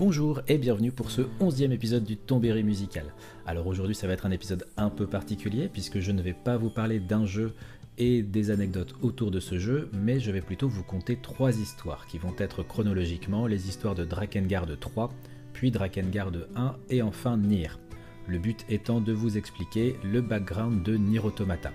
Bonjour 0.00 0.40
et 0.48 0.56
bienvenue 0.56 0.92
pour 0.92 1.10
ce 1.10 1.20
onzième 1.40 1.72
épisode 1.72 2.04
du 2.04 2.16
Tombéry 2.16 2.62
musical. 2.62 3.12
Alors 3.44 3.66
aujourd'hui 3.66 3.94
ça 3.94 4.06
va 4.06 4.14
être 4.14 4.24
un 4.24 4.30
épisode 4.30 4.66
un 4.78 4.88
peu 4.88 5.06
particulier 5.06 5.68
puisque 5.68 6.00
je 6.00 6.10
ne 6.10 6.22
vais 6.22 6.32
pas 6.32 6.56
vous 6.56 6.70
parler 6.70 7.00
d'un 7.00 7.26
jeu 7.26 7.52
et 7.98 8.22
des 8.22 8.50
anecdotes 8.50 8.94
autour 9.02 9.30
de 9.30 9.40
ce 9.40 9.58
jeu, 9.58 9.90
mais 9.92 10.18
je 10.18 10.30
vais 10.30 10.40
plutôt 10.40 10.68
vous 10.68 10.82
conter 10.82 11.18
trois 11.20 11.54
histoires 11.54 12.06
qui 12.06 12.16
vont 12.16 12.34
être 12.38 12.62
chronologiquement 12.62 13.46
les 13.46 13.68
histoires 13.68 13.94
de 13.94 14.06
Drakengard 14.06 14.68
3, 14.80 15.12
puis 15.52 15.70
Drakengard 15.70 16.32
1 16.56 16.76
et 16.88 17.02
enfin 17.02 17.36
Nier. 17.36 17.68
Le 18.26 18.38
but 18.38 18.64
étant 18.70 19.02
de 19.02 19.12
vous 19.12 19.36
expliquer 19.36 19.96
le 20.02 20.22
background 20.22 20.82
de 20.82 20.96
Nier 20.96 21.20
Automata. 21.22 21.72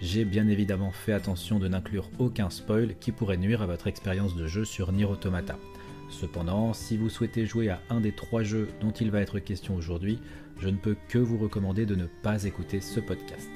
J'ai 0.00 0.24
bien 0.24 0.46
évidemment 0.46 0.92
fait 0.92 1.14
attention 1.14 1.58
de 1.58 1.66
n'inclure 1.66 2.10
aucun 2.20 2.48
spoil 2.48 2.94
qui 3.00 3.10
pourrait 3.10 3.38
nuire 3.38 3.62
à 3.62 3.66
votre 3.66 3.88
expérience 3.88 4.36
de 4.36 4.46
jeu 4.46 4.64
sur 4.64 4.92
Nier 4.92 5.06
Automata. 5.06 5.58
Cependant, 6.08 6.72
si 6.72 6.96
vous 6.96 7.08
souhaitez 7.08 7.46
jouer 7.46 7.68
à 7.68 7.80
un 7.90 8.00
des 8.00 8.12
trois 8.12 8.42
jeux 8.42 8.68
dont 8.80 8.92
il 8.92 9.10
va 9.10 9.20
être 9.20 9.38
question 9.38 9.74
aujourd'hui, 9.74 10.18
je 10.58 10.68
ne 10.68 10.76
peux 10.76 10.96
que 11.08 11.18
vous 11.18 11.38
recommander 11.38 11.86
de 11.86 11.94
ne 11.94 12.06
pas 12.06 12.44
écouter 12.44 12.80
ce 12.80 13.00
podcast. 13.00 13.50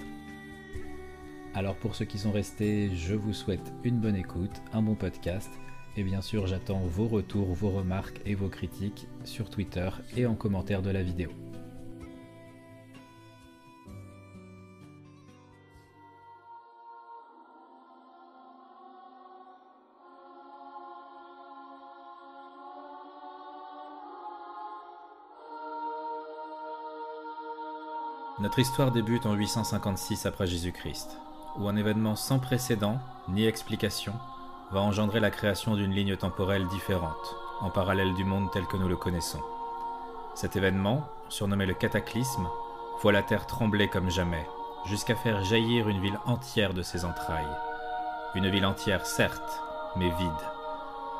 Alors 1.55 1.77
pour 1.77 1.94
ceux 1.94 2.05
qui 2.05 2.18
sont 2.18 2.32
restés, 2.32 2.91
je 2.94 3.14
vous 3.14 3.32
souhaite 3.32 3.72
une 3.82 3.98
bonne 3.98 4.16
écoute, 4.16 4.62
un 4.72 4.82
bon 4.82 4.94
podcast, 4.94 5.50
et 5.96 6.05
bien 6.05 6.20
sûr 6.20 6.46
j'attends 6.46 6.80
vos 6.80 7.08
retours, 7.08 7.52
vos 7.55 7.70
remarques 7.70 8.20
et 8.24 8.34
vos 8.34 8.48
critiques 8.48 9.08
sur 9.24 9.50
Twitter 9.50 9.88
et 10.16 10.27
en 10.27 10.34
commentaire 10.34 10.82
de 10.82 10.91
la 10.91 11.02
vidéo. 11.02 11.30
Notre 28.41 28.58
histoire 28.58 28.91
débute 28.91 29.27
en 29.27 29.34
856 29.34 30.24
après 30.24 30.46
Jésus-Christ, 30.46 31.19
où 31.58 31.69
un 31.69 31.77
événement 31.77 32.16
sans 32.16 32.38
précédent 32.38 32.98
ni 33.28 33.44
explication 33.44 34.14
va 34.70 34.80
engendrer 34.80 35.20
la 35.20 35.30
création 35.30 35.77
d'une 35.77 35.92
ligne 35.92 36.16
temporelle 36.16 36.66
différente, 36.69 37.36
en 37.60 37.69
parallèle 37.69 38.14
du 38.14 38.24
monde 38.24 38.50
tel 38.50 38.64
que 38.64 38.78
nous 38.78 38.88
le 38.88 38.97
connaissons. 38.97 39.42
Cet 40.34 40.56
événement, 40.56 41.06
surnommé 41.28 41.66
le 41.66 41.74
cataclysme, 41.74 42.48
voit 43.02 43.12
la 43.12 43.22
Terre 43.22 43.47
trembler 43.47 43.88
comme 43.88 44.10
jamais, 44.10 44.47
jusqu'à 44.86 45.16
faire 45.16 45.44
jaillir 45.44 45.91
une 45.91 46.00
ville 46.00 46.19
entière 46.25 46.72
de 46.72 46.80
ses 46.80 47.04
entrailles. 47.04 47.44
Une 48.34 48.48
ville 48.48 48.64
entière 48.64 49.04
certes, 49.04 49.60
mais 49.97 50.08
vide, 50.08 50.30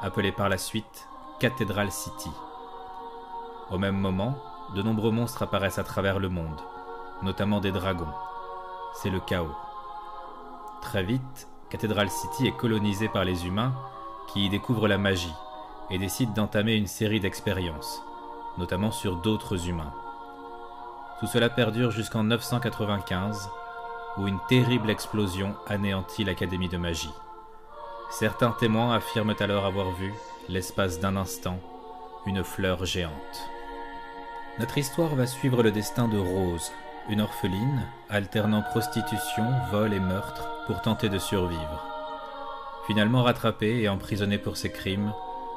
appelée 0.01 0.33
par 0.33 0.49
la 0.49 0.57
suite 0.57 1.07
Cathedral 1.39 1.93
City. 1.93 2.31
Au 3.71 3.77
même 3.77 3.99
moment, 3.99 4.39
de 4.75 4.81
nombreux 4.81 5.11
monstres 5.11 5.43
apparaissent 5.43 5.79
à 5.79 5.85
travers 5.85 6.19
le 6.19 6.31
monde, 6.31 6.63
notamment 7.23 7.61
des 7.61 7.73
dragons. 7.73 8.13
C'est 8.95 9.11
le 9.11 9.21
chaos. 9.21 9.55
Très 10.83 11.03
vite, 11.03 11.49
Cathedral 11.69 12.11
City 12.11 12.47
est 12.47 12.57
colonisée 12.57 13.09
par 13.09 13.25
les 13.25 13.47
humains 13.47 13.75
qui 14.33 14.47
y 14.47 14.49
découvrent 14.49 14.89
la 14.89 14.99
magie 14.99 15.35
et 15.91 15.99
décident 15.99 16.33
d'entamer 16.33 16.75
une 16.75 16.87
série 16.87 17.21
d'expériences, 17.21 18.03
notamment 18.59 18.93
sur 18.93 19.17
d'autres 19.17 19.69
humains. 19.69 19.93
Tout 21.19 21.27
cela 21.27 21.51
perdure 21.51 21.91
jusqu'en 21.91 22.25
995, 22.25 23.51
où 24.17 24.27
une 24.27 24.39
terrible 24.49 24.91
explosion 24.91 25.55
anéantit 25.67 26.25
l'Académie 26.25 26.69
de 26.69 26.79
magie. 26.79 27.13
Certains 28.11 28.53
témoins 28.53 28.95
affirment 28.95 29.35
alors 29.39 29.67
avoir 29.67 29.91
vu, 29.93 30.13
l'espace 30.49 30.99
d'un 30.99 31.17
instant, 31.17 31.59
une 32.27 32.43
fleur 32.43 32.85
géante. 32.85 33.13
Notre 34.59 34.79
histoire 34.79 35.15
va 35.15 35.27
suivre 35.27 35.63
le 35.63 35.71
destin 35.71 36.09
de 36.09 36.19
Rose, 36.19 36.73
une 37.11 37.23
orpheline, 37.23 37.83
alternant 38.09 38.63
prostitution, 38.63 39.45
vol 39.73 39.93
et 39.93 39.99
meurtre 39.99 40.49
pour 40.69 40.81
tenter 40.81 41.09
de 41.09 41.19
survivre. 41.19 41.85
Finalement 42.87 43.25
rattrapée 43.25 43.81
et 43.83 43.89
emprisonnée 43.89 44.39
pour 44.39 44.57
ses 44.57 44.71
crimes, 44.71 45.13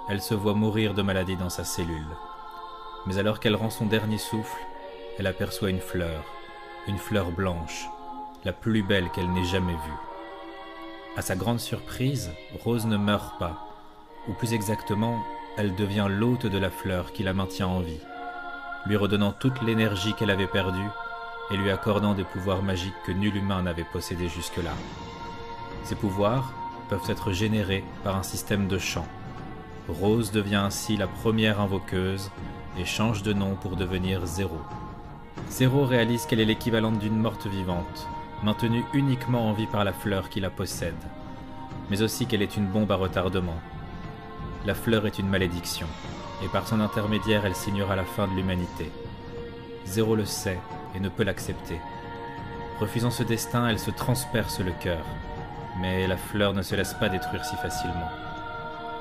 elle 0.09 0.21
se 0.21 0.33
voit 0.33 0.55
mourir 0.55 0.95
de 0.95 1.03
maladie 1.03 1.35
dans 1.35 1.51
sa 1.51 1.63
cellule. 1.63 2.17
Mais 3.05 3.19
alors 3.19 3.39
qu'elle 3.39 3.55
rend 3.55 3.69
son 3.69 3.85
dernier 3.85 4.17
souffle, 4.17 4.57
elle 5.19 5.27
aperçoit 5.27 5.69
une 5.69 5.79
fleur, 5.79 6.23
une 6.87 6.97
fleur 6.97 7.29
blanche, 7.29 7.87
la 8.45 8.51
plus 8.51 8.81
belle 8.81 9.09
qu'elle 9.11 9.31
n'ait 9.31 9.45
jamais 9.45 9.73
vue. 9.73 10.01
À 11.17 11.21
sa 11.21 11.35
grande 11.35 11.59
surprise, 11.59 12.31
Rose 12.63 12.87
ne 12.87 12.97
meurt 12.97 13.37
pas, 13.37 13.67
ou 14.27 14.33
plus 14.33 14.53
exactement, 14.53 15.19
elle 15.55 15.75
devient 15.75 16.07
l'hôte 16.09 16.47
de 16.47 16.57
la 16.57 16.71
fleur 16.71 17.13
qui 17.13 17.21
la 17.21 17.35
maintient 17.35 17.67
en 17.67 17.81
vie, 17.81 18.01
lui 18.87 18.97
redonnant 18.97 19.33
toute 19.33 19.61
l'énergie 19.61 20.15
qu'elle 20.15 20.31
avait 20.31 20.47
perdue 20.47 20.89
et 21.51 21.57
lui 21.57 21.69
accordant 21.69 22.13
des 22.13 22.23
pouvoirs 22.23 22.63
magiques 22.63 22.93
que 23.05 23.11
nul 23.11 23.35
humain 23.35 23.63
n'avait 23.63 23.83
possédés 23.83 24.29
jusque-là. 24.29 24.73
Ces 25.83 25.95
pouvoirs 25.95 26.53
peuvent 26.89 27.09
être 27.09 27.31
générés 27.31 27.83
par 28.03 28.15
un 28.15 28.23
système 28.23 28.67
de 28.67 28.77
chant. 28.77 29.07
Rose 29.89 30.31
devient 30.31 30.55
ainsi 30.55 30.95
la 30.95 31.07
première 31.07 31.59
invoqueuse 31.59 32.31
et 32.77 32.85
change 32.85 33.23
de 33.23 33.33
nom 33.33 33.55
pour 33.55 33.75
devenir 33.75 34.25
Zéro. 34.25 34.57
Zéro 35.49 35.85
réalise 35.85 36.25
qu'elle 36.25 36.39
est 36.39 36.45
l'équivalente 36.45 36.99
d'une 36.99 37.17
morte 37.17 37.47
vivante, 37.47 38.07
maintenue 38.43 38.85
uniquement 38.93 39.49
en 39.49 39.53
vie 39.53 39.67
par 39.67 39.83
la 39.83 39.93
fleur 39.93 40.29
qui 40.29 40.39
la 40.39 40.49
possède, 40.49 40.93
mais 41.89 42.01
aussi 42.01 42.25
qu'elle 42.25 42.41
est 42.41 42.57
une 42.57 42.67
bombe 42.67 42.91
à 42.91 42.95
retardement. 42.95 43.59
La 44.65 44.73
fleur 44.73 45.05
est 45.05 45.19
une 45.19 45.29
malédiction, 45.29 45.87
et 46.43 46.47
par 46.47 46.67
son 46.67 46.79
intermédiaire 46.79 47.45
elle 47.45 47.55
signera 47.55 47.95
la 47.95 48.05
fin 48.05 48.27
de 48.27 48.33
l'humanité. 48.33 48.89
Zéro 49.85 50.15
le 50.15 50.25
sait 50.25 50.59
et 50.95 50.99
ne 50.99 51.09
peut 51.09 51.23
l'accepter. 51.23 51.79
Refusant 52.79 53.11
ce 53.11 53.23
destin, 53.23 53.67
elle 53.67 53.79
se 53.79 53.91
transperce 53.91 54.59
le 54.59 54.71
cœur. 54.71 55.05
Mais 55.79 56.07
la 56.07 56.17
fleur 56.17 56.53
ne 56.53 56.61
se 56.61 56.75
laisse 56.75 56.93
pas 56.93 57.09
détruire 57.09 57.45
si 57.45 57.55
facilement. 57.55 58.09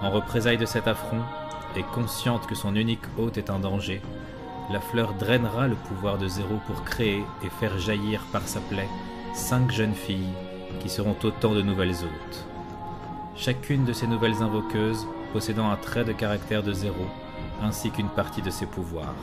En 0.00 0.10
représailles 0.10 0.58
de 0.58 0.66
cet 0.66 0.88
affront, 0.88 1.22
et 1.76 1.82
consciente 1.82 2.46
que 2.46 2.54
son 2.54 2.76
unique 2.76 3.04
hôte 3.18 3.38
est 3.38 3.50
un 3.50 3.58
danger, 3.58 4.02
la 4.70 4.80
fleur 4.80 5.14
drainera 5.14 5.68
le 5.68 5.74
pouvoir 5.74 6.18
de 6.18 6.28
Zéro 6.28 6.60
pour 6.66 6.84
créer 6.84 7.24
et 7.42 7.50
faire 7.60 7.78
jaillir 7.78 8.22
par 8.32 8.42
sa 8.42 8.60
plaie 8.60 8.88
cinq 9.34 9.70
jeunes 9.70 9.94
filles 9.94 10.32
qui 10.80 10.88
seront 10.88 11.16
autant 11.22 11.54
de 11.54 11.62
nouvelles 11.62 11.94
hôtes. 12.04 12.46
Chacune 13.36 13.84
de 13.84 13.92
ces 13.92 14.06
nouvelles 14.06 14.42
invoqueuses 14.42 15.06
possédant 15.32 15.70
un 15.70 15.76
trait 15.76 16.04
de 16.04 16.12
caractère 16.12 16.62
de 16.62 16.72
Zéro, 16.72 17.06
ainsi 17.62 17.90
qu'une 17.90 18.08
partie 18.08 18.42
de 18.42 18.50
ses 18.50 18.66
pouvoirs. 18.66 19.14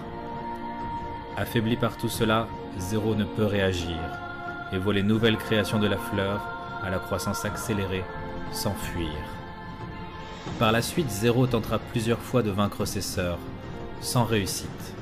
Affaibli 1.38 1.78
par 1.78 1.98
tout 1.98 2.10
cela, 2.10 2.48
Zéro 2.80 3.16
ne 3.16 3.26
peut 3.26 3.46
réagir 3.46 3.98
et 4.72 4.78
voit 4.78 4.94
les 4.94 5.04
nouvelles 5.04 5.38
créations 5.38 5.80
de 5.80 5.88
la 5.88 5.98
fleur, 5.98 6.42
à 6.84 6.90
la 6.90 7.00
croissance 7.00 7.46
accélérée, 7.46 8.04
s'enfuir. 8.52 9.10
Par 10.58 10.72
la 10.72 10.82
suite, 10.82 11.10
Zéro 11.10 11.48
tentera 11.48 11.80
plusieurs 11.80 12.20
fois 12.20 12.42
de 12.42 12.52
vaincre 12.52 12.86
ses 12.86 13.02
sœurs, 13.02 13.40
sans 14.02 14.24
réussite. 14.24 14.94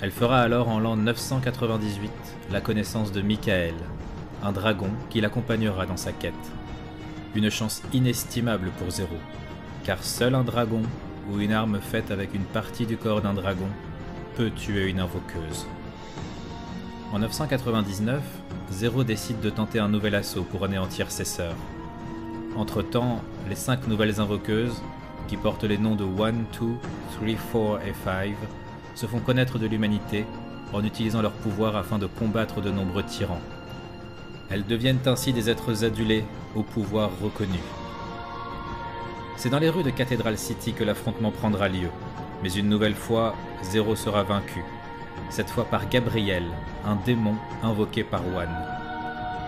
Elle 0.00 0.10
fera 0.10 0.40
alors 0.40 0.68
en 0.68 0.78
l'an 0.78 0.96
998 0.96 2.10
la 2.50 2.60
connaissance 2.60 3.12
de 3.12 3.22
Michael, 3.22 3.74
un 4.42 4.52
dragon 4.52 4.90
qui 5.08 5.20
l'accompagnera 5.20 5.86
dans 5.86 5.96
sa 5.96 6.12
quête. 6.12 6.34
Une 7.34 7.50
chance 7.50 7.82
inestimable 7.92 8.70
pour 8.78 8.90
Zéro, 8.90 9.16
car 9.84 10.02
seul 10.04 10.34
un 10.34 10.44
dragon 10.44 10.82
ou 11.30 11.40
une 11.40 11.52
arme 11.52 11.80
faite 11.80 12.10
avec 12.10 12.34
une 12.34 12.44
partie 12.44 12.86
du 12.86 12.96
corps 12.96 13.22
d'un 13.22 13.34
dragon 13.34 13.68
peut 14.36 14.50
tuer 14.50 14.88
une 14.88 15.00
invoqueuse. 15.00 15.66
En 17.12 17.20
999, 17.20 18.20
Zéro 18.70 19.04
décide 19.04 19.40
de 19.40 19.48
tenter 19.48 19.78
un 19.78 19.88
nouvel 19.88 20.16
assaut 20.16 20.42
pour 20.42 20.64
anéantir 20.64 21.10
ses 21.12 21.24
sœurs. 21.24 21.54
Entre-temps, 22.56 23.20
les 23.48 23.54
cinq 23.54 23.86
nouvelles 23.86 24.20
invoqueuses, 24.20 24.82
qui 25.28 25.36
portent 25.36 25.64
les 25.64 25.78
noms 25.78 25.94
de 25.94 26.04
1, 26.04 26.32
2, 26.32 26.38
3, 27.52 27.78
4 27.78 27.86
et 27.86 27.94
5, 28.04 28.34
se 28.96 29.06
font 29.06 29.20
connaître 29.20 29.58
de 29.58 29.66
l'humanité 29.66 30.26
en 30.72 30.84
utilisant 30.84 31.22
leur 31.22 31.32
pouvoir 31.32 31.76
afin 31.76 31.98
de 31.98 32.06
combattre 32.06 32.60
de 32.60 32.70
nombreux 32.70 33.04
tyrans. 33.04 33.40
Elles 34.50 34.66
deviennent 34.66 35.06
ainsi 35.06 35.32
des 35.32 35.48
êtres 35.48 35.84
adulés 35.84 36.24
au 36.56 36.62
pouvoir 36.64 37.10
reconnu. 37.22 37.60
C'est 39.36 39.50
dans 39.50 39.60
les 39.60 39.70
rues 39.70 39.84
de 39.84 39.90
Cathedral 39.90 40.36
City 40.38 40.72
que 40.72 40.84
l'affrontement 40.84 41.30
prendra 41.30 41.68
lieu, 41.68 41.88
mais 42.42 42.52
une 42.52 42.68
nouvelle 42.68 42.94
fois, 42.94 43.36
Zéro 43.62 43.94
sera 43.94 44.24
vaincu, 44.24 44.64
cette 45.30 45.50
fois 45.50 45.64
par 45.64 45.88
Gabriel, 45.88 46.44
un 46.86 46.96
démon 47.04 47.34
invoqué 47.62 48.04
par 48.04 48.22
Wan. 48.34 48.48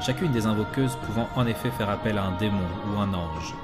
Chacune 0.01 0.33
des 0.33 0.47
invoqueuses 0.47 0.97
pouvant 1.07 1.29
en 1.37 1.47
effet 1.47 1.71
faire 1.71 1.91
appel 1.91 2.19
à 2.19 2.25
un 2.25 2.37
démon 2.39 2.67
ou 2.87 2.99
un 2.99 3.13
ange. 3.15 3.55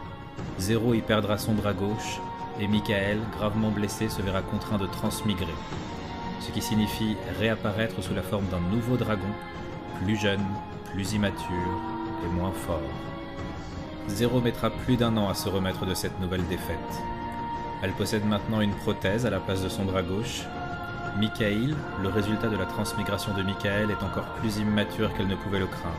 Zéro 0.58 0.94
y 0.94 1.00
perdra 1.00 1.38
son 1.38 1.54
bras 1.54 1.72
gauche, 1.72 2.20
et 2.60 2.68
Michael, 2.68 3.18
gravement 3.36 3.70
blessé, 3.70 4.08
se 4.08 4.22
verra 4.22 4.42
contraint 4.42 4.78
de 4.78 4.86
transmigrer, 4.86 5.54
ce 6.40 6.50
qui 6.50 6.62
signifie 6.62 7.16
réapparaître 7.38 8.02
sous 8.02 8.14
la 8.14 8.22
forme 8.22 8.46
d'un 8.46 8.60
nouveau 8.60 8.96
dragon, 8.96 9.22
plus 10.02 10.16
jeune, 10.16 10.44
plus 10.92 11.12
immature 11.12 11.80
et 12.24 12.28
moins 12.28 12.52
fort. 12.52 12.80
Zéro 14.06 14.40
mettra 14.40 14.70
plus 14.70 14.96
d'un 14.96 15.16
an 15.16 15.28
à 15.28 15.34
se 15.34 15.48
remettre 15.48 15.86
de 15.86 15.94
cette 15.94 16.20
nouvelle 16.20 16.46
défaite. 16.46 16.78
Elle 17.82 17.92
possède 17.92 18.26
maintenant 18.26 18.60
une 18.60 18.74
prothèse 18.74 19.26
à 19.26 19.30
la 19.30 19.40
place 19.40 19.62
de 19.62 19.68
son 19.68 19.84
bras 19.84 20.02
gauche. 20.02 20.42
Michael, 21.18 21.76
le 22.02 22.08
résultat 22.08 22.48
de 22.48 22.56
la 22.56 22.66
transmigration 22.66 23.32
de 23.34 23.42
Michael, 23.42 23.90
est 23.90 24.02
encore 24.02 24.26
plus 24.40 24.56
immature 24.58 25.12
qu'elle 25.14 25.28
ne 25.28 25.36
pouvait 25.36 25.60
le 25.60 25.66
craindre. 25.66 25.94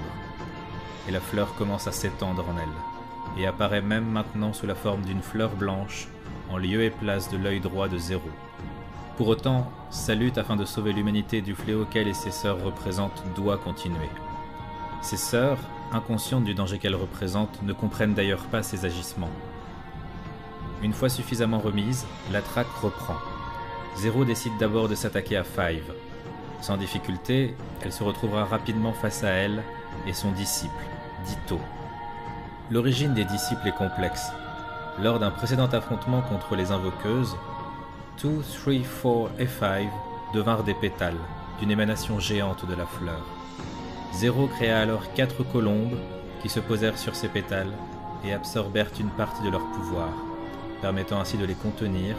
Et 1.08 1.12
la 1.12 1.20
fleur 1.20 1.56
commence 1.56 1.88
à 1.88 1.92
s'étendre 1.92 2.46
en 2.50 2.58
elle, 2.58 3.42
et 3.42 3.48
apparaît 3.48 3.82
même 3.82 4.06
maintenant 4.06 4.52
sous 4.52 4.68
la 4.68 4.76
forme 4.76 5.04
d'une 5.04 5.22
fleur 5.22 5.56
blanche, 5.56 6.08
en 6.50 6.58
lieu 6.58 6.84
et 6.84 6.90
place 6.90 7.30
de 7.30 7.38
l'œil 7.38 7.62
droit 7.62 7.88
de 7.88 7.98
Zéro. 7.98 8.30
Pour 9.18 9.30
autant, 9.30 9.72
sa 9.90 10.16
lutte 10.16 10.38
afin 10.38 10.58
de 10.58 10.66
sauver 10.66 10.92
l'humanité 10.92 11.42
du 11.42 11.56
fléau 11.56 11.86
qu'elle 11.86 12.10
et 12.10 12.14
ses 12.14 12.32
sœurs 12.32 12.62
représentent 12.62 13.24
doit 13.36 13.58
continuer. 13.58 14.10
Ses 15.02 15.18
sœurs, 15.18 15.60
inconscientes 15.94 16.44
du 16.44 16.54
danger 16.54 16.80
qu'elles 16.80 16.96
représentent, 16.96 17.62
ne 17.64 17.72
comprennent 17.72 18.14
d'ailleurs 18.14 18.44
pas 18.46 18.64
ses 18.64 18.86
agissements. 18.86 19.32
Une 20.84 20.94
fois 20.94 21.08
suffisamment 21.08 21.60
remise, 21.60 22.06
la 22.32 22.42
traque 22.42 22.72
reprend. 22.82 23.16
Zero 23.98 24.26
décide 24.26 24.58
d'abord 24.60 24.90
de 24.90 24.96
s'attaquer 24.96 25.38
à 25.38 25.44
Five. 25.44 25.94
Sans 26.62 26.78
difficulté, 26.78 27.56
elle 27.82 27.94
se 27.94 28.04
retrouvera 28.04 28.44
rapidement 28.46 28.94
face 28.94 29.24
à 29.24 29.30
elle 29.30 29.64
et 30.06 30.14
son 30.14 30.32
disciple, 30.32 30.74
Ditto. 31.26 31.60
L'origine 32.72 33.14
des 33.14 33.24
disciples 33.24 33.68
est 33.68 33.78
complexe. 33.78 34.32
Lors 35.02 35.20
d'un 35.20 35.32
précédent 35.32 35.68
affrontement 35.68 36.22
contre 36.22 36.56
les 36.56 36.72
invoqueuses, 36.72 37.38
2, 38.22 38.42
3, 38.64 38.74
4 39.02 39.32
et 39.40 39.48
5 39.48 39.90
devinrent 40.34 40.64
des 40.64 40.74
pétales, 40.74 41.18
d'une 41.60 41.72
émanation 41.72 42.20
géante 42.20 42.66
de 42.68 42.76
la 42.76 42.86
fleur. 42.86 43.26
Zero 44.14 44.48
créa 44.48 44.80
alors 44.80 45.14
quatre 45.14 45.44
colombes 45.44 45.98
qui 46.42 46.50
se 46.50 46.60
posèrent 46.60 46.98
sur 46.98 47.16
ces 47.16 47.28
pétales 47.28 47.74
et 48.24 48.34
absorbèrent 48.34 48.92
une 49.00 49.10
partie 49.10 49.44
de 49.44 49.50
leur 49.50 49.66
pouvoir 49.72 50.10
permettant 50.86 51.20
ainsi 51.20 51.38
de 51.38 51.46
les 51.46 51.56
contenir 51.56 52.16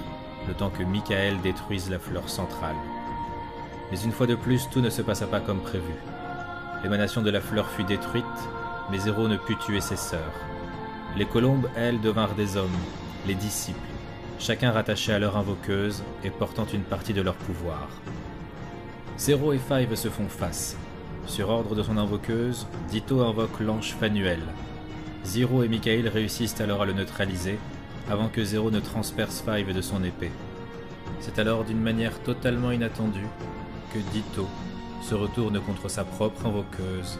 le 0.48 0.54
temps 0.54 0.70
que 0.70 0.82
Michael 0.82 1.40
détruise 1.40 1.90
la 1.90 1.98
fleur 1.98 2.28
centrale. 2.28 2.76
Mais 3.90 4.00
une 4.00 4.12
fois 4.12 4.26
de 4.26 4.34
plus, 4.34 4.68
tout 4.70 4.80
ne 4.80 4.90
se 4.90 5.02
passa 5.02 5.26
pas 5.26 5.40
comme 5.40 5.60
prévu. 5.60 5.94
L'émanation 6.82 7.22
de 7.22 7.30
la 7.30 7.40
fleur 7.40 7.68
fut 7.70 7.84
détruite, 7.84 8.24
mais 8.90 8.98
Zéro 8.98 9.28
ne 9.28 9.36
put 9.36 9.56
tuer 9.56 9.80
ses 9.80 9.96
sœurs. 9.96 10.34
Les 11.16 11.24
colombes, 11.24 11.68
elles, 11.76 12.00
devinrent 12.00 12.34
des 12.34 12.56
hommes, 12.56 12.68
les 13.26 13.34
disciples, 13.34 13.78
chacun 14.38 14.70
rattaché 14.70 15.12
à 15.12 15.18
leur 15.18 15.36
invoqueuse 15.36 16.02
et 16.24 16.30
portant 16.30 16.66
une 16.72 16.82
partie 16.82 17.14
de 17.14 17.22
leur 17.22 17.34
pouvoir. 17.34 17.88
Zéro 19.18 19.52
et 19.52 19.58
Five 19.58 19.94
se 19.94 20.08
font 20.08 20.28
face. 20.28 20.76
Sur 21.26 21.48
ordre 21.48 21.74
de 21.74 21.82
son 21.82 21.96
invoqueuse, 21.96 22.66
Ditto 22.90 23.22
invoque 23.22 23.60
l'ange 23.60 23.96
Fanuel. 23.98 24.40
Zero 25.24 25.62
et 25.64 25.68
Michael 25.68 26.06
réussissent 26.08 26.60
alors 26.60 26.82
à 26.82 26.86
le 26.86 26.92
neutraliser 26.92 27.58
avant 28.08 28.28
que 28.28 28.44
Zero 28.44 28.70
ne 28.70 28.80
transperce 28.80 29.42
Five 29.42 29.74
de 29.74 29.80
son 29.80 30.04
épée. 30.04 30.30
C'est 31.20 31.38
alors 31.38 31.64
d'une 31.64 31.80
manière 31.80 32.22
totalement 32.22 32.70
inattendue 32.70 33.26
que 33.92 33.98
Ditto 34.12 34.46
se 35.02 35.14
retourne 35.14 35.60
contre 35.60 35.88
sa 35.88 36.04
propre 36.04 36.46
invoqueuse 36.46 37.18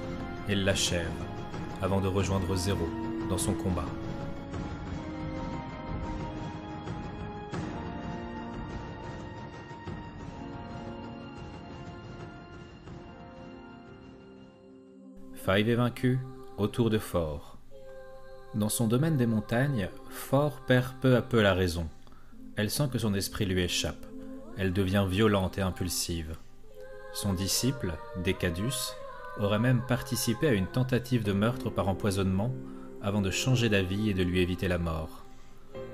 et 0.49 0.55
l'achève 0.55 1.11
avant 1.83 2.01
de 2.01 2.09
rejoindre 2.09 2.55
Zero 2.57 2.89
dans 3.29 3.39
son 3.39 3.53
combat. 3.53 3.85
Five 15.47 15.69
est 15.69 15.75
vaincu 15.77 16.19
autour 16.59 16.91
de 16.91 16.99
Fort. 16.99 17.56
Dans 18.57 18.71
son 18.71 18.87
domaine 18.87 19.19
des 19.19 19.27
montagnes, 19.27 19.91
Fort 20.09 20.61
perd 20.67 20.95
peu 21.03 21.15
à 21.15 21.21
peu 21.21 21.43
la 21.43 21.53
raison. 21.53 21.87
Elle 22.57 22.71
sent 22.71 22.89
que 22.91 22.99
son 22.99 23.13
esprit 23.13 23.45
lui 23.45 23.61
échappe. 23.61 24.07
Elle 24.57 24.73
devient 24.73 25.05
violente 25.07 25.59
et 25.59 25.61
impulsive. 25.61 26.37
Son 27.13 27.35
disciple, 27.35 27.93
Decadus, 28.25 28.95
aurait 29.39 29.59
même 29.59 29.83
participé 29.87 30.49
à 30.49 30.55
une 30.55 30.69
tentative 30.69 31.23
de 31.23 31.35
meurtre 31.35 31.69
par 31.69 31.87
empoisonnement 31.89 32.51
avant 33.03 33.21
de 33.21 33.31
changer 33.31 33.69
d'avis 33.69 34.09
et 34.09 34.15
de 34.15 34.23
lui 34.23 34.41
éviter 34.41 34.69
la 34.69 34.79
mort. 34.79 35.27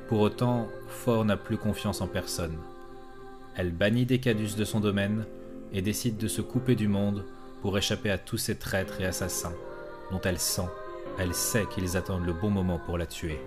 Pour 0.07 0.21
autant, 0.21 0.69
Fort 0.87 1.25
n'a 1.25 1.37
plus 1.37 1.57
confiance 1.57 2.01
en 2.01 2.07
personne. 2.07 2.59
Elle 3.57 3.73
bannit 3.73 4.07
Decadus 4.07 4.55
de 4.57 4.65
son 4.65 4.79
domaine 4.79 5.27
et 5.73 5.83
décide 5.83 6.17
de 6.17 6.29
se 6.29 6.41
couper 6.41 6.77
du 6.77 6.87
monde 6.87 7.25
pour 7.61 7.77
échapper 7.77 8.13
à 8.13 8.19
tous 8.19 8.39
ces 8.39 8.55
traîtres 8.55 9.01
et 9.01 9.07
assassins 9.07 9.55
dont 10.13 10.21
elle 10.21 10.39
sent 10.39 10.69
elle 11.19 11.35
sait 11.35 11.67
qu'ils 11.67 11.97
attendent 11.97 12.27
le 12.27 12.33
bon 12.33 12.51
moment 12.51 12.79
pour 12.79 12.99
la 12.99 13.07
tuer. 13.07 13.41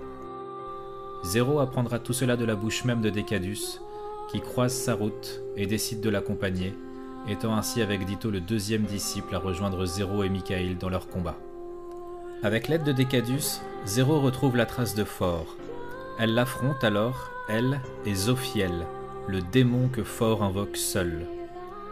Zéro 1.23 1.59
apprendra 1.59 1.99
tout 1.99 2.13
cela 2.13 2.37
de 2.37 2.45
la 2.45 2.55
bouche 2.55 2.85
même 2.85 3.01
de 3.01 3.09
Decadus, 3.09 3.79
qui 4.29 4.41
croise 4.41 4.73
sa 4.73 4.93
route 4.93 5.41
et 5.55 5.65
décide 5.65 6.01
de 6.01 6.09
l'accompagner, 6.09 6.73
étant 7.27 7.55
ainsi 7.55 7.81
avec 7.81 8.05
Ditto 8.05 8.29
le 8.29 8.41
deuxième 8.41 8.83
disciple 8.83 9.35
à 9.35 9.39
rejoindre 9.39 9.85
Zéro 9.85 10.23
et 10.23 10.29
Michael 10.29 10.77
dans 10.77 10.89
leur 10.89 11.07
combat. 11.07 11.37
Avec 12.43 12.67
l'aide 12.67 12.83
de 12.83 12.91
Decadus, 12.91 13.61
Zéro 13.85 14.19
retrouve 14.19 14.55
la 14.55 14.65
trace 14.65 14.93
de 14.93 15.03
Fort. 15.03 15.55
Elle 16.19 16.33
l'affronte 16.33 16.83
alors, 16.83 17.31
elle 17.49 17.81
et 18.05 18.13
Zophiel, 18.13 18.85
le 19.27 19.41
démon 19.41 19.87
que 19.87 20.03
Fort 20.03 20.43
invoque 20.43 20.77
seul. 20.77 21.25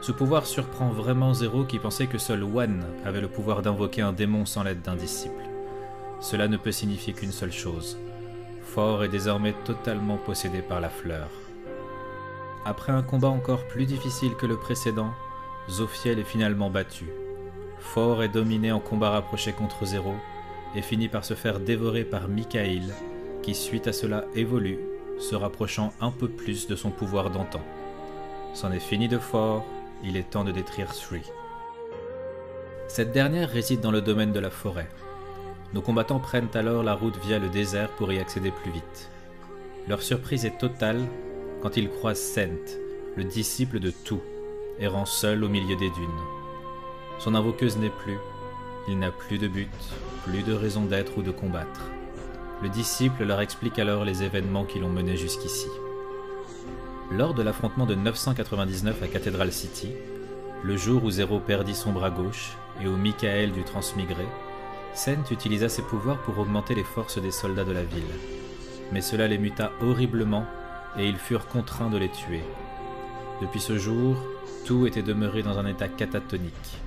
Ce 0.02 0.12
pouvoir 0.12 0.46
surprend 0.46 0.90
vraiment 0.90 1.34
Zéro 1.34 1.64
qui 1.64 1.80
pensait 1.80 2.08
que 2.08 2.18
seul 2.18 2.44
One 2.44 2.84
avait 3.06 3.22
le 3.22 3.30
pouvoir 3.30 3.62
d'invoquer 3.62 4.02
un 4.02 4.14
démon 4.14 4.46
sans 4.46 4.64
l'aide 4.64 4.82
d'un 4.82 4.96
disciple 4.96 5.53
cela 6.24 6.48
ne 6.48 6.56
peut 6.56 6.72
signifier 6.72 7.12
qu'une 7.12 7.34
seule 7.34 7.52
chose. 7.52 8.00
Fort 8.64 9.04
est 9.04 9.10
désormais 9.10 9.54
totalement 9.66 10.16
possédé 10.16 10.62
par 10.62 10.80
la 10.80 10.90
fleur. 10.90 11.28
Après 12.66 12.94
un 12.94 13.04
combat 13.04 13.28
encore 13.28 13.68
plus 13.68 13.86
difficile 13.86 14.34
que 14.36 14.46
le 14.46 14.56
précédent, 14.58 15.12
Zophiel 15.70 16.20
est 16.20 16.24
finalement 16.24 16.70
battu. 16.70 17.10
Fort 17.78 18.24
est 18.24 18.30
dominé 18.30 18.72
en 18.72 18.80
combat 18.80 19.10
rapproché 19.10 19.52
contre 19.52 19.86
Zéro 19.86 20.14
et 20.76 20.82
finit 20.82 21.10
par 21.10 21.26
se 21.26 21.34
faire 21.34 21.60
dévorer 21.60 22.06
par 22.06 22.30
Michael, 22.30 22.94
qui 23.42 23.54
suite 23.54 23.88
à 23.88 23.94
cela 23.94 24.24
évolue, 24.34 24.80
se 25.20 25.36
rapprochant 25.36 25.92
un 26.00 26.12
peu 26.12 26.30
plus 26.30 26.68
de 26.68 26.78
son 26.78 26.90
pouvoir 26.90 27.32
d'antan. 27.32 27.62
C'en 28.54 28.72
est 28.72 28.80
fini 28.80 29.10
de 29.10 29.18
Fort, 29.18 29.66
il 30.06 30.16
est 30.16 30.30
temps 30.30 30.46
de 30.46 30.54
détruire 30.54 30.94
Three. 30.96 31.30
Cette 32.88 33.12
dernière 33.12 33.50
réside 33.50 33.82
dans 33.82 33.92
le 33.92 34.02
domaine 34.02 34.32
de 34.32 34.40
la 34.40 34.50
forêt. 34.50 34.88
Nos 35.74 35.82
combattants 35.82 36.20
prennent 36.20 36.50
alors 36.54 36.84
la 36.84 36.94
route 36.94 37.18
via 37.26 37.40
le 37.40 37.50
désert 37.50 37.90
pour 37.90 38.14
y 38.14 38.20
accéder 38.20 38.52
plus 38.52 38.72
vite. 38.72 39.10
Leur 39.88 40.04
surprise 40.04 40.46
est 40.46 40.60
totale 40.60 41.02
quand 41.62 41.78
ils 41.78 41.90
croisent 41.90 42.22
Sent, 42.22 42.80
le 43.16 43.24
disciple 43.24 43.80
de 43.80 43.90
tout, 43.90 44.22
errant 44.80 45.06
seul 45.06 45.44
au 45.44 45.50
milieu 45.50 45.76
des 45.76 45.90
dunes. 45.90 46.10
Son 47.18 47.34
invoqueuse 47.34 47.78
n'est 47.78 47.90
plus, 47.90 48.18
il 48.88 49.00
n'a 49.00 49.12
plus 49.12 49.40
de 49.40 49.48
but, 49.48 49.70
plus 50.26 50.44
de 50.44 50.54
raison 50.54 50.86
d'être 50.86 51.18
ou 51.18 51.24
de 51.24 51.32
combattre. 51.32 51.90
Le 52.62 52.70
disciple 52.70 53.24
leur 53.24 53.42
explique 53.42 53.80
alors 53.80 54.06
les 54.06 54.22
événements 54.22 54.66
qui 54.66 54.80
l'ont 54.80 54.90
mené 54.90 55.18
jusqu'ici. 55.18 55.68
Lors 57.12 57.34
de 57.34 57.42
l'affrontement 57.42 57.88
de 57.88 57.96
999 57.96 59.02
à 59.02 59.08
Cathedral 59.08 59.52
City, 59.52 59.90
le 60.64 60.78
jour 60.78 61.04
où 61.04 61.10
Zéro 61.10 61.40
perdit 61.40 61.76
son 61.76 61.92
bras 61.92 62.12
gauche 62.12 62.58
et 62.82 62.88
où 62.88 62.96
Michael 62.96 63.52
dut 63.52 63.64
transmigrer, 63.64 64.28
Sent 64.94 65.32
utilisa 65.32 65.70
ses 65.70 65.82
pouvoirs 65.82 66.22
pour 66.22 66.38
augmenter 66.38 66.76
les 66.76 66.84
forces 66.84 67.18
des 67.18 67.32
soldats 67.32 67.64
de 67.64 67.72
la 67.72 67.84
ville. 67.84 68.04
Mais 68.92 69.02
cela 69.02 69.28
les 69.28 69.40
muta 69.40 69.72
horriblement 69.82 70.46
et 70.98 71.08
ils 71.08 71.18
furent 71.18 71.48
contraints 71.48 71.90
de 71.90 71.98
les 71.98 72.10
tuer. 72.10 72.44
Depuis 73.42 73.60
ce 73.60 73.78
jour, 73.78 74.16
tout 74.66 74.86
était 74.86 75.02
demeuré 75.02 75.42
dans 75.42 75.58
un 75.58 75.66
état 75.66 75.88
catatonique. 75.88 76.78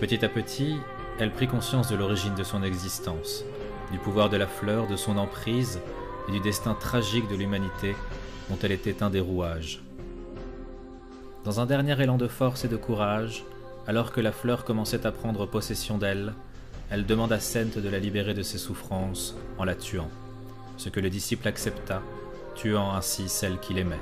Petit 0.00 0.24
à 0.24 0.28
petit, 0.28 0.76
elle 1.18 1.30
prit 1.30 1.46
conscience 1.46 1.88
de 1.88 1.96
l'origine 1.96 2.34
de 2.34 2.42
son 2.42 2.62
existence, 2.62 3.44
du 3.92 3.98
pouvoir 3.98 4.30
de 4.30 4.38
la 4.38 4.46
fleur, 4.46 4.86
de 4.86 4.96
son 4.96 5.18
emprise 5.18 5.80
et 6.28 6.32
du 6.32 6.40
destin 6.40 6.74
tragique 6.74 7.28
de 7.28 7.36
l'humanité 7.36 7.94
dont 8.48 8.58
elle 8.62 8.72
était 8.72 9.02
un 9.02 9.10
des 9.10 9.20
rouages. 9.20 9.82
Dans 11.44 11.60
un 11.60 11.66
dernier 11.66 12.00
élan 12.00 12.16
de 12.16 12.28
force 12.28 12.64
et 12.64 12.68
de 12.68 12.76
courage, 12.76 13.44
alors 13.86 14.12
que 14.12 14.20
la 14.20 14.32
fleur 14.32 14.64
commençait 14.64 15.06
à 15.06 15.12
prendre 15.12 15.44
possession 15.44 15.98
d'elle, 15.98 16.34
elle 16.92 17.06
demande 17.06 17.32
à 17.32 17.40
Sent 17.40 17.78
de 17.80 17.88
la 17.88 17.98
libérer 17.98 18.34
de 18.34 18.42
ses 18.42 18.58
souffrances 18.58 19.34
en 19.56 19.64
la 19.64 19.74
tuant, 19.74 20.10
ce 20.76 20.90
que 20.90 21.00
le 21.00 21.08
disciple 21.08 21.48
accepta, 21.48 22.02
tuant 22.54 22.92
ainsi 22.92 23.30
celle 23.30 23.58
qu'il 23.60 23.78
aimait. 23.78 23.96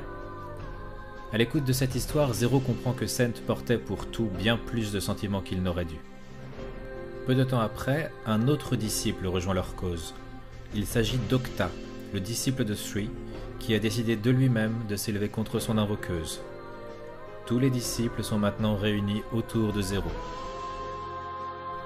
À 1.32 1.38
l'écoute 1.38 1.64
de 1.64 1.72
cette 1.72 1.94
histoire, 1.94 2.34
Zéro 2.34 2.58
comprend 2.58 2.92
que 2.92 3.06
Sent 3.06 3.34
portait 3.46 3.78
pour 3.78 4.06
tout 4.06 4.28
bien 4.36 4.56
plus 4.56 4.90
de 4.90 4.98
sentiments 4.98 5.40
qu'il 5.40 5.62
n'aurait 5.62 5.84
dû. 5.84 5.98
Peu 7.28 7.36
de 7.36 7.44
temps 7.44 7.60
après, 7.60 8.10
un 8.26 8.48
autre 8.48 8.74
disciple 8.74 9.28
rejoint 9.28 9.54
leur 9.54 9.76
cause. 9.76 10.12
Il 10.74 10.84
s'agit 10.84 11.20
d'Octa, 11.30 11.70
le 12.12 12.18
disciple 12.18 12.64
de 12.64 12.74
Sri, 12.74 13.08
qui 13.60 13.72
a 13.72 13.78
décidé 13.78 14.16
de 14.16 14.32
lui-même 14.32 14.74
de 14.88 14.96
s'élever 14.96 15.28
contre 15.28 15.60
son 15.60 15.78
invoqueuse. 15.78 16.40
Tous 17.46 17.60
les 17.60 17.70
disciples 17.70 18.24
sont 18.24 18.38
maintenant 18.38 18.74
réunis 18.74 19.22
autour 19.32 19.72
de 19.72 19.80
Zéro. 19.80 20.10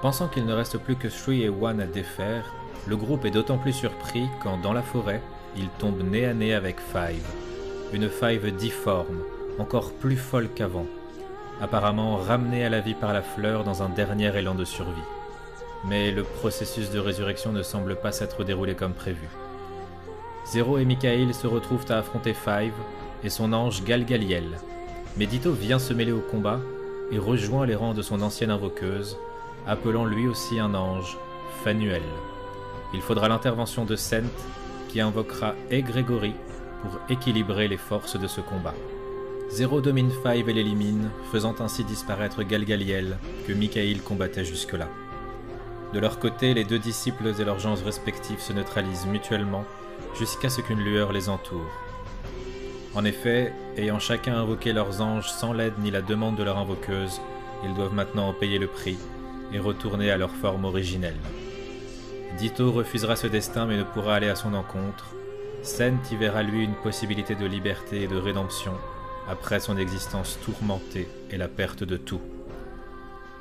Pensant 0.05 0.27
qu'il 0.27 0.45
ne 0.45 0.53
reste 0.53 0.77
plus 0.77 0.95
que 0.95 1.09
Shui 1.09 1.41
et 1.41 1.49
Wan 1.49 1.81
à 1.81 1.87
défaire, 1.87 2.53
Le 2.87 2.95
groupe 2.95 3.25
est 3.25 3.31
d'autant 3.31 3.57
plus 3.57 3.73
surpris 3.73 4.27
quand, 4.43 4.59
dans 4.59 4.71
la 4.71 4.83
forêt, 4.83 5.19
il 5.57 5.67
tombe 5.79 6.03
nez 6.03 6.27
à 6.27 6.33
nez 6.35 6.53
avec 6.53 6.79
Five, 6.79 7.25
une 7.91 8.07
Five 8.07 8.55
difforme, 8.55 9.23
encore 9.57 9.91
plus 9.93 10.15
folle 10.15 10.49
qu'avant, 10.53 10.85
apparemment 11.59 12.17
ramenée 12.17 12.63
à 12.63 12.69
la 12.69 12.81
vie 12.81 12.93
par 12.93 13.13
la 13.13 13.23
fleur 13.23 13.63
dans 13.63 13.81
un 13.81 13.89
dernier 13.89 14.37
élan 14.37 14.53
de 14.53 14.63
survie. 14.63 14.91
Mais 15.87 16.11
le 16.11 16.21
processus 16.21 16.91
de 16.91 16.99
résurrection 16.99 17.51
ne 17.51 17.63
semble 17.63 17.95
pas 17.95 18.11
s'être 18.11 18.43
déroulé 18.43 18.75
comme 18.75 18.93
prévu. 18.93 19.27
Zero 20.45 20.77
et 20.77 20.85
Michael 20.85 21.33
se 21.33 21.47
retrouvent 21.47 21.89
à 21.89 21.97
affronter 21.97 22.35
Five 22.35 22.75
et 23.23 23.31
son 23.31 23.53
ange 23.53 23.83
Galgaliel. 23.83 24.59
Mais 25.17 25.25
Ditto 25.25 25.51
vient 25.51 25.79
se 25.79 25.95
mêler 25.95 26.11
au 26.11 26.21
combat 26.21 26.59
et 27.11 27.17
rejoint 27.17 27.65
les 27.65 27.73
rangs 27.73 27.95
de 27.95 28.03
son 28.03 28.21
ancienne 28.21 28.51
invoqueuse, 28.51 29.17
appelant 29.67 30.05
lui 30.05 30.27
aussi 30.27 30.59
un 30.59 30.73
ange, 30.73 31.17
Fanuel. 31.63 32.03
Il 32.93 33.01
faudra 33.01 33.27
l'intervention 33.27 33.85
de 33.85 33.95
Sent 33.95 34.23
qui 34.89 35.01
invoquera 35.01 35.55
Egrégory 35.71 36.33
pour 36.81 36.99
équilibrer 37.09 37.67
les 37.67 37.77
forces 37.77 38.19
de 38.19 38.27
ce 38.27 38.41
combat. 38.41 38.75
Zero 39.49 39.81
domine 39.81 40.11
Five 40.23 40.49
et 40.49 40.53
l'élimine, 40.53 41.09
faisant 41.31 41.55
ainsi 41.59 41.83
disparaître 41.83 42.43
Galgaliel 42.43 43.17
que 43.47 43.53
Michael 43.53 44.01
combattait 44.01 44.45
jusque-là. 44.45 44.87
De 45.93 45.99
leur 45.99 46.19
côté, 46.19 46.53
les 46.53 46.63
deux 46.63 46.79
disciples 46.79 47.33
et 47.39 47.43
leurs 47.43 47.59
gens 47.59 47.75
respectifs 47.75 48.41
se 48.41 48.53
neutralisent 48.53 49.05
mutuellement 49.05 49.65
jusqu'à 50.17 50.49
ce 50.49 50.61
qu'une 50.61 50.79
lueur 50.79 51.11
les 51.11 51.29
entoure. 51.29 51.71
En 52.95 53.05
effet, 53.05 53.53
ayant 53.77 53.99
chacun 53.99 54.37
invoqué 54.37 54.73
leurs 54.73 55.01
anges 55.01 55.29
sans 55.29 55.53
l'aide 55.53 55.77
ni 55.79 55.91
la 55.91 56.01
demande 56.01 56.35
de 56.35 56.43
leur 56.43 56.57
invoqueuse, 56.57 57.21
ils 57.63 57.73
doivent 57.73 57.93
maintenant 57.93 58.29
en 58.29 58.33
payer 58.33 58.57
le 58.57 58.67
prix 58.67 58.97
et 59.55 59.59
retourner 59.59 60.11
à 60.11 60.17
leur 60.17 60.31
forme 60.31 60.65
originelle. 60.65 61.19
Ditto 62.37 62.71
refusera 62.71 63.15
ce 63.15 63.27
destin 63.27 63.65
mais 63.65 63.77
ne 63.77 63.83
pourra 63.83 64.15
aller 64.15 64.27
à 64.27 64.35
son 64.35 64.53
encontre. 64.53 65.15
Sent 65.63 65.95
y 66.11 66.15
verra 66.17 66.43
lui 66.43 66.63
une 66.63 66.75
possibilité 66.75 67.35
de 67.35 67.45
liberté 67.45 68.03
et 68.03 68.07
de 68.07 68.17
rédemption 68.17 68.73
après 69.27 69.59
son 69.59 69.77
existence 69.77 70.37
tourmentée 70.43 71.07
et 71.31 71.37
la 71.37 71.47
perte 71.47 71.83
de 71.83 71.97
tout. 71.97 72.21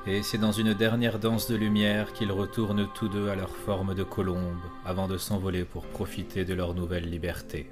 Et 0.06 0.22
c'est 0.22 0.38
dans 0.38 0.52
une 0.52 0.74
dernière 0.74 1.18
danse 1.18 1.50
de 1.50 1.56
lumière 1.56 2.12
qu'ils 2.12 2.32
retournent 2.32 2.88
tous 2.94 3.08
deux 3.08 3.28
à 3.28 3.34
leur 3.34 3.50
forme 3.50 3.94
de 3.94 4.04
colombe 4.04 4.62
avant 4.84 5.08
de 5.08 5.18
s'envoler 5.18 5.64
pour 5.64 5.84
profiter 5.84 6.44
de 6.44 6.54
leur 6.54 6.74
nouvelle 6.74 7.10
liberté. 7.10 7.66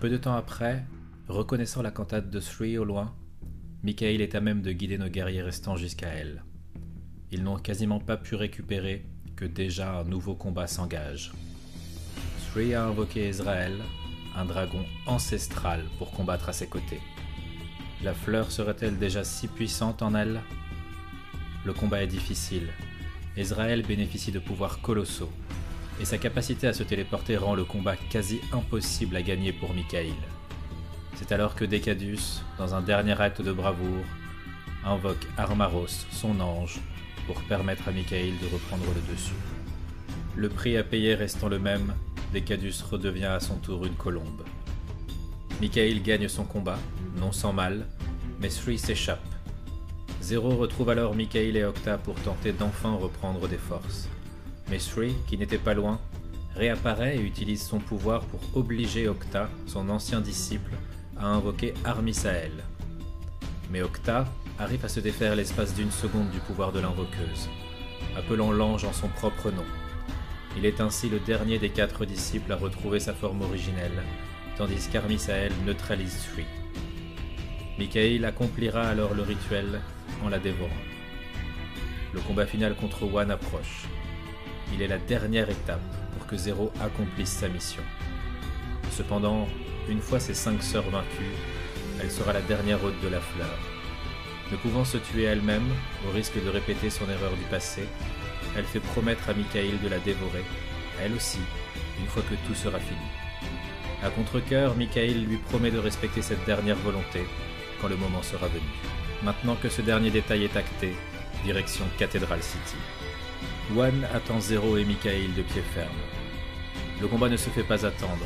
Peu 0.00 0.08
de 0.08 0.16
temps 0.16 0.36
après, 0.36 0.84
reconnaissant 1.26 1.82
la 1.82 1.90
cantate 1.90 2.30
de 2.30 2.38
Three 2.38 2.78
au 2.78 2.84
loin, 2.84 3.16
Michael 3.82 4.20
est 4.20 4.36
à 4.36 4.40
même 4.40 4.62
de 4.62 4.70
guider 4.70 4.96
nos 4.96 5.08
guerriers 5.08 5.42
restants 5.42 5.76
jusqu'à 5.76 6.06
elle. 6.06 6.44
Ils 7.32 7.42
n'ont 7.42 7.58
quasiment 7.58 7.98
pas 7.98 8.16
pu 8.16 8.36
récupérer 8.36 9.04
que 9.34 9.44
déjà 9.44 9.98
un 9.98 10.04
nouveau 10.04 10.36
combat 10.36 10.68
s'engage. 10.68 11.32
Three 12.52 12.74
a 12.74 12.84
invoqué 12.84 13.28
Israël, 13.28 13.74
un 14.36 14.44
dragon 14.44 14.84
ancestral, 15.06 15.82
pour 15.98 16.12
combattre 16.12 16.48
à 16.48 16.52
ses 16.52 16.68
côtés. 16.68 17.00
La 18.04 18.14
fleur 18.14 18.52
serait-elle 18.52 19.00
déjà 19.00 19.24
si 19.24 19.48
puissante 19.48 20.02
en 20.02 20.14
elle? 20.14 20.42
Le 21.64 21.72
combat 21.72 22.04
est 22.04 22.06
difficile. 22.06 22.68
Israël 23.36 23.82
bénéficie 23.84 24.30
de 24.30 24.38
pouvoirs 24.38 24.80
colossaux, 24.80 25.32
et 26.00 26.04
sa 26.04 26.18
capacité 26.18 26.66
à 26.66 26.72
se 26.72 26.82
téléporter 26.82 27.36
rend 27.36 27.54
le 27.54 27.64
combat 27.64 27.96
quasi 27.96 28.40
impossible 28.52 29.16
à 29.16 29.22
gagner 29.22 29.52
pour 29.52 29.74
Michael. 29.74 30.14
C'est 31.14 31.32
alors 31.32 31.54
que 31.54 31.64
Decadus, 31.64 32.42
dans 32.58 32.74
un 32.74 32.80
dernier 32.80 33.20
acte 33.20 33.42
de 33.42 33.52
bravoure, 33.52 34.04
invoque 34.84 35.26
Armaros, 35.36 36.06
son 36.12 36.38
ange, 36.40 36.78
pour 37.26 37.42
permettre 37.42 37.88
à 37.88 37.92
Michael 37.92 38.38
de 38.40 38.46
reprendre 38.46 38.84
le 38.94 39.12
dessus. 39.12 39.32
Le 40.36 40.48
prix 40.48 40.76
à 40.76 40.84
payer 40.84 41.14
restant 41.14 41.48
le 41.48 41.58
même, 41.58 41.94
Decadus 42.32 42.74
redevient 42.88 43.24
à 43.24 43.40
son 43.40 43.56
tour 43.56 43.84
une 43.84 43.96
colombe. 43.96 44.44
Michael 45.60 46.02
gagne 46.02 46.28
son 46.28 46.44
combat, 46.44 46.78
non 47.16 47.32
sans 47.32 47.52
mal, 47.52 47.86
mais 48.40 48.48
Three 48.48 48.78
s'échappe. 48.78 49.18
Zero 50.22 50.56
retrouve 50.56 50.90
alors 50.90 51.16
Michael 51.16 51.56
et 51.56 51.64
Octa 51.64 51.98
pour 51.98 52.14
tenter 52.16 52.52
d'enfin 52.52 52.94
reprendre 52.94 53.48
des 53.48 53.58
forces. 53.58 54.08
Mais 54.70 54.78
Three, 54.78 55.14
qui 55.26 55.38
n'était 55.38 55.56
pas 55.56 55.72
loin, 55.72 55.98
réapparaît 56.54 57.16
et 57.16 57.22
utilise 57.22 57.62
son 57.62 57.78
pouvoir 57.78 58.24
pour 58.26 58.40
obliger 58.54 59.08
Octa, 59.08 59.48
son 59.66 59.88
ancien 59.88 60.20
disciple, 60.20 60.72
à 61.16 61.26
invoquer 61.26 61.72
Armisael. 61.84 62.52
Mais 63.70 63.80
Octa 63.80 64.26
arrive 64.58 64.84
à 64.84 64.88
se 64.88 65.00
défaire 65.00 65.36
l'espace 65.36 65.74
d'une 65.74 65.90
seconde 65.90 66.30
du 66.30 66.38
pouvoir 66.40 66.72
de 66.72 66.80
l'invoqueuse, 66.80 67.48
appelant 68.16 68.52
l'ange 68.52 68.84
en 68.84 68.92
son 68.92 69.08
propre 69.08 69.50
nom. 69.50 69.64
Il 70.56 70.66
est 70.66 70.80
ainsi 70.80 71.08
le 71.08 71.20
dernier 71.20 71.58
des 71.58 71.70
quatre 71.70 72.04
disciples 72.04 72.52
à 72.52 72.56
retrouver 72.56 73.00
sa 73.00 73.14
forme 73.14 73.42
originelle, 73.42 74.02
tandis 74.56 74.88
qu'Armisael 74.90 75.52
neutralise 75.64 76.26
Three. 76.32 76.46
Michael 77.78 78.24
accomplira 78.24 78.82
alors 78.82 79.14
le 79.14 79.22
rituel 79.22 79.80
en 80.24 80.28
la 80.28 80.38
dévorant. 80.38 80.68
Le 82.12 82.20
combat 82.20 82.46
final 82.46 82.74
contre 82.74 83.04
One 83.04 83.30
approche 83.30 83.86
est 84.82 84.88
la 84.88 84.98
dernière 84.98 85.50
étape 85.50 85.80
pour 86.16 86.26
que 86.26 86.36
Zéro 86.36 86.72
accomplisse 86.80 87.32
sa 87.32 87.48
mission. 87.48 87.82
Cependant, 88.90 89.48
une 89.88 90.00
fois 90.00 90.20
ses 90.20 90.34
cinq 90.34 90.62
sœurs 90.62 90.90
vaincues, 90.90 91.36
elle 92.00 92.10
sera 92.10 92.32
la 92.32 92.40
dernière 92.42 92.82
hôte 92.82 93.00
de 93.02 93.08
la 93.08 93.20
fleur. 93.20 93.58
Ne 94.50 94.56
pouvant 94.56 94.84
se 94.84 94.98
tuer 94.98 95.24
elle-même, 95.24 95.68
au 96.08 96.12
risque 96.12 96.42
de 96.42 96.48
répéter 96.48 96.90
son 96.90 97.08
erreur 97.08 97.32
du 97.32 97.44
passé, 97.50 97.88
elle 98.56 98.64
fait 98.64 98.80
promettre 98.80 99.28
à 99.28 99.34
Michael 99.34 99.80
de 99.82 99.88
la 99.88 99.98
dévorer, 99.98 100.44
elle 101.02 101.14
aussi, 101.14 101.40
une 102.00 102.06
fois 102.06 102.22
que 102.22 102.34
tout 102.46 102.54
sera 102.54 102.78
fini. 102.78 102.98
À 104.02 104.10
contre-coeur, 104.10 104.76
Michael 104.76 105.24
lui 105.24 105.36
promet 105.36 105.70
de 105.70 105.78
respecter 105.78 106.22
cette 106.22 106.44
dernière 106.44 106.76
volonté 106.76 107.24
quand 107.80 107.88
le 107.88 107.96
moment 107.96 108.22
sera 108.22 108.46
venu. 108.46 108.70
Maintenant 109.22 109.56
que 109.56 109.68
ce 109.68 109.82
dernier 109.82 110.10
détail 110.10 110.44
est 110.44 110.56
acté, 110.56 110.94
direction 111.44 111.84
Cathedral 111.98 112.42
City. 112.42 112.76
Wan 113.74 114.06
attend 114.14 114.40
Zero 114.40 114.78
et 114.78 114.84
Michael 114.84 115.34
de 115.36 115.42
pied 115.42 115.60
ferme. 115.60 115.90
Le 117.02 117.06
combat 117.06 117.28
ne 117.28 117.36
se 117.36 117.50
fait 117.50 117.62
pas 117.62 117.84
attendre, 117.84 118.24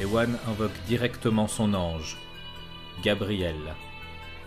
et 0.00 0.04
Wan 0.04 0.36
invoque 0.48 0.74
directement 0.88 1.46
son 1.46 1.74
ange, 1.74 2.18
Gabriel. 3.04 3.54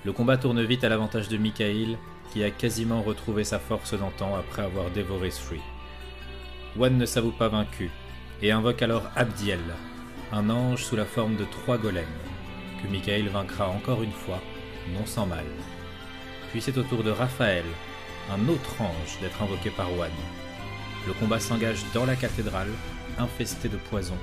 Le 0.03 0.12
combat 0.12 0.35
tourne 0.35 0.62
vite 0.62 0.83
à 0.83 0.89
l'avantage 0.89 1.29
de 1.29 1.38
Michael, 1.38 1.97
qui 2.33 2.43
a 2.43 2.51
quasiment 2.51 3.01
retrouvé 3.01 3.45
sa 3.45 3.57
force 3.57 3.93
d'antan 3.93 4.35
après 4.35 4.63
avoir 4.63 4.89
dévoré 4.89 5.29
Three. 5.29 5.62
Wan 6.75 6.97
ne 6.97 7.05
s'avoue 7.05 7.31
pas 7.31 7.47
vaincu, 7.47 7.89
et 8.41 8.51
invoque 8.51 8.81
alors 8.81 9.09
Abdiel, 9.15 9.62
un 10.33 10.50
ange 10.50 10.83
sous 10.83 10.97
la 10.97 11.05
forme 11.05 11.38
de 11.38 11.45
trois 11.45 11.77
golems, 11.77 12.03
que 12.81 12.91
Michael 12.91 13.29
vaincra 13.29 13.69
encore 13.69 14.03
une 14.03 14.12
fois, 14.12 14.41
non 14.93 15.05
sans 15.05 15.25
mal. 15.25 15.45
Puis 16.51 16.62
c'est 16.62 16.77
au 16.77 16.83
tour 16.83 17.01
de 17.01 17.12
Raphaël, 17.12 17.63
un 18.32 18.48
autre 18.48 18.82
ange 18.82 19.20
d'être 19.22 19.42
invoqué 19.42 19.70
par 19.70 19.92
Wan. 19.98 20.12
Le 21.08 21.13
combat 21.13 21.39
s'engage 21.39 21.84
dans 21.94 22.06
la 22.06 22.15
cathédrale, 22.15 22.72
infesté 23.18 23.70
de 23.70 23.77
poison, 23.77 24.18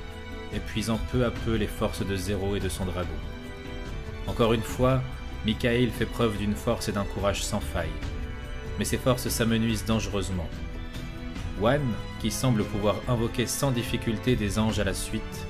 épuisant 0.55 0.99
peu 1.13 1.25
à 1.25 1.31
peu 1.31 1.55
les 1.55 1.67
forces 1.67 2.05
de 2.05 2.17
Zéro 2.17 2.57
et 2.57 2.61
de 2.61 2.69
son 2.69 2.87
dragon. 2.87 3.09
Encore 4.27 4.53
une 4.53 4.63
fois, 4.63 5.03
Michael 5.47 5.91
fait 5.91 6.07
preuve 6.07 6.37
d'une 6.39 6.55
force 6.55 6.89
et 6.89 6.93
d'un 6.93 7.05
courage 7.05 7.43
sans 7.43 7.61
faille, 7.61 7.89
mais 8.79 8.85
ses 8.85 8.99
forces 8.99 9.29
s'amenuisent 9.29 9.85
dangereusement. 9.85 10.49
Wan, 11.61 11.83
qui 12.21 12.31
semble 12.31 12.65
pouvoir 12.65 12.97
invoquer 13.09 13.47
sans 13.47 13.71
difficulté 13.71 14.37
des 14.37 14.59
anges 14.59 14.81
à 14.81 14.85
la 14.85 14.95
suite, 14.95 15.47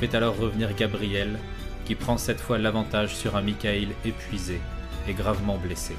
fait 0.00 0.14
alors 0.14 0.36
revenir 0.36 0.74
Gabriel, 0.74 1.38
qui 1.84 1.94
prend 1.94 2.18
cette 2.18 2.40
fois 2.40 2.58
l'avantage 2.58 3.16
sur 3.16 3.34
un 3.34 3.42
Michael 3.42 3.88
épuisé 4.04 4.60
et 5.08 5.14
gravement 5.14 5.56
blessé. 5.56 5.94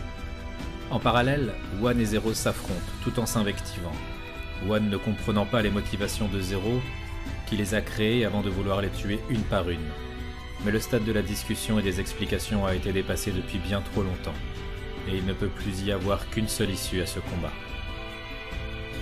En 0.92 1.00
parallèle, 1.00 1.54
Wan 1.80 2.00
et 2.00 2.06
Zero 2.06 2.34
s'affrontent 2.34 2.80
tout 3.04 3.20
en 3.20 3.28
s'invectivant. 3.28 3.94
Wan 4.66 4.90
ne 4.90 4.98
comprenant 4.98 5.46
pas 5.46 5.62
les 5.62 5.70
motivations 5.70 6.28
de 6.28 6.42
Zero, 6.42 6.82
qui 7.46 7.58
les 7.58 7.76
a 7.76 7.82
créées 7.82 8.26
avant 8.26 8.42
de 8.42 8.50
vouloir 8.50 8.82
les 8.82 8.90
tuer 8.90 9.20
une 9.30 9.44
par 9.44 9.70
une. 9.70 9.88
Mais 10.66 10.72
le 10.72 10.80
stade 10.80 11.06
de 11.06 11.12
la 11.12 11.22
discussion 11.22 11.80
et 11.80 11.84
des 11.84 12.00
explications 12.00 12.66
a 12.66 12.74
été 12.74 12.92
dépassé 12.92 13.32
depuis 13.32 13.60
bien 13.60 13.82
trop 13.82 14.02
longtemps, 14.02 14.34
et 15.08 15.16
il 15.16 15.26
ne 15.26 15.34
peut 15.34 15.48
plus 15.48 15.84
y 15.84 15.92
avoir 15.92 16.28
qu'une 16.32 16.48
seule 16.48 16.72
issue 16.72 17.02
à 17.02 17.06
ce 17.06 17.20
combat. 17.20 17.54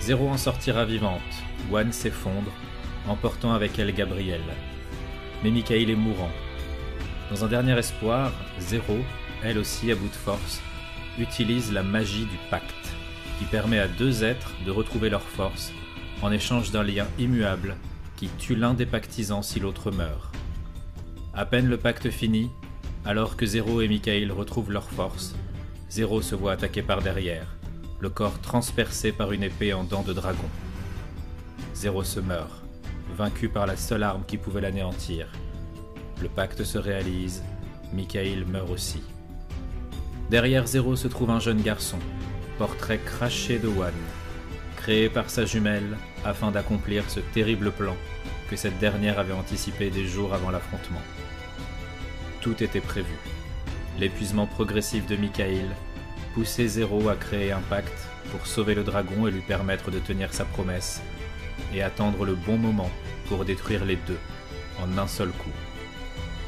Zero 0.00 0.28
en 0.28 0.36
sortira 0.36 0.84
vivante, 0.84 1.22
Wan 1.70 1.90
s'effondre, 1.90 2.52
emportant 3.08 3.54
avec 3.54 3.78
elle 3.78 3.94
Gabriel. 3.94 4.42
Mais 5.42 5.50
Michael 5.50 5.90
est 5.90 5.96
mourant. 5.96 6.30
Dans 7.30 7.44
un 7.44 7.48
dernier 7.48 7.78
espoir, 7.78 8.30
Zero, 8.60 8.98
elle 9.42 9.58
aussi 9.58 9.90
à 9.90 9.94
bout 9.94 10.08
de 10.08 10.12
force, 10.12 10.60
utilise 11.18 11.72
la 11.72 11.82
magie 11.82 12.26
du 12.26 12.38
pacte, 12.50 12.74
qui 13.38 13.44
permet 13.44 13.78
à 13.78 13.88
deux 13.88 14.24
êtres 14.24 14.52
de 14.64 14.70
retrouver 14.70 15.10
leur 15.10 15.22
force 15.22 15.72
en 16.22 16.32
échange 16.32 16.70
d'un 16.70 16.82
lien 16.82 17.06
immuable 17.18 17.76
qui 18.16 18.28
tue 18.28 18.56
l'un 18.56 18.74
des 18.74 18.86
pactisants 18.86 19.42
si 19.42 19.60
l'autre 19.60 19.90
meurt. 19.92 20.34
À 21.34 21.46
peine 21.46 21.68
le 21.68 21.76
pacte 21.76 22.10
fini, 22.10 22.50
alors 23.04 23.36
que 23.36 23.46
Zéro 23.46 23.80
et 23.80 23.88
Michael 23.88 24.32
retrouvent 24.32 24.72
leur 24.72 24.90
force, 24.90 25.36
Zéro 25.88 26.20
se 26.20 26.34
voit 26.34 26.52
attaqué 26.52 26.82
par 26.82 27.00
derrière, 27.00 27.46
le 28.00 28.10
corps 28.10 28.40
transpercé 28.40 29.12
par 29.12 29.32
une 29.32 29.44
épée 29.44 29.72
en 29.72 29.84
dents 29.84 30.02
de 30.02 30.12
dragon. 30.12 30.48
Zéro 31.74 32.02
se 32.02 32.18
meurt, 32.18 32.62
vaincu 33.16 33.48
par 33.48 33.66
la 33.66 33.76
seule 33.76 34.02
arme 34.02 34.24
qui 34.26 34.36
pouvait 34.36 34.60
l'anéantir. 34.60 35.28
Le 36.20 36.28
pacte 36.28 36.64
se 36.64 36.78
réalise, 36.78 37.44
Michael 37.92 38.44
meurt 38.44 38.70
aussi. 38.70 39.02
Derrière 40.30 40.66
Zéro 40.66 40.94
se 40.94 41.08
trouve 41.08 41.30
un 41.30 41.40
jeune 41.40 41.62
garçon, 41.62 41.98
portrait 42.58 43.00
craché 43.02 43.58
de 43.58 43.66
One, 43.66 43.92
créé 44.76 45.08
par 45.08 45.30
sa 45.30 45.46
jumelle 45.46 45.96
afin 46.22 46.50
d'accomplir 46.50 47.08
ce 47.08 47.20
terrible 47.20 47.72
plan 47.72 47.96
que 48.50 48.56
cette 48.56 48.78
dernière 48.78 49.18
avait 49.18 49.32
anticipé 49.32 49.88
des 49.88 50.06
jours 50.06 50.34
avant 50.34 50.50
l'affrontement. 50.50 51.00
Tout 52.42 52.62
était 52.62 52.82
prévu. 52.82 53.14
L'épuisement 53.98 54.46
progressif 54.46 55.06
de 55.06 55.16
Michael 55.16 55.70
poussait 56.34 56.68
Zéro 56.68 57.08
à 57.08 57.16
créer 57.16 57.52
un 57.52 57.62
pacte 57.70 58.06
pour 58.30 58.46
sauver 58.46 58.74
le 58.74 58.84
dragon 58.84 59.26
et 59.26 59.30
lui 59.30 59.40
permettre 59.40 59.90
de 59.90 59.98
tenir 59.98 60.34
sa 60.34 60.44
promesse, 60.44 61.00
et 61.72 61.82
attendre 61.82 62.26
le 62.26 62.34
bon 62.34 62.58
moment 62.58 62.90
pour 63.28 63.46
détruire 63.46 63.86
les 63.86 63.96
deux 63.96 64.18
en 64.78 64.98
un 64.98 65.06
seul 65.06 65.30
coup. 65.30 65.67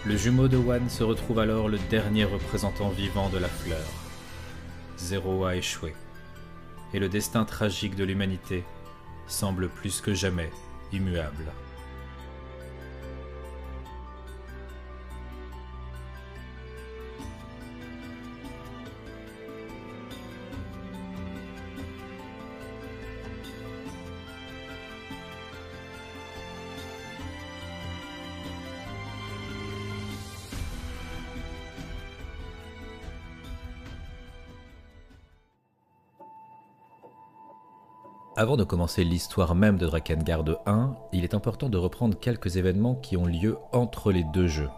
Le 0.06 0.16
jumeau 0.16 0.48
de 0.48 0.56
Wan 0.56 0.88
se 0.88 1.04
retrouve 1.04 1.40
alors 1.40 1.68
le 1.68 1.78
dernier 1.90 2.24
représentant 2.24 2.88
vivant 2.88 3.28
de 3.28 3.36
la 3.36 3.48
fleur. 3.48 3.84
Zéro 4.96 5.44
a 5.44 5.56
échoué, 5.56 5.94
et 6.94 6.98
le 6.98 7.10
destin 7.10 7.44
tragique 7.44 7.96
de 7.96 8.04
l'humanité 8.04 8.64
semble 9.26 9.68
plus 9.68 10.00
que 10.00 10.14
jamais 10.14 10.50
immuable. 10.90 11.44
Avant 38.40 38.56
de 38.56 38.64
commencer 38.64 39.04
l'histoire 39.04 39.54
même 39.54 39.76
de 39.76 39.84
Drakengard 39.84 40.44
1, 40.64 40.94
il 41.12 41.24
est 41.24 41.34
important 41.34 41.68
de 41.68 41.76
reprendre 41.76 42.18
quelques 42.18 42.56
événements 42.56 42.94
qui 42.94 43.18
ont 43.18 43.26
lieu 43.26 43.58
entre 43.70 44.12
les 44.12 44.24
deux 44.32 44.46
jeux. 44.46 44.70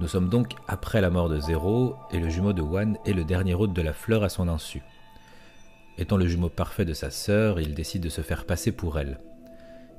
Nous 0.00 0.08
sommes 0.08 0.30
donc 0.30 0.54
après 0.66 1.02
la 1.02 1.10
mort 1.10 1.28
de 1.28 1.38
Zéro, 1.38 1.96
et 2.10 2.18
le 2.18 2.30
jumeau 2.30 2.54
de 2.54 2.62
Wan 2.62 2.96
est 3.04 3.12
le 3.12 3.24
dernier 3.24 3.52
hôte 3.52 3.74
de 3.74 3.82
la 3.82 3.92
fleur 3.92 4.24
à 4.24 4.30
son 4.30 4.48
insu. 4.48 4.82
Étant 5.98 6.16
le 6.16 6.26
jumeau 6.26 6.48
parfait 6.48 6.86
de 6.86 6.94
sa 6.94 7.10
sœur, 7.10 7.60
il 7.60 7.74
décide 7.74 8.02
de 8.02 8.08
se 8.08 8.22
faire 8.22 8.46
passer 8.46 8.72
pour 8.72 8.98
elle. 8.98 9.20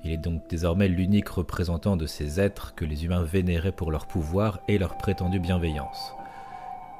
Il 0.03 0.11
est 0.11 0.17
donc 0.17 0.49
désormais 0.49 0.87
l'unique 0.87 1.29
représentant 1.29 1.97
de 1.97 2.07
ces 2.07 2.39
êtres 2.39 2.73
que 2.73 2.83
les 2.83 3.05
humains 3.05 3.21
vénéraient 3.21 3.71
pour 3.71 3.91
leur 3.91 4.07
pouvoir 4.07 4.57
et 4.67 4.79
leur 4.79 4.97
prétendue 4.97 5.39
bienveillance. 5.39 6.13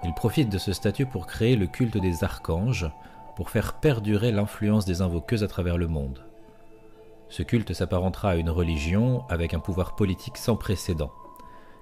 Il 0.04 0.14
profite 0.14 0.50
de 0.50 0.60
ce 0.60 0.74
statut 0.74 1.08
pour 1.08 1.26
créer 1.26 1.56
le 1.56 1.66
culte 1.66 1.98
des 1.98 2.24
archanges, 2.24 2.92
pour 3.36 3.50
faire 3.50 3.80
perdurer 3.80 4.32
l'influence 4.32 4.86
des 4.86 5.02
invoqueuses 5.02 5.44
à 5.44 5.48
travers 5.48 5.78
le 5.78 5.88
monde. 5.88 6.26
Ce 7.30 7.44
culte 7.44 7.74
s'apparentera 7.74 8.32
à 8.32 8.36
une 8.36 8.50
religion 8.50 9.24
avec 9.30 9.54
un 9.54 9.60
pouvoir 9.60 9.96
politique 9.96 10.38
sans 10.38 10.56
précédent, 10.58 11.12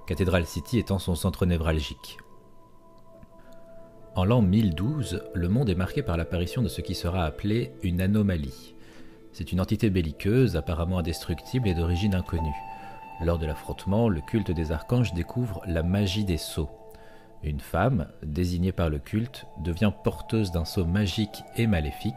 Cathedral 0.05 0.45
City 0.45 0.79
étant 0.79 0.99
son 0.99 1.15
centre 1.15 1.45
névralgique. 1.45 2.17
En 4.15 4.25
l'an 4.25 4.41
1012, 4.41 5.23
le 5.33 5.49
monde 5.49 5.69
est 5.69 5.75
marqué 5.75 6.01
par 6.01 6.17
l'apparition 6.17 6.61
de 6.61 6.67
ce 6.67 6.81
qui 6.81 6.95
sera 6.95 7.25
appelé 7.25 7.73
une 7.83 8.01
anomalie. 8.01 8.73
C'est 9.33 9.51
une 9.51 9.61
entité 9.61 9.91
belliqueuse, 9.91 10.55
apparemment 10.55 10.97
indestructible 10.97 11.67
et 11.67 11.75
d'origine 11.75 12.15
inconnue. 12.15 12.55
Lors 13.21 13.37
de 13.37 13.45
l'affrontement, 13.45 14.09
le 14.09 14.21
culte 14.21 14.49
des 14.51 14.71
archanges 14.71 15.13
découvre 15.13 15.61
la 15.67 15.83
magie 15.83 16.25
des 16.25 16.37
sceaux. 16.37 16.69
Une 17.43 17.59
femme, 17.61 18.07
désignée 18.21 18.73
par 18.73 18.89
le 18.89 18.99
culte, 18.99 19.45
devient 19.63 19.93
porteuse 20.03 20.51
d'un 20.51 20.65
sceau 20.65 20.85
magique 20.85 21.43
et 21.55 21.67
maléfique, 21.67 22.13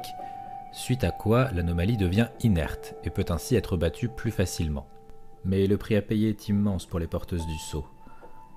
suite 0.72 1.04
à 1.04 1.10
quoi 1.10 1.50
l'anomalie 1.52 1.96
devient 1.96 2.28
inerte 2.40 2.94
et 3.04 3.10
peut 3.10 3.26
ainsi 3.28 3.54
être 3.54 3.76
battue 3.76 4.08
plus 4.08 4.32
facilement. 4.32 4.86
Mais 5.44 5.66
le 5.66 5.76
prix 5.76 5.96
à 5.96 6.02
payer 6.02 6.30
est 6.30 6.48
immense 6.48 6.86
pour 6.86 6.98
les 6.98 7.06
porteuses 7.06 7.46
du 7.46 7.58
sceau. 7.58 7.86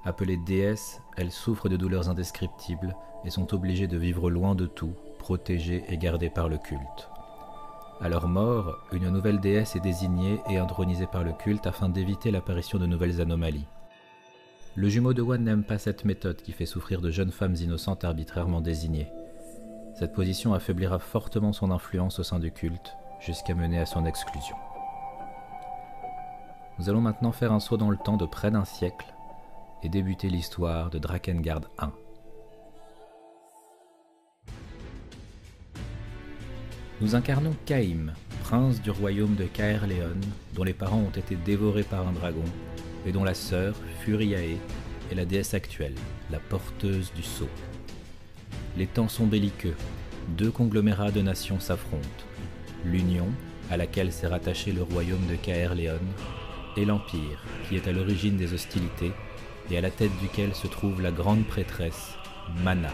Appelées 0.06 0.38
déesses, 0.38 1.02
elles 1.18 1.32
souffrent 1.32 1.70
de 1.70 1.78
douleurs 1.78 2.10
indescriptibles 2.10 2.96
et 3.26 3.30
sont 3.30 3.54
obligées 3.54 3.88
de 3.88 3.98
vivre 3.98 4.30
loin 4.30 4.56
de 4.56 4.66
tout, 4.66 4.94
protégées 5.20 5.84
et 5.90 5.98
gardées 5.98 6.30
par 6.30 6.50
le 6.50 6.58
culte. 6.58 7.10
À 8.02 8.10
leur 8.10 8.28
mort, 8.28 8.78
une 8.92 9.10
nouvelle 9.10 9.40
déesse 9.40 9.76
est 9.76 9.82
désignée 9.82 10.40
et 10.50 10.58
intronisée 10.58 11.08
par 11.08 11.24
le 11.24 11.34
culte 11.34 11.66
afin 11.66 11.90
d'éviter 11.90 12.30
l'apparition 12.30 12.78
de 12.78 12.86
nouvelles 12.86 13.22
anomalies. 13.22 13.68
Le 14.78 14.90
jumeau 14.90 15.14
de 15.14 15.22
Wan 15.22 15.42
n'aime 15.42 15.64
pas 15.64 15.78
cette 15.78 16.04
méthode 16.04 16.42
qui 16.42 16.52
fait 16.52 16.66
souffrir 16.66 17.00
de 17.00 17.10
jeunes 17.10 17.32
femmes 17.32 17.56
innocentes 17.56 18.04
arbitrairement 18.04 18.60
désignées. 18.60 19.10
Cette 19.98 20.12
position 20.12 20.54
affaiblira 20.54 21.00
fortement 21.00 21.54
son 21.54 21.72
influence 21.72 22.20
au 22.20 22.24
sein 22.24 22.40
du 22.40 22.52
culte, 22.52 22.94
jusqu'à 23.22 23.56
mener 23.56 23.80
à 23.80 23.86
son 23.86 24.06
exclusion. 24.06 24.58
Nous 26.78 26.90
allons 26.90 27.00
maintenant 27.00 27.32
faire 27.32 27.54
un 27.54 27.62
saut 27.62 27.78
dans 27.78 27.90
le 27.90 27.96
temps 27.96 28.18
de 28.18 28.26
près 28.26 28.52
d'un 28.52 28.66
siècle 28.66 29.06
et 29.82 29.88
débuter 29.88 30.28
l'histoire 30.28 30.90
de 30.90 31.00
Drakengard 31.00 31.62
1. 31.78 31.94
Nous 37.00 37.16
incarnons 37.16 37.56
Caïm, 37.66 38.12
prince 38.44 38.82
du 38.82 38.92
royaume 38.92 39.36
de 39.36 39.46
Caerleon, 39.46 40.20
dont 40.54 40.64
les 40.64 40.74
parents 40.74 41.00
ont 41.00 41.18
été 41.18 41.38
dévorés 41.38 41.84
par 41.84 42.06
un 42.06 42.12
dragon 42.12 42.44
et 43.06 43.12
dont 43.12 43.24
la 43.24 43.34
sœur, 43.34 43.76
Furiae, 44.02 44.58
est 45.12 45.16
la 45.16 45.26
déesse 45.26 45.54
actuelle, 45.54 45.96
la 46.32 46.40
porteuse 46.40 47.12
du 47.14 47.24
sceau. 47.24 47.50
Les 48.78 48.88
temps 48.88 49.08
sont 49.08 49.28
belliqueux, 49.28 49.76
deux 50.30 50.52
conglomérats 50.52 51.12
de 51.12 51.22
nations 51.22 51.60
s'affrontent. 51.60 52.08
L'Union, 52.84 53.28
à 53.70 53.78
laquelle 53.78 54.12
s'est 54.12 54.28
rattaché 54.28 54.72
le 54.72 54.84
royaume 54.84 55.26
de 55.28 55.36
Caerleon, 55.36 56.00
et 56.78 56.86
l'Empire, 56.86 57.44
qui 57.68 57.76
est 57.76 57.88
à 57.88 57.92
l'origine 57.92 58.38
des 58.38 58.54
hostilités, 58.54 59.12
et 59.72 59.78
à 59.78 59.82
la 59.82 59.92
tête 59.92 60.12
duquel 60.22 60.54
se 60.54 60.68
trouve 60.68 61.02
la 61.02 61.12
grande 61.12 61.46
prêtresse, 61.46 62.14
Mana. 62.64 62.94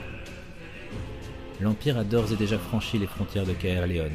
L'Empire 1.60 1.97
a 1.97 2.04
d'ores 2.04 2.32
et 2.32 2.38
déjà 2.38 2.58
franchi 2.58 2.97
les 2.97 3.08
frontières 3.08 3.45
de 3.45 3.54
Caerleon, 3.54 4.12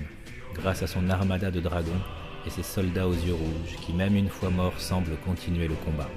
grâce 0.54 0.82
à 0.82 0.86
son 0.86 1.10
armada 1.10 1.50
de 1.50 1.60
dragons 1.60 2.00
et 2.46 2.50
ses 2.50 2.62
soldats 2.62 3.08
aux 3.08 3.14
yeux 3.14 3.34
rouges 3.34 3.76
qui, 3.84 3.92
même 3.92 4.16
une 4.16 4.28
fois 4.28 4.50
morts, 4.50 4.80
semblent 4.80 5.16
continuer 5.24 5.68
le 5.68 5.74
combat. 5.84 6.08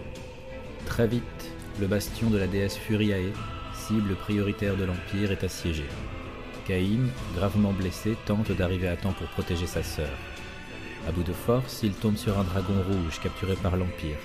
Très 0.85 1.07
vite, 1.07 1.51
le 1.79 1.87
bastion 1.87 2.29
de 2.29 2.37
la 2.37 2.47
déesse 2.47 2.77
Furiae, 2.77 3.33
cible 3.73 4.15
prioritaire 4.15 4.75
de 4.75 4.83
l'Empire, 4.83 5.31
est 5.31 5.43
assiégé. 5.43 5.85
Caïm, 6.67 7.09
gravement 7.35 7.73
blessé, 7.73 8.15
tente 8.25 8.51
d'arriver 8.51 8.87
à 8.87 8.95
temps 8.95 9.13
pour 9.13 9.27
protéger 9.29 9.65
sa 9.65 9.81
sœur. 9.81 10.09
À 11.07 11.11
bout 11.11 11.23
de 11.23 11.33
force, 11.33 11.81
il 11.83 11.93
tombe 11.93 12.17
sur 12.17 12.37
un 12.37 12.43
dragon 12.43 12.75
rouge 12.87 13.19
capturé 13.21 13.55
par 13.55 13.75
l'Empire, 13.75 14.17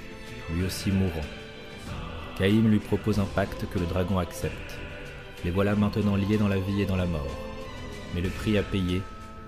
lui 0.50 0.64
aussi 0.66 0.90
mourant. 0.90 1.24
Caïm 2.38 2.68
lui 2.68 2.80
propose 2.80 3.20
un 3.20 3.24
pacte 3.24 3.64
que 3.70 3.78
le 3.78 3.86
dragon 3.86 4.18
accepte. 4.18 4.78
Les 5.44 5.50
voilà 5.50 5.74
maintenant 5.76 6.16
liés 6.16 6.38
dans 6.38 6.48
la 6.48 6.58
vie 6.58 6.82
et 6.82 6.86
dans 6.86 6.96
la 6.96 7.06
mort. 7.06 7.38
Mais 8.14 8.20
le 8.20 8.28
prix 8.28 8.58
à 8.58 8.62
payer 8.62 9.02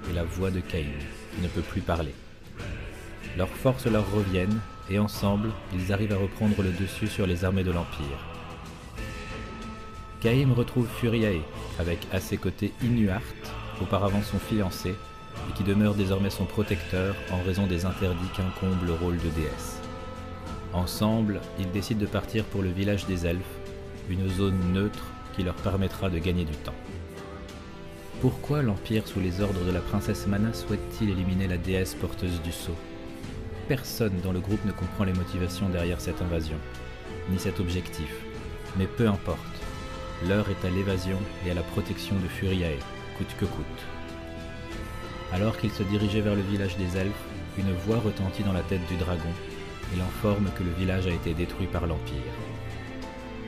est 0.08 0.14
la 0.14 0.24
voix 0.24 0.50
de 0.50 0.60
Caïm, 0.60 0.92
qui 1.34 1.42
ne 1.42 1.48
peut 1.48 1.62
plus 1.62 1.80
parler. 1.80 2.14
Leurs 3.36 3.48
forces 3.48 3.86
leur 3.86 4.10
reviennent, 4.12 4.60
et 4.88 4.98
ensemble, 4.98 5.50
ils 5.74 5.92
arrivent 5.92 6.12
à 6.12 6.16
reprendre 6.16 6.62
le 6.62 6.70
dessus 6.70 7.08
sur 7.08 7.26
les 7.26 7.44
armées 7.44 7.64
de 7.64 7.72
l'Empire. 7.72 8.18
Caïm 10.20 10.52
retrouve 10.52 10.88
Furiae, 10.88 11.42
avec 11.78 11.98
à 12.12 12.20
ses 12.20 12.38
côtés 12.38 12.72
Inuart, 12.82 13.20
auparavant 13.82 14.22
son 14.22 14.38
fiancé, 14.38 14.90
et 14.90 15.52
qui 15.54 15.64
demeure 15.64 15.94
désormais 15.94 16.30
son 16.30 16.46
protecteur 16.46 17.14
en 17.30 17.42
raison 17.42 17.66
des 17.66 17.84
interdits 17.84 18.30
qu'incombe 18.34 18.86
le 18.86 18.94
rôle 18.94 19.18
de 19.18 19.28
déesse. 19.28 19.80
Ensemble, 20.72 21.40
ils 21.58 21.70
décident 21.70 22.00
de 22.00 22.06
partir 22.06 22.44
pour 22.44 22.62
le 22.62 22.70
village 22.70 23.06
des 23.06 23.26
elfes, 23.26 23.42
une 24.08 24.28
zone 24.30 24.72
neutre 24.72 25.04
qui 25.34 25.42
leur 25.42 25.54
permettra 25.54 26.08
de 26.08 26.18
gagner 26.18 26.44
du 26.44 26.56
temps. 26.56 26.74
Pourquoi 28.22 28.62
l'Empire 28.62 29.06
sous 29.06 29.20
les 29.20 29.42
ordres 29.42 29.64
de 29.64 29.72
la 29.72 29.80
princesse 29.80 30.26
Mana 30.26 30.54
souhaite-t-il 30.54 31.10
éliminer 31.10 31.48
la 31.48 31.58
déesse 31.58 31.94
porteuse 31.94 32.40
du 32.40 32.52
sceau? 32.52 32.74
Personne 33.68 34.20
dans 34.22 34.30
le 34.30 34.38
groupe 34.38 34.64
ne 34.64 34.70
comprend 34.70 35.02
les 35.02 35.12
motivations 35.12 35.68
derrière 35.68 36.00
cette 36.00 36.22
invasion, 36.22 36.56
ni 37.30 37.38
cet 37.38 37.58
objectif. 37.58 38.12
Mais 38.78 38.86
peu 38.86 39.08
importe, 39.08 39.40
l'heure 40.28 40.46
est 40.48 40.64
à 40.64 40.70
l'évasion 40.70 41.18
et 41.44 41.50
à 41.50 41.54
la 41.54 41.62
protection 41.62 42.14
de 42.14 42.28
Furiae, 42.28 42.78
coûte 43.18 43.34
que 43.40 43.44
coûte. 43.44 43.66
Alors 45.32 45.58
qu'il 45.58 45.72
se 45.72 45.82
dirigeait 45.82 46.20
vers 46.20 46.36
le 46.36 46.42
village 46.42 46.76
des 46.76 46.96
elfes, 46.96 47.12
une 47.58 47.72
voix 47.72 47.98
retentit 47.98 48.44
dans 48.44 48.52
la 48.52 48.62
tête 48.62 48.86
du 48.86 48.96
dragon, 48.96 49.32
Il 49.94 50.00
informe 50.00 50.48
que 50.56 50.64
le 50.64 50.72
village 50.72 51.06
a 51.06 51.10
été 51.10 51.32
détruit 51.34 51.68
par 51.68 51.86
l'Empire. 51.86 52.34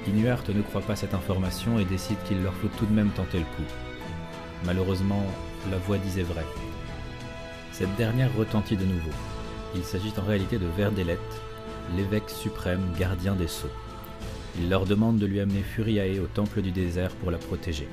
Inuart 0.06 0.44
ne 0.48 0.62
croit 0.62 0.80
pas 0.80 0.96
cette 0.96 1.14
information 1.14 1.78
et 1.78 1.84
décide 1.84 2.22
qu'il 2.24 2.42
leur 2.42 2.54
faut 2.54 2.68
tout 2.78 2.86
de 2.86 2.94
même 2.94 3.10
tenter 3.10 3.38
le 3.38 3.44
coup. 3.44 3.70
Malheureusement, 4.64 5.26
la 5.70 5.78
voix 5.78 5.98
disait 5.98 6.22
vrai. 6.22 6.44
Cette 7.72 7.94
dernière 7.96 8.34
retentit 8.36 8.76
de 8.76 8.84
nouveau. 8.84 9.10
Il 9.74 9.84
s'agit 9.84 10.12
en 10.18 10.26
réalité 10.26 10.58
de 10.58 10.66
Verdelette, 10.76 11.18
l'évêque 11.96 12.30
suprême 12.30 12.82
gardien 12.98 13.34
des 13.34 13.48
sceaux. 13.48 13.70
Il 14.58 14.68
leur 14.68 14.86
demande 14.86 15.18
de 15.18 15.26
lui 15.26 15.40
amener 15.40 15.62
Furiae 15.62 16.20
au 16.20 16.26
temple 16.26 16.62
du 16.62 16.70
désert 16.70 17.14
pour 17.16 17.30
la 17.30 17.38
protéger. 17.38 17.88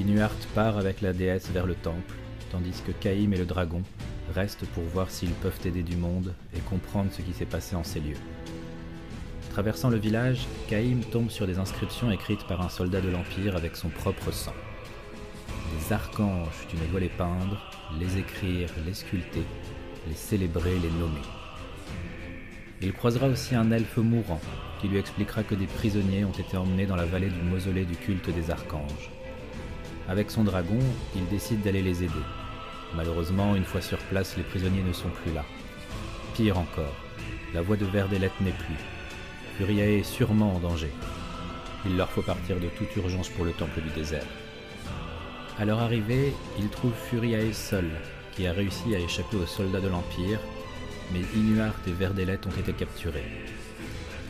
Inuart 0.00 0.36
part 0.54 0.78
avec 0.78 1.00
la 1.00 1.12
déesse 1.12 1.48
vers 1.50 1.66
le 1.66 1.74
temple, 1.74 2.14
tandis 2.50 2.82
que 2.86 2.92
Caïm 2.92 3.32
et 3.32 3.38
le 3.38 3.44
dragon 3.44 3.82
restent 4.34 4.66
pour 4.66 4.84
voir 4.84 5.10
s'ils 5.10 5.30
peuvent 5.30 5.60
aider 5.64 5.82
du 5.82 5.96
monde 5.96 6.34
et 6.56 6.60
comprendre 6.60 7.10
ce 7.12 7.22
qui 7.22 7.32
s'est 7.32 7.46
passé 7.46 7.74
en 7.74 7.84
ces 7.84 8.00
lieux. 8.00 8.16
Traversant 9.50 9.90
le 9.90 9.98
village, 9.98 10.46
Caïm 10.68 11.00
tombe 11.00 11.30
sur 11.30 11.46
des 11.46 11.58
inscriptions 11.58 12.10
écrites 12.10 12.46
par 12.46 12.62
un 12.62 12.68
soldat 12.68 13.00
de 13.00 13.10
l'Empire 13.10 13.56
avec 13.56 13.76
son 13.76 13.88
propre 13.88 14.30
sang. 14.32 14.54
Des 15.78 15.92
archanges, 15.92 16.66
tu 16.68 16.76
ne 16.76 16.86
dois 16.86 17.00
les 17.00 17.08
peindre, 17.08 17.70
les 17.98 18.18
écrire, 18.18 18.68
les 18.86 18.94
sculpter, 18.94 19.44
les 20.08 20.14
célébrer, 20.14 20.78
les 20.78 20.90
nommer. 20.90 21.20
Il 22.80 22.92
croisera 22.92 23.28
aussi 23.28 23.54
un 23.54 23.70
elfe 23.70 23.98
mourant 23.98 24.40
qui 24.80 24.88
lui 24.88 24.98
expliquera 24.98 25.44
que 25.44 25.54
des 25.54 25.66
prisonniers 25.66 26.24
ont 26.24 26.32
été 26.32 26.56
emmenés 26.56 26.86
dans 26.86 26.96
la 26.96 27.06
vallée 27.06 27.30
du 27.30 27.40
mausolée 27.42 27.84
du 27.84 27.94
culte 27.94 28.30
des 28.30 28.50
archanges. 28.50 29.10
Avec 30.08 30.30
son 30.30 30.42
dragon, 30.42 30.78
il 31.14 31.26
décide 31.28 31.62
d'aller 31.62 31.82
les 31.82 32.02
aider. 32.02 32.12
Malheureusement, 32.96 33.54
une 33.54 33.64
fois 33.64 33.80
sur 33.80 33.98
place, 33.98 34.36
les 34.36 34.42
prisonniers 34.42 34.82
ne 34.82 34.92
sont 34.92 35.10
plus 35.10 35.32
là. 35.32 35.44
Pire 36.34 36.58
encore, 36.58 36.96
la 37.54 37.62
voix 37.62 37.76
de 37.76 37.86
Verdelette 37.86 38.40
n'est 38.40 38.50
plus. 38.50 38.76
Furiae 39.56 39.98
est 39.98 40.02
sûrement 40.02 40.56
en 40.56 40.58
danger. 40.58 40.90
Il 41.86 41.96
leur 41.96 42.10
faut 42.10 42.22
partir 42.22 42.58
de 42.58 42.68
toute 42.76 42.94
urgence 42.96 43.28
pour 43.28 43.44
le 43.44 43.52
temple 43.52 43.80
du 43.80 43.90
désert. 43.90 44.26
À 45.58 45.64
leur 45.64 45.80
arrivée, 45.80 46.32
ils 46.58 46.68
trouvent 46.68 46.92
Furiae 47.08 47.52
seul, 47.52 47.88
qui 48.32 48.46
a 48.46 48.52
réussi 48.52 48.94
à 48.94 48.98
échapper 48.98 49.36
aux 49.36 49.46
soldats 49.46 49.80
de 49.80 49.88
l'Empire, 49.88 50.40
mais 51.12 51.20
Inuart 51.36 51.74
et 51.86 51.92
Verdelette 51.92 52.46
ont 52.46 52.60
été 52.60 52.72
capturés. 52.72 53.24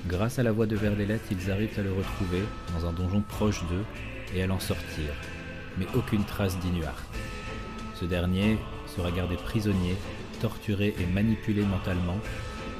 Grâce 0.07 0.39
à 0.39 0.43
la 0.43 0.53
voix 0.53 0.67
de 0.67 0.77
Verdelette, 0.77 1.29
ils 1.31 1.51
arrivent 1.51 1.79
à 1.79 1.83
le 1.83 1.93
retrouver 1.93 2.43
dans 2.75 2.89
un 2.89 2.93
donjon 2.93 3.23
proche 3.23 3.63
d'eux 3.69 3.85
et 4.35 4.43
à 4.43 4.47
l'en 4.47 4.59
sortir, 4.59 5.15
mais 5.79 5.87
aucune 5.95 6.25
trace 6.25 6.59
d'Inuart. 6.59 7.03
Ce 7.95 8.05
dernier 8.05 8.59
sera 8.97 9.13
gardé 9.13 9.37
prisonnier, 9.37 9.97
torturé 10.41 10.95
et 10.99 11.07
manipulé 11.07 11.63
mentalement 11.63 12.19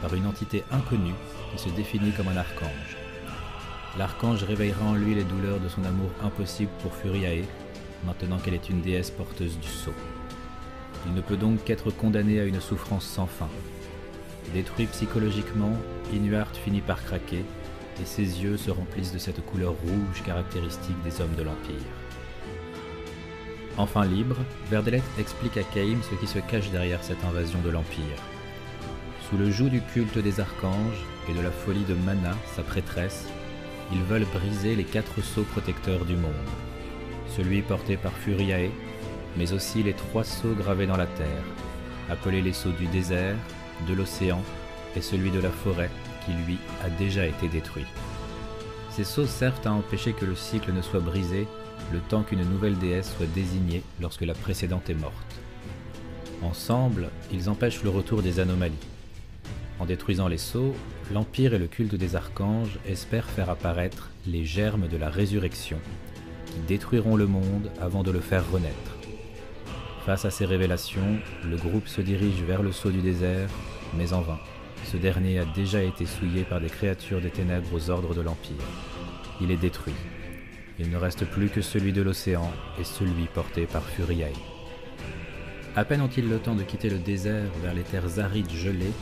par 0.01 0.15
une 0.15 0.27
entité 0.27 0.65
inconnue 0.73 1.15
qui 1.53 1.63
se 1.63 1.69
définit 1.69 2.11
comme 2.11 2.29
un 2.29 2.37
archange. 2.37 2.97
L'archange 3.97 4.43
réveillera 4.43 4.85
en 4.85 4.95
lui 4.95 5.15
les 5.15 5.25
douleurs 5.25 5.61
de 5.61 5.69
son 5.69 5.85
amour 5.85 6.11
impossible 6.25 6.73
pour 6.83 6.95
Furiae, 6.95 7.45
maintenant 8.05 8.39
qu'elle 8.39 8.55
est 8.55 8.69
une 8.69 8.81
déesse 8.81 9.11
porteuse 9.11 9.59
du 9.61 9.69
sceau. 9.69 9.93
Il 11.07 11.15
ne 11.15 11.21
peut 11.21 11.37
donc 11.37 11.65
qu'être 11.65 11.91
condamné 11.91 12.41
à 12.41 12.45
une 12.45 12.61
souffrance 12.61 13.05
sans 13.05 13.27
fin. 13.27 13.49
Détruit 14.53 14.87
psychologiquement, 14.87 15.77
Inuart 16.13 16.55
finit 16.55 16.81
par 16.81 17.03
craquer 17.03 17.45
et 18.01 18.05
ses 18.05 18.43
yeux 18.43 18.57
se 18.57 18.71
remplissent 18.71 19.13
de 19.13 19.19
cette 19.19 19.45
couleur 19.45 19.73
rouge 19.73 20.23
caractéristique 20.25 21.01
des 21.05 21.21
hommes 21.21 21.35
de 21.37 21.43
l'Empire. 21.43 21.77
Enfin 23.79 24.05
libre, 24.05 24.37
Verdelette 24.71 25.03
explique 25.19 25.57
à 25.57 25.63
Caïm 25.63 26.01
ce 26.03 26.15
qui 26.17 26.27
se 26.27 26.39
cache 26.39 26.71
derrière 26.71 27.03
cette 27.03 27.25
invasion 27.25 27.59
de 27.61 27.71
l'Empire. 27.71 28.19
Sous 29.29 29.39
le 29.39 29.51
joug 29.51 29.71
du 29.71 29.81
culte 29.81 30.19
des 30.19 30.41
archanges 30.41 31.07
et 31.29 31.35
de 31.35 31.41
la 31.41 31.51
folie 31.51 31.85
de 31.85 31.95
Mana, 31.95 32.37
sa 32.55 32.63
prêtresse, 32.63 33.27
ils 33.91 34.03
veulent 34.03 34.27
briser 34.35 34.77
les 34.77 34.85
quatre 34.85 35.23
sceaux 35.23 35.45
protecteurs 35.45 36.05
du 36.05 36.17
monde. 36.17 36.33
Celui 37.29 37.63
porté 37.63 37.97
par 37.97 38.13
Furiae, 38.13 38.71
mais 39.37 39.53
aussi 39.53 39.83
les 39.83 39.95
trois 39.95 40.25
sceaux 40.25 40.55
gravés 40.55 40.87
dans 40.87 40.97
la 40.97 41.07
terre, 41.07 41.45
appelés 42.11 42.43
les 42.43 42.53
sceaux 42.53 42.73
du 42.73 42.87
désert, 42.87 43.37
de 43.89 43.95
l'océan 43.95 44.41
et 44.97 45.01
celui 45.01 45.31
de 45.31 45.41
la 45.41 45.51
forêt 45.51 45.91
qui 46.25 46.33
lui 46.33 46.59
a 46.85 46.91
déjà 46.91 47.27
été 47.27 47.49
détruit. 47.49 47.87
Ces 48.91 49.05
sceaux 49.05 49.27
servent 49.27 49.67
à 49.67 49.73
empêcher 49.73 50.13
que 50.13 50.27
le 50.27 50.37
cycle 50.37 50.73
ne 50.73 50.83
soit 50.83 51.01
brisé 51.01 51.47
le 51.93 52.01
temps 52.01 52.23
qu'une 52.23 52.49
nouvelle 52.49 52.79
déesse 52.79 53.15
soit 53.17 53.27
désignée 53.35 53.83
lorsque 54.01 54.23
la 54.23 54.35
précédente 54.35 54.89
est 54.91 54.95
morte. 54.95 55.41
Ensemble, 56.43 57.09
ils 57.33 57.49
empêchent 57.49 57.83
le 57.83 57.91
retour 57.91 58.23
des 58.23 58.41
anomalies. 58.41 58.75
En 59.79 59.87
détruisant 59.87 60.29
les 60.29 60.39
sceaux, 60.39 60.75
l'Empire 61.13 61.55
et 61.55 61.59
le 61.59 61.67
culte 61.67 61.95
des 61.95 62.17
archanges 62.17 62.79
espèrent 62.87 63.29
faire 63.29 63.51
apparaître 63.51 64.11
les 64.27 64.45
germes 64.45 64.89
de 64.89 64.97
la 64.97 65.09
résurrection, 65.09 65.79
qui 66.47 66.59
détruiront 66.69 67.17
le 67.17 67.27
monde 67.27 67.71
avant 67.81 68.03
de 68.03 68.11
le 68.11 68.21
faire 68.21 68.51
renaître. 68.51 69.02
Face 70.05 70.25
à 70.25 70.31
ces 70.31 70.45
révélations, 70.45 71.19
le 71.49 71.57
groupe 71.57 71.87
se 71.87 72.01
dirige 72.01 72.43
vers 72.43 72.63
le 72.63 72.73
sceau 72.73 72.91
du 72.91 73.01
désert, 73.01 73.49
mais 73.97 74.13
en 74.13 74.21
vain. 74.21 74.41
Ce 74.85 74.97
dernier 74.97 75.39
a 75.39 75.45
déjà 75.45 75.81
été 75.81 76.07
souillé 76.07 76.43
par 76.43 76.61
des 76.61 76.69
créatures 76.69 77.21
des 77.21 77.31
ténèbres 77.31 77.73
aux 77.73 77.89
ordres 77.89 78.13
de 78.13 78.21
l'Empire. 78.21 78.57
Il 79.41 79.53
est 79.53 79.57
détruit. 79.57 79.95
Il 80.81 80.91
ne 80.91 80.97
reste 80.97 81.25
plus 81.25 81.51
que 81.51 81.63
celui 81.63 81.93
de 81.93 82.03
l'océan 82.03 82.51
et 82.81 82.85
celui 82.85 83.27
porté 83.33 83.67
par 83.67 83.85
Furiae. 83.85 84.33
À 85.77 85.85
peine 85.85 86.01
ont-ils 86.01 86.29
le 86.29 86.39
temps 86.39 86.57
de 86.57 86.65
quitter 86.65 86.91
le 86.91 86.99
désert 86.99 87.51
vers 87.63 87.73
les 87.73 87.83
terres 87.83 88.19
arides 88.19 88.51
gelées 88.51 88.93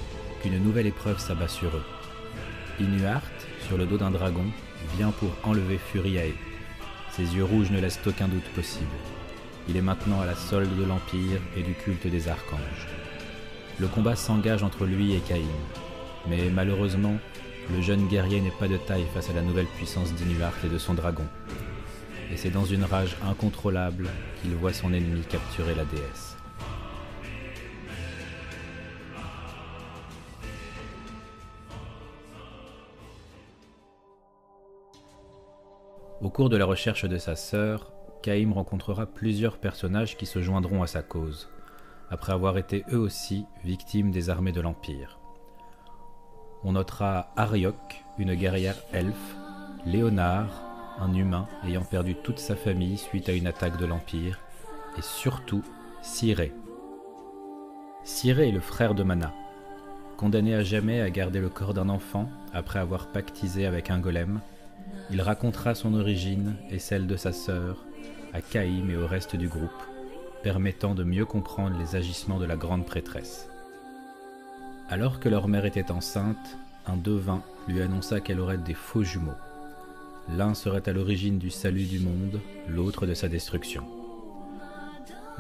qu'une 0.42 0.62
nouvelle 0.62 0.86
épreuve 0.86 1.18
s'abat 1.18 1.48
sur 1.48 1.68
eux. 1.68 1.84
Inuart, 2.78 3.22
sur 3.66 3.78
le 3.78 3.86
dos 3.86 3.96
d'un 3.96 4.10
dragon, 4.10 4.44
vient 4.98 5.12
pour 5.12 5.30
enlever 5.44 5.78
Furiae. 5.78 6.34
Ses 7.12 7.34
yeux 7.34 7.44
rouges 7.44 7.70
ne 7.70 7.80
laissent 7.80 8.00
aucun 8.06 8.28
doute 8.28 8.48
possible. 8.54 8.86
Il 9.70 9.76
est 9.76 9.82
maintenant 9.82 10.20
à 10.20 10.26
la 10.26 10.34
solde 10.34 10.76
de 10.76 10.84
l'Empire 10.84 11.40
et 11.56 11.62
du 11.62 11.74
culte 11.74 12.08
des 12.08 12.26
archanges. 12.26 12.88
Le 13.78 13.86
combat 13.86 14.16
s'engage 14.16 14.64
entre 14.64 14.84
lui 14.84 15.14
et 15.14 15.20
Caïn, 15.20 15.46
mais 16.28 16.50
malheureusement, 16.50 17.14
le 17.72 17.80
jeune 17.80 18.08
guerrier 18.08 18.40
n'est 18.40 18.50
pas 18.50 18.66
de 18.66 18.76
taille 18.76 19.06
face 19.14 19.30
à 19.30 19.32
la 19.32 19.42
nouvelle 19.42 19.66
puissance 19.66 20.12
d'Inuart 20.14 20.54
et 20.64 20.68
de 20.68 20.76
son 20.76 20.94
dragon. 20.94 21.24
Et 22.32 22.36
c'est 22.36 22.50
dans 22.50 22.64
une 22.64 22.82
rage 22.82 23.16
incontrôlable 23.24 24.08
qu'il 24.42 24.56
voit 24.56 24.72
son 24.72 24.92
ennemi 24.92 25.20
capturer 25.22 25.76
la 25.76 25.84
déesse. 25.84 26.36
Au 36.20 36.28
cours 36.28 36.48
de 36.48 36.56
la 36.56 36.64
recherche 36.64 37.04
de 37.04 37.18
sa 37.18 37.36
sœur, 37.36 37.92
Caïm 38.22 38.52
rencontrera 38.52 39.06
plusieurs 39.06 39.58
personnages 39.58 40.16
qui 40.16 40.26
se 40.26 40.42
joindront 40.42 40.82
à 40.82 40.86
sa 40.86 41.02
cause, 41.02 41.48
après 42.10 42.32
avoir 42.32 42.58
été 42.58 42.84
eux 42.92 42.98
aussi 42.98 43.46
victimes 43.64 44.10
des 44.10 44.28
armées 44.28 44.52
de 44.52 44.60
l'Empire. 44.60 45.18
On 46.62 46.72
notera 46.72 47.32
Ariok, 47.36 48.04
une 48.18 48.34
guerrière 48.34 48.76
elfe, 48.92 49.36
Léonard, 49.86 50.62
un 50.98 51.14
humain 51.14 51.48
ayant 51.64 51.84
perdu 51.84 52.14
toute 52.14 52.38
sa 52.38 52.56
famille 52.56 52.98
suite 52.98 53.30
à 53.30 53.32
une 53.32 53.46
attaque 53.46 53.78
de 53.78 53.86
l'Empire, 53.86 54.38
et 54.98 55.02
surtout 55.02 55.64
Cyré. 56.02 56.52
Cyré 58.04 58.48
est 58.48 58.52
le 58.52 58.60
frère 58.60 58.94
de 58.94 59.02
Mana, 59.02 59.32
condamné 60.18 60.54
à 60.54 60.62
jamais 60.62 61.00
à 61.00 61.08
garder 61.08 61.40
le 61.40 61.48
corps 61.48 61.72
d'un 61.72 61.88
enfant 61.88 62.28
après 62.52 62.78
avoir 62.78 63.06
pactisé 63.12 63.64
avec 63.64 63.88
un 63.88 63.98
golem. 63.98 64.40
Il 65.10 65.22
racontera 65.22 65.74
son 65.74 65.94
origine 65.94 66.56
et 66.70 66.78
celle 66.78 67.06
de 67.06 67.16
sa 67.16 67.32
sœur 67.32 67.86
à 68.32 68.40
Caïm 68.40 68.90
et 68.90 68.96
au 68.96 69.06
reste 69.06 69.36
du 69.36 69.48
groupe, 69.48 69.70
permettant 70.42 70.94
de 70.94 71.04
mieux 71.04 71.26
comprendre 71.26 71.78
les 71.78 71.96
agissements 71.96 72.38
de 72.38 72.46
la 72.46 72.56
grande 72.56 72.86
prêtresse. 72.86 73.48
Alors 74.88 75.20
que 75.20 75.28
leur 75.28 75.48
mère 75.48 75.66
était 75.66 75.90
enceinte, 75.90 76.56
un 76.86 76.96
devin 76.96 77.42
lui 77.68 77.80
annonça 77.80 78.20
qu'elle 78.20 78.40
aurait 78.40 78.58
des 78.58 78.74
faux 78.74 79.02
jumeaux. 79.02 79.30
L'un 80.36 80.54
serait 80.54 80.88
à 80.88 80.92
l'origine 80.92 81.38
du 81.38 81.50
salut 81.50 81.84
du 81.84 81.98
monde, 81.98 82.40
l'autre 82.68 83.06
de 83.06 83.14
sa 83.14 83.28
destruction. 83.28 83.84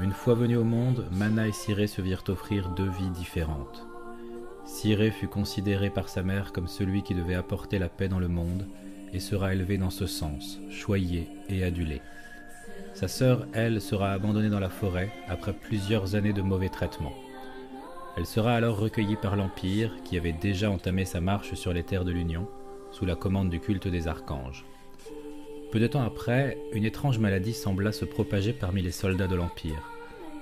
Une 0.00 0.12
fois 0.12 0.34
venus 0.34 0.58
au 0.58 0.64
monde, 0.64 1.06
Mana 1.12 1.46
et 1.46 1.52
Cyré 1.52 1.86
se 1.86 2.00
virent 2.00 2.24
offrir 2.28 2.70
deux 2.70 2.88
vies 2.88 3.10
différentes. 3.10 3.84
Cyré 4.64 5.10
fut 5.10 5.28
considéré 5.28 5.90
par 5.90 6.08
sa 6.08 6.22
mère 6.22 6.52
comme 6.52 6.68
celui 6.68 7.02
qui 7.02 7.14
devait 7.14 7.34
apporter 7.34 7.78
la 7.78 7.88
paix 7.88 8.08
dans 8.08 8.18
le 8.18 8.28
monde 8.28 8.66
et 9.12 9.20
sera 9.20 9.52
élevé 9.52 9.78
dans 9.78 9.90
ce 9.90 10.06
sens, 10.06 10.60
choyé 10.70 11.28
et 11.48 11.64
adulé. 11.64 12.00
Sa 12.94 13.08
sœur, 13.08 13.46
elle, 13.52 13.80
sera 13.80 14.12
abandonnée 14.12 14.50
dans 14.50 14.60
la 14.60 14.68
forêt 14.68 15.10
après 15.28 15.52
plusieurs 15.52 16.14
années 16.14 16.32
de 16.32 16.42
mauvais 16.42 16.68
traitements. 16.68 17.14
Elle 18.16 18.26
sera 18.26 18.54
alors 18.54 18.78
recueillie 18.78 19.16
par 19.16 19.36
l'Empire, 19.36 19.92
qui 20.04 20.18
avait 20.18 20.32
déjà 20.32 20.70
entamé 20.70 21.04
sa 21.04 21.20
marche 21.20 21.54
sur 21.54 21.72
les 21.72 21.84
terres 21.84 22.04
de 22.04 22.12
l'Union, 22.12 22.48
sous 22.90 23.06
la 23.06 23.14
commande 23.14 23.50
du 23.50 23.60
culte 23.60 23.88
des 23.88 24.08
archanges. 24.08 24.64
Peu 25.72 25.78
de 25.78 25.86
temps 25.86 26.02
après, 26.02 26.58
une 26.72 26.84
étrange 26.84 27.18
maladie 27.18 27.54
sembla 27.54 27.92
se 27.92 28.04
propager 28.04 28.52
parmi 28.52 28.82
les 28.82 28.90
soldats 28.90 29.28
de 29.28 29.36
l'Empire. 29.36 29.88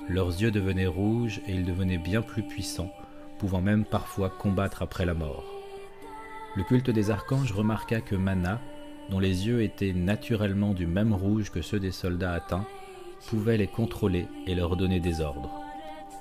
Leurs 0.08 0.40
yeux 0.40 0.50
devenaient 0.50 0.86
rouges 0.86 1.40
et 1.46 1.52
ils 1.52 1.66
devenaient 1.66 1.98
bien 1.98 2.22
plus 2.22 2.42
puissants, 2.42 2.92
pouvant 3.38 3.60
même 3.60 3.84
parfois 3.84 4.30
combattre 4.30 4.82
après 4.82 5.04
la 5.04 5.12
mort. 5.14 5.44
Le 6.56 6.64
culte 6.64 6.90
des 6.90 7.10
archanges 7.10 7.52
remarqua 7.52 8.00
que 8.00 8.16
Mana, 8.16 8.60
dont 9.10 9.18
les 9.18 9.46
yeux 9.46 9.62
étaient 9.62 9.92
naturellement 9.92 10.74
du 10.74 10.86
même 10.86 11.14
rouge 11.14 11.50
que 11.50 11.62
ceux 11.62 11.80
des 11.80 11.92
soldats 11.92 12.32
atteints, 12.32 12.66
pouvait 13.28 13.56
les 13.56 13.66
contrôler 13.66 14.26
et 14.46 14.54
leur 14.54 14.76
donner 14.76 15.00
des 15.00 15.20
ordres. 15.20 15.50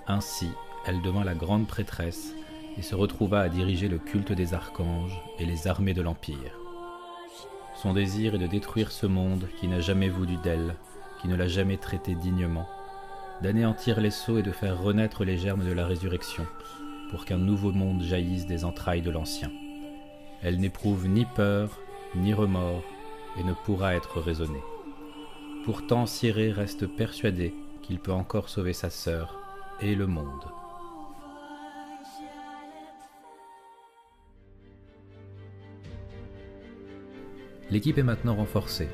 Ainsi, 0.08 0.50
elle 0.86 1.02
devint 1.02 1.24
la 1.24 1.36
grande 1.36 1.68
prêtresse 1.68 2.34
et 2.78 2.82
se 2.82 2.96
retrouva 2.96 3.42
à 3.42 3.50
diriger 3.50 3.88
le 3.88 3.98
culte 3.98 4.32
des 4.32 4.54
archanges 4.54 5.20
et 5.40 5.46
les 5.46 5.68
armées 5.68 5.94
de 5.94 6.02
l'Empire. 6.02 6.60
Son 7.76 7.94
désir 7.94 8.36
est 8.36 8.40
de 8.40 8.48
détruire 8.48 8.92
ce 8.92 9.06
monde 9.06 9.48
qui 9.60 9.68
n'a 9.68 9.82
jamais 9.82 10.10
voulu 10.10 10.38
d'elle, 10.38 10.76
qui 11.22 11.28
ne 11.28 11.36
l'a 11.36 11.48
jamais 11.48 11.78
traité 11.78 12.16
dignement, 12.16 12.68
d'anéantir 13.42 14.02
les 14.02 14.12
sceaux 14.12 14.40
et 14.40 14.44
de 14.44 14.52
faire 14.52 14.82
renaître 14.82 15.24
les 15.24 15.38
germes 15.38 15.66
de 15.66 15.74
la 15.74 15.86
résurrection, 15.86 16.46
pour 17.12 17.26
qu'un 17.26 17.38
nouveau 17.38 17.72
monde 17.72 18.02
jaillisse 18.02 18.48
des 18.48 18.66
entrailles 18.66 19.02
de 19.02 19.12
l'ancien. 19.12 19.52
Elle 20.42 20.60
n'éprouve 20.60 21.08
ni 21.08 21.26
peur, 21.26 21.80
ni 22.16 22.34
remords, 22.34 22.84
et 23.38 23.44
ne 23.44 23.54
pourra 23.54 23.96
être 23.96 24.20
raisonnée. 24.20 24.64
Pourtant, 25.66 26.06
Cyré 26.06 26.52
reste 26.52 26.88
persuadé 26.88 27.54
qu'il 27.82 28.00
peut 28.00 28.12
encore 28.12 28.50
sauver 28.50 28.74
sa 28.74 28.90
sœur 28.90 29.40
et 29.82 29.96
le 29.96 30.08
monde. 30.08 30.46
L'équipe 37.70 37.98
est 37.98 38.04
maintenant 38.04 38.36
renforcée. 38.36 38.88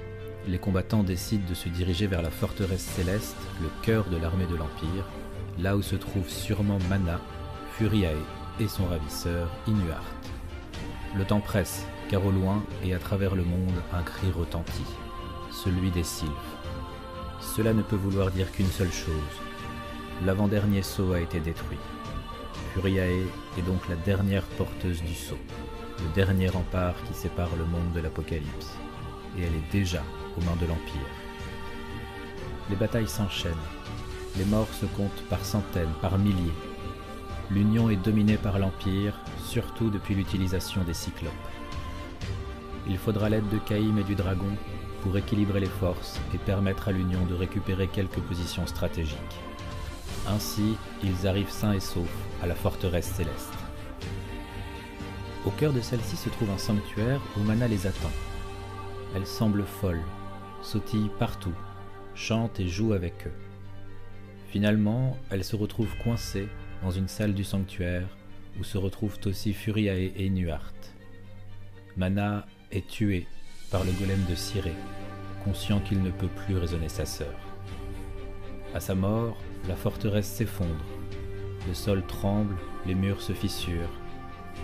Les 0.48 0.58
combattants 0.58 1.04
décident 1.04 1.48
de 1.48 1.54
se 1.54 1.70
diriger 1.70 2.08
vers 2.08 2.24
la 2.24 2.32
forteresse 2.32 2.82
céleste, 2.82 3.38
le 3.62 3.70
cœur 3.84 4.10
de 4.10 4.18
l'armée 4.18 4.48
de 4.48 4.56
l'Empire, 4.56 5.08
là 5.60 5.78
où 5.78 5.82
se 5.82 5.96
trouve 5.96 6.28
sûrement 6.28 6.80
Mana, 6.90 7.22
Furiae 7.74 8.18
et 8.60 8.68
son 8.68 8.86
ravisseur 8.86 9.50
Inuart. 9.68 10.04
Le 11.16 11.24
temps 11.24 11.40
presse, 11.40 11.86
car 12.14 12.24
au 12.24 12.32
loin 12.32 12.62
et 12.84 12.94
à 12.94 13.00
travers 13.00 13.34
le 13.34 13.44
monde, 13.44 13.82
un 13.92 14.04
cri 14.04 14.30
retentit, 14.30 14.86
celui 15.50 15.90
des 15.90 16.04
sylphes. 16.04 16.32
Cela 17.40 17.74
ne 17.74 17.82
peut 17.82 17.96
vouloir 17.96 18.30
dire 18.30 18.52
qu'une 18.52 18.68
seule 18.68 18.92
chose. 18.92 19.36
L'avant-dernier 20.24 20.84
sceau 20.84 21.14
a 21.14 21.22
été 21.22 21.40
détruit. 21.40 21.80
Furiae 22.72 23.26
est 23.58 23.66
donc 23.66 23.90
la 23.90 23.96
dernière 23.96 24.44
porteuse 24.44 25.02
du 25.02 25.16
sceau 25.16 25.40
le 26.04 26.14
dernier 26.14 26.50
rempart 26.50 26.94
qui 27.08 27.16
sépare 27.16 27.50
le 27.58 27.66
monde 27.66 27.92
de 27.96 28.02
l'Apocalypse, 28.02 28.78
et 29.36 29.42
elle 29.42 29.56
est 29.56 29.72
déjà 29.72 30.04
aux 30.38 30.42
mains 30.42 30.58
de 30.62 30.68
l'Empire. 30.68 31.14
Les 32.70 32.76
batailles 32.76 33.08
s'enchaînent, 33.08 33.54
les 34.38 34.46
morts 34.46 34.74
se 34.80 34.86
comptent 34.86 35.24
par 35.32 35.44
centaines, 35.44 35.94
par 36.00 36.20
milliers. 36.20 36.60
L'Union 37.50 37.90
est 37.90 38.04
dominée 38.04 38.38
par 38.38 38.60
l'Empire, 38.60 39.20
surtout 39.44 39.90
depuis 39.90 40.14
l'utilisation 40.14 40.84
des 40.84 40.94
cyclopes. 40.94 41.32
Il 42.88 42.98
faudra 42.98 43.30
l'aide 43.30 43.48
de 43.50 43.58
Caïm 43.60 43.98
et 43.98 44.04
du 44.04 44.16
dragon 44.16 44.58
pour 45.02 45.18
équilibrer 45.18 45.60
les 45.60 45.68
forces 45.68 46.20
et 46.34 46.38
permettre 46.38 46.88
à 46.88 46.92
l'Union 46.92 47.26
de 47.26 47.34
récupérer 47.34 47.88
quelques 47.88 48.20
positions 48.20 48.68
stratégiques. 48.68 49.18
Ainsi, 50.28 50.76
ils 51.04 51.28
arrivent 51.28 51.50
sains 51.50 51.74
et 51.74 51.80
saufs 51.80 52.08
à 52.42 52.48
la 52.48 52.56
forteresse 52.56 53.08
céleste. 53.08 53.54
Au 55.46 55.50
cœur 55.52 55.74
de 55.74 55.82
celle-ci 55.82 56.16
se 56.16 56.30
trouve 56.30 56.50
un 56.50 56.58
sanctuaire 56.58 57.22
où 57.38 57.44
Mana 57.44 57.68
les 57.68 57.86
attend. 57.86 58.12
Elle 59.16 59.28
semble 59.28 59.64
folle, 59.64 60.02
sautille 60.62 61.10
partout, 61.20 61.54
chante 62.16 62.60
et 62.60 62.68
joue 62.68 62.94
avec 62.94 63.28
eux. 63.28 63.34
Finalement, 64.50 65.18
elle 65.30 65.44
se 65.44 65.56
retrouve 65.56 65.94
coincée 66.04 66.48
dans 66.82 66.92
une 66.92 67.08
salle 67.08 67.34
du 67.34 67.44
sanctuaire 67.44 68.08
où 68.60 68.64
se 68.64 68.78
retrouvent 68.78 69.18
aussi 69.26 69.54
Furiae 69.54 70.12
et 70.16 70.30
Nuart. 70.30 70.74
Mana 71.98 72.46
est 72.74 72.88
tué 72.88 73.28
par 73.72 73.84
le 73.84 73.92
golem 73.92 74.24
de 74.30 74.36
Cyré, 74.36 74.74
conscient 75.44 75.80
qu'il 75.80 76.02
ne 76.02 76.12
peut 76.12 76.28
plus 76.28 76.58
raisonner 76.58 76.90
sa 76.90 77.06
sœur. 77.06 77.34
À 78.74 78.80
sa 78.80 78.96
mort, 78.96 79.38
la 79.68 79.76
forteresse 79.76 80.28
s'effondre, 80.28 80.86
le 81.68 81.74
sol 81.74 82.04
tremble, 82.08 82.56
les 82.86 82.96
murs 82.96 83.22
se 83.22 83.34
fissurent, 83.34 84.00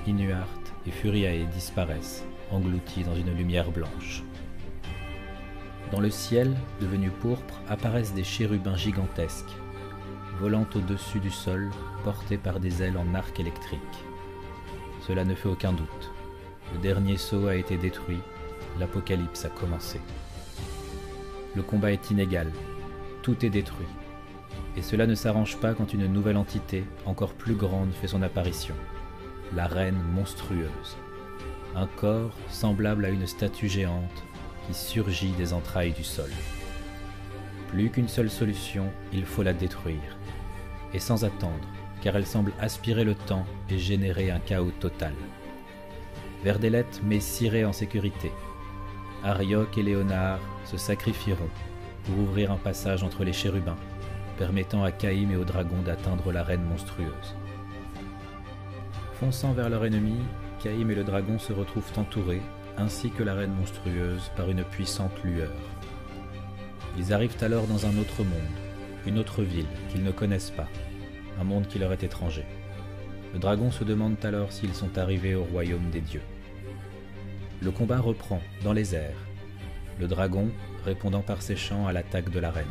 Inuart 0.08 0.48
et 0.86 0.92
Furiae 0.92 1.46
disparaissent, 1.46 2.26
engloutis 2.52 3.04
dans 3.04 3.16
une 3.16 3.36
lumière 3.36 3.72
blanche. 3.72 4.24
Dans 5.92 6.00
le 6.00 6.10
ciel, 6.10 6.56
devenu 6.82 7.10
pourpre, 7.10 7.62
apparaissent 7.70 8.14
des 8.14 8.24
chérubins 8.24 8.78
gigantesques, 8.78 9.56
volant 10.40 10.68
au-dessus 10.76 11.20
du 11.20 11.32
sol, 11.32 11.70
portés 12.04 12.38
par 12.38 12.60
des 12.60 12.82
ailes 12.84 12.98
en 12.98 13.14
arc 13.14 13.40
électrique. 13.40 13.80
Cela 15.08 15.26
ne 15.26 15.36
fait 15.36 15.50
aucun 15.50 15.74
doute. 15.74 16.12
Le 16.74 16.80
dernier 16.80 17.18
sceau 17.18 17.48
a 17.48 17.56
été 17.56 17.78
détruit, 17.78 18.20
l'apocalypse 18.80 19.46
a 19.46 19.50
commencé. 19.50 20.00
Le 21.56 21.64
combat 21.64 21.92
est 21.92 22.12
inégal, 22.12 22.52
tout 23.22 23.46
est 23.46 23.50
détruit. 23.50 23.88
Et 24.78 24.82
cela 24.82 25.08
ne 25.08 25.16
s'arrange 25.16 25.58
pas 25.58 25.74
quand 25.74 25.94
une 25.94 26.08
nouvelle 26.08 26.38
entité, 26.38 26.84
encore 27.06 27.34
plus 27.34 27.56
grande, 27.56 27.92
fait 27.94 28.08
son 28.08 28.22
apparition 28.22 28.76
la 29.56 29.68
reine 29.68 30.00
monstrueuse. 30.14 30.98
Un 31.76 31.88
corps 31.88 32.34
semblable 32.50 33.06
à 33.06 33.10
une 33.10 33.28
statue 33.28 33.70
géante 33.70 34.24
qui 34.68 34.74
surgit 34.74 35.32
des 35.32 35.54
entrailles 35.54 35.94
du 35.94 36.04
sol. 36.04 36.30
Plus 37.70 37.90
qu'une 37.90 38.08
seule 38.08 38.30
solution, 38.30 38.92
il 39.14 39.26
faut 39.26 39.44
la 39.44 39.54
détruire. 39.54 40.18
Et 40.94 41.00
sans 41.00 41.24
attendre, 41.24 41.68
car 42.02 42.16
elle 42.16 42.26
semble 42.26 42.54
aspirer 42.60 43.04
le 43.04 43.16
temps 43.16 43.46
et 43.70 43.78
générer 43.78 44.32
un 44.32 44.40
chaos 44.40 44.72
total. 44.80 45.14
Verdelet 46.44 46.86
met 47.04 47.20
Cyré 47.20 47.66
en 47.66 47.74
sécurité. 47.74 48.32
Arioc 49.24 49.78
et 49.78 49.84
Léonard 49.84 50.40
se 50.64 50.78
sacrifieront 50.78 51.50
pour 52.06 52.18
ouvrir 52.18 52.52
un 52.52 52.58
passage 52.58 53.04
entre 53.04 53.26
les 53.26 53.34
chérubins, 53.34 53.76
permettant 54.38 54.84
à 54.84 54.94
Caïm 54.94 55.32
et 55.32 55.36
au 55.36 55.44
dragon 55.44 55.82
d'atteindre 55.84 56.32
la 56.32 56.44
reine 56.44 56.64
monstrueuse. 56.64 57.36
Fonçant 59.20 59.52
vers 59.52 59.70
leur 59.70 59.84
ennemi, 59.84 60.16
Caïm 60.64 60.90
et 60.92 60.96
le 60.96 61.04
dragon 61.04 61.38
se 61.40 61.52
retrouvent 61.52 61.92
entourés, 61.98 62.42
ainsi 62.78 63.10
que 63.10 63.24
la 63.24 63.34
reine 63.34 63.54
monstrueuse, 63.54 64.32
par 64.38 64.50
une 64.50 64.64
puissante 64.64 65.22
lueur. 65.26 65.52
Ils 66.98 67.12
arrivent 67.12 67.36
alors 67.42 67.68
dans 67.68 67.86
un 67.86 67.98
autre 67.98 68.24
monde, 68.24 68.60
une 69.06 69.20
autre 69.20 69.44
ville 69.44 69.68
qu'ils 69.90 70.04
ne 70.04 70.12
connaissent 70.12 70.52
pas, 70.52 70.68
un 71.40 71.44
monde 71.44 71.68
qui 71.68 71.80
leur 71.80 71.92
est 71.92 72.04
étranger. 72.04 72.46
Le 73.34 73.40
dragon 73.40 73.72
se 73.72 73.84
demande 73.84 74.16
alors 74.24 74.52
s'ils 74.52 74.74
sont 74.74 74.98
arrivés 74.98 75.36
au 75.36 75.44
royaume 75.44 75.90
des 75.92 76.02
dieux. 76.02 76.24
Le 77.62 77.72
combat 77.72 78.00
reprend 78.00 78.42
dans 78.64 78.74
les 78.74 78.96
airs, 78.96 79.28
le 80.00 80.08
dragon 80.08 80.50
répondant 80.86 81.22
par 81.22 81.42
ses 81.42 81.56
chants 81.56 81.88
à 81.88 81.94
l'attaque 81.94 82.30
de 82.30 82.40
la 82.40 82.52
reine. 82.52 82.66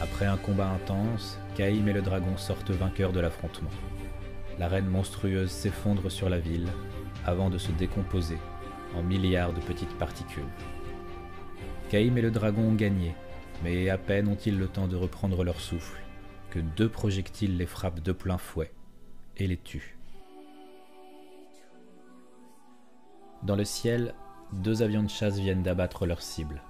Après 0.00 0.26
un 0.26 0.36
combat 0.36 0.68
intense, 0.68 1.38
Caïm 1.54 1.88
et 1.88 1.92
le 1.92 2.02
dragon 2.02 2.36
sortent 2.36 2.70
vainqueurs 2.70 3.12
de 3.12 3.20
l'affrontement 3.20 3.70
la 4.58 4.68
reine 4.68 4.86
monstrueuse 4.86 5.50
s'effondre 5.50 6.10
sur 6.10 6.28
la 6.28 6.38
ville 6.38 6.68
avant 7.26 7.50
de 7.50 7.58
se 7.58 7.72
décomposer 7.72 8.38
en 8.94 9.02
milliards 9.02 9.52
de 9.52 9.60
petites 9.60 9.96
particules. 9.98 10.44
Caïm 11.90 12.16
et 12.18 12.22
le 12.22 12.30
dragon 12.30 12.62
ont 12.62 12.74
gagné, 12.74 13.14
mais 13.62 13.88
à 13.88 13.98
peine 13.98 14.28
ont-ils 14.28 14.58
le 14.58 14.68
temps 14.68 14.88
de 14.88 14.96
reprendre 14.96 15.44
leur 15.44 15.60
souffle 15.60 16.00
que 16.50 16.60
deux 16.60 16.88
projectiles 16.88 17.56
les 17.56 17.66
frappent 17.66 18.00
de 18.00 18.12
plein 18.12 18.38
fouet 18.38 18.70
et 19.36 19.46
les 19.46 19.56
tuent. 19.56 19.96
Dans 23.42 23.56
le 23.56 23.64
ciel, 23.64 24.14
deux 24.52 24.82
avions 24.82 25.02
de 25.02 25.10
chasse 25.10 25.38
viennent 25.38 25.62
d'abattre 25.62 26.06
leur 26.06 26.22
cible. 26.22 26.62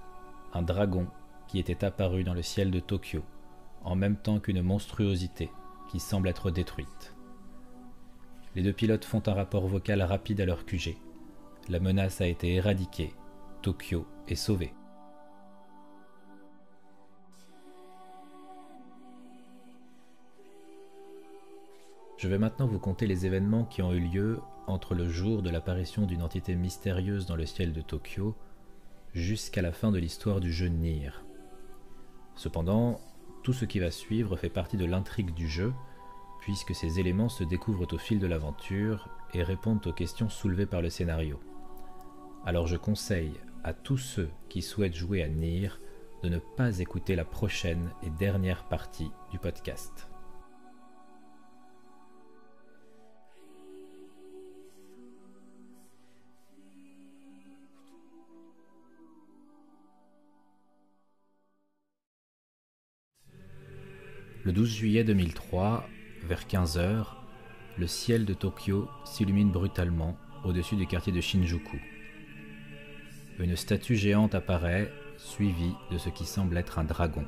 Un 0.53 0.61
dragon 0.61 1.07
qui 1.47 1.59
était 1.59 1.85
apparu 1.85 2.23
dans 2.23 2.33
le 2.33 2.41
ciel 2.41 2.71
de 2.71 2.79
Tokyo, 2.79 3.23
en 3.83 3.95
même 3.95 4.17
temps 4.17 4.39
qu'une 4.39 4.61
monstruosité 4.61 5.49
qui 5.89 5.99
semble 5.99 6.27
être 6.27 6.51
détruite. 6.51 7.15
Les 8.55 8.63
deux 8.63 8.73
pilotes 8.73 9.05
font 9.05 9.21
un 9.27 9.33
rapport 9.33 9.67
vocal 9.67 10.01
rapide 10.01 10.41
à 10.41 10.45
leur 10.45 10.65
QG. 10.65 10.97
La 11.69 11.79
menace 11.79 12.21
a 12.21 12.27
été 12.27 12.55
éradiquée. 12.55 13.13
Tokyo 13.61 14.05
est 14.27 14.35
sauvé. 14.35 14.73
Je 22.17 22.29
vais 22.29 22.37
maintenant 22.37 22.67
vous 22.67 22.79
conter 22.79 23.07
les 23.07 23.25
événements 23.25 23.65
qui 23.65 23.81
ont 23.81 23.91
eu 23.91 23.99
lieu 23.99 24.39
entre 24.67 24.95
le 24.95 25.09
jour 25.09 25.41
de 25.41 25.49
l'apparition 25.49 26.05
d'une 26.05 26.21
entité 26.21 26.55
mystérieuse 26.55 27.25
dans 27.25 27.35
le 27.35 27.45
ciel 27.45 27.73
de 27.73 27.81
Tokyo 27.81 28.35
jusqu'à 29.13 29.61
la 29.61 29.73
fin 29.73 29.91
de 29.91 29.99
l'histoire 29.99 30.39
du 30.39 30.51
jeu 30.51 30.67
Nier. 30.67 31.11
Cependant, 32.35 33.01
tout 33.43 33.53
ce 33.53 33.65
qui 33.65 33.79
va 33.79 33.91
suivre 33.91 34.37
fait 34.37 34.49
partie 34.49 34.77
de 34.77 34.85
l'intrigue 34.85 35.33
du 35.33 35.47
jeu 35.47 35.73
puisque 36.39 36.73
ces 36.73 36.99
éléments 36.99 37.29
se 37.29 37.43
découvrent 37.43 37.93
au 37.93 37.97
fil 37.97 38.19
de 38.19 38.27
l'aventure 38.27 39.09
et 39.33 39.43
répondent 39.43 39.85
aux 39.85 39.93
questions 39.93 40.29
soulevées 40.29 40.65
par 40.65 40.81
le 40.81 40.89
scénario. 40.89 41.39
Alors 42.45 42.67
je 42.67 42.77
conseille 42.77 43.33
à 43.63 43.73
tous 43.73 43.97
ceux 43.97 44.29
qui 44.47 44.61
souhaitent 44.61 44.95
jouer 44.95 45.21
à 45.21 45.27
Nier 45.27 45.69
de 46.23 46.29
ne 46.29 46.39
pas 46.39 46.79
écouter 46.79 47.15
la 47.15 47.25
prochaine 47.25 47.89
et 48.03 48.09
dernière 48.09 48.63
partie 48.69 49.11
du 49.31 49.39
podcast. 49.39 50.07
Le 64.45 64.51
12 64.51 64.75
juillet 64.75 65.03
2003, 65.03 65.89
vers 66.21 66.41
15h, 66.41 67.07
le 67.79 67.87
ciel 67.87 68.25
de 68.25 68.35
Tokyo 68.35 68.87
s'illumine 69.03 69.49
brutalement 69.49 70.15
au-dessus 70.43 70.75
du 70.75 70.85
quartier 70.85 71.11
de 71.11 71.19
Shinjuku. 71.19 71.81
Une 73.39 73.55
statue 73.55 73.95
géante 73.95 74.35
apparaît, 74.35 74.93
suivie 75.17 75.73
de 75.89 75.97
ce 75.97 76.09
qui 76.09 76.27
semble 76.27 76.57
être 76.57 76.77
un 76.77 76.83
dragon. 76.83 77.25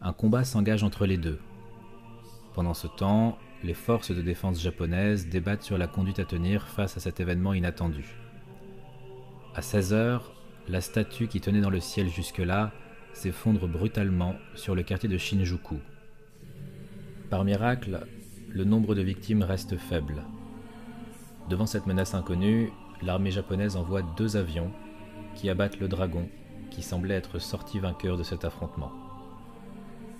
Un 0.00 0.12
combat 0.12 0.44
s'engage 0.44 0.84
entre 0.84 1.06
les 1.06 1.16
deux. 1.16 1.40
Pendant 2.54 2.74
ce 2.74 2.86
temps, 2.86 3.36
les 3.64 3.74
forces 3.74 4.12
de 4.12 4.22
défense 4.22 4.62
japonaises 4.62 5.26
débattent 5.26 5.64
sur 5.64 5.76
la 5.76 5.88
conduite 5.88 6.20
à 6.20 6.24
tenir 6.24 6.68
face 6.68 6.96
à 6.96 7.00
cet 7.00 7.18
événement 7.18 7.52
inattendu. 7.52 8.04
À 9.56 9.60
16h, 9.60 10.20
la 10.68 10.80
statue 10.80 11.26
qui 11.26 11.40
tenait 11.40 11.62
dans 11.62 11.68
le 11.68 11.80
ciel 11.80 12.08
jusque-là 12.08 12.72
s'effondre 13.12 13.66
brutalement 13.66 14.34
sur 14.54 14.74
le 14.74 14.82
quartier 14.82 15.08
de 15.08 15.18
Shinjuku. 15.18 15.76
Par 17.30 17.44
miracle, 17.44 18.06
le 18.48 18.64
nombre 18.64 18.94
de 18.94 19.02
victimes 19.02 19.42
reste 19.42 19.76
faible. 19.76 20.22
Devant 21.48 21.66
cette 21.66 21.86
menace 21.86 22.14
inconnue, 22.14 22.72
l'armée 23.02 23.30
japonaise 23.30 23.76
envoie 23.76 24.02
deux 24.02 24.36
avions 24.36 24.70
qui 25.34 25.50
abattent 25.50 25.80
le 25.80 25.88
dragon 25.88 26.28
qui 26.70 26.82
semblait 26.82 27.14
être 27.14 27.38
sorti 27.38 27.78
vainqueur 27.78 28.16
de 28.16 28.22
cet 28.22 28.44
affrontement. 28.44 28.92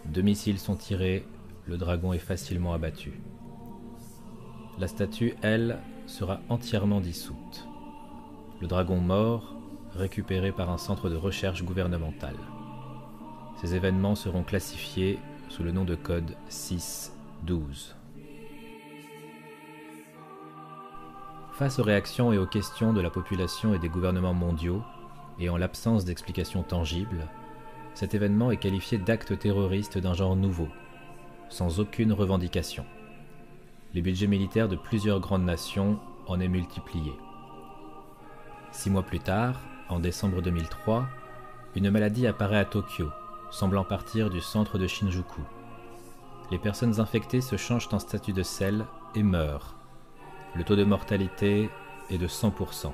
Deux 0.07 0.23
missiles 0.23 0.59
sont 0.59 0.77
tirés, 0.77 1.27
le 1.67 1.77
dragon 1.77 2.13
est 2.13 2.19
facilement 2.19 2.73
abattu. 2.73 3.21
La 4.79 4.89
statue, 4.89 5.35
elle, 5.43 5.79
sera 6.07 6.41
entièrement 6.49 7.01
dissoute. 7.01 7.69
Le 8.61 8.67
dragon 8.67 8.99
mort, 8.99 9.55
récupéré 9.95 10.53
par 10.53 10.71
un 10.71 10.79
centre 10.79 11.11
de 11.11 11.17
recherche 11.17 11.65
gouvernemental. 11.65 12.35
Ces 13.61 13.75
événements 13.75 14.15
seront 14.15 14.45
classifiés 14.45 15.19
sous 15.49 15.65
le 15.65 15.73
nom 15.73 15.85
de 15.85 15.97
code 15.97 16.37
612. 16.49 17.97
Face 21.55 21.81
aux 21.81 21.83
réactions 21.83 22.33
et 22.33 22.39
aux 22.39 22.47
questions 22.47 22.93
de 22.93 23.01
la 23.01 23.11
population 23.11 23.75
et 23.75 23.81
des 23.81 23.89
gouvernements 23.89 24.35
mondiaux, 24.35 24.81
et 25.41 25.49
en 25.49 25.57
l'absence 25.57 26.05
d'explications 26.05 26.63
tangibles, 26.63 27.27
cet 27.95 28.15
événement 28.15 28.53
est 28.53 28.59
qualifié 28.59 28.97
d'acte 28.97 29.37
terroriste 29.37 29.99
d'un 29.99 30.15
genre 30.15 30.37
nouveau, 30.37 30.69
sans 31.49 31.81
aucune 31.81 32.13
revendication. 32.13 32.85
Les 33.93 34.03
budgets 34.03 34.29
militaires 34.29 34.69
de 34.69 34.77
plusieurs 34.77 35.19
grandes 35.19 35.45
nations 35.45 35.99
en 36.29 36.39
est 36.39 36.47
multiplié. 36.47 37.13
Six 38.71 38.91
mois 38.91 39.03
plus 39.03 39.19
tard, 39.19 39.61
en 39.89 39.99
décembre 39.99 40.43
2003, 40.43 41.09
une 41.75 41.91
maladie 41.91 42.29
apparaît 42.29 42.59
à 42.59 42.65
Tokyo, 42.65 43.09
semblant 43.51 43.85
partir 43.85 44.31
du 44.31 44.41
centre 44.41 44.79
de 44.79 44.87
Shinjuku. 44.87 45.41
Les 46.51 46.59
personnes 46.59 47.01
infectées 47.01 47.41
se 47.41 47.57
changent 47.57 47.89
en 47.93 47.99
statut 47.99 48.33
de 48.33 48.43
sel 48.43 48.87
et 49.15 49.23
meurent. 49.23 49.77
Le 50.55 50.65
taux 50.65 50.77
de 50.77 50.85
mortalité 50.85 51.71
est 52.11 52.19
de 52.19 52.27
100%. 52.27 52.93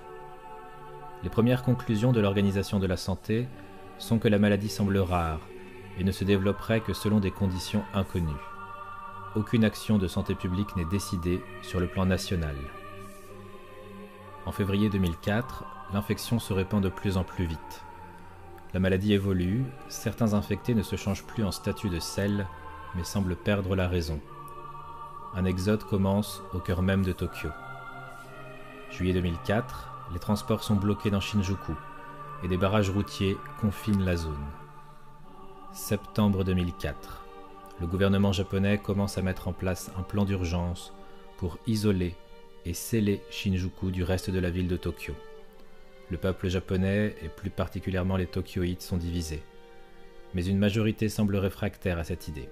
Les 1.23 1.31
premières 1.31 1.63
conclusions 1.63 2.13
de 2.13 2.21
l'Organisation 2.21 2.79
de 2.79 2.87
la 2.87 2.97
Santé 2.97 3.49
sont 3.99 4.19
que 4.19 4.29
la 4.29 4.39
maladie 4.39 4.69
semble 4.69 4.99
rare 4.99 5.41
et 5.99 6.05
ne 6.05 6.13
se 6.13 6.25
développerait 6.25 6.81
que 6.81 6.93
selon 6.93 7.21
des 7.21 7.31
conditions 7.31 7.85
inconnues. 7.95 8.33
Aucune 9.37 9.65
action 9.65 9.99
de 9.99 10.07
santé 10.07 10.35
publique 10.35 10.77
n'est 10.77 10.85
décidée 10.85 11.43
sur 11.63 11.81
le 11.81 11.87
plan 11.87 12.07
national. 12.07 12.57
En 14.47 14.53
février 14.53 14.91
2004, 14.91 15.65
l'infection 15.93 16.39
se 16.39 16.53
répand 16.53 16.83
de 16.83 16.89
plus 16.89 17.17
en 17.17 17.25
plus 17.25 17.47
vite. 17.47 17.85
La 18.75 18.81
maladie 18.81 19.13
évolue, 19.13 19.63
certains 19.89 20.35
infectés 20.35 20.75
ne 20.75 20.83
se 20.83 20.97
changent 20.97 21.23
plus 21.23 21.45
en 21.45 21.53
statut 21.53 21.91
de 21.91 22.01
sel, 22.01 22.49
mais 22.97 23.05
semblent 23.05 23.37
perdre 23.37 23.77
la 23.77 23.87
raison. 23.87 24.21
Un 25.37 25.45
exode 25.45 25.85
commence 25.85 26.43
au 26.55 26.59
cœur 26.59 26.83
même 26.83 27.05
de 27.05 27.13
Tokyo. 27.13 27.51
Juillet 28.91 29.13
2004, 29.13 30.09
les 30.13 30.19
transports 30.19 30.65
sont 30.65 30.75
bloqués 30.75 31.13
dans 31.13 31.21
Shinjuku 31.21 31.73
et 32.43 32.49
des 32.49 32.57
barrages 32.57 32.91
routiers 32.91 33.37
confinent 33.61 34.05
la 34.05 34.17
zone. 34.17 34.45
Septembre 35.73 36.43
2004, 36.43 37.25
le 37.81 37.87
gouvernement 37.87 38.33
japonais 38.33 38.79
commence 38.79 39.19
à 39.19 39.23
mettre 39.23 39.47
en 39.47 39.53
place 39.53 39.93
un 39.97 40.03
plan 40.03 40.25
d'urgence 40.25 40.93
pour 41.37 41.59
isoler 41.69 42.17
et 42.65 42.75
sceller 42.75 43.23
Shinjuku 43.31 43.93
du 43.93 44.03
reste 44.03 44.31
de 44.31 44.41
la 44.41 44.51
ville 44.51 44.69
de 44.69 44.77
Tokyo. 44.77 45.15
Le 46.11 46.19
peuple 46.19 46.49
japonais, 46.49 47.15
et 47.23 47.29
plus 47.29 47.51
particulièrement 47.51 48.17
les 48.17 48.27
Tokyoïtes, 48.27 48.83
sont 48.83 48.97
divisés. 48.97 49.43
Mais 50.35 50.45
une 50.45 50.59
majorité 50.59 51.09
semble 51.09 51.37
réfractaire 51.37 51.99
à 51.99 52.05
cette 52.05 52.29
idée. 52.29 52.49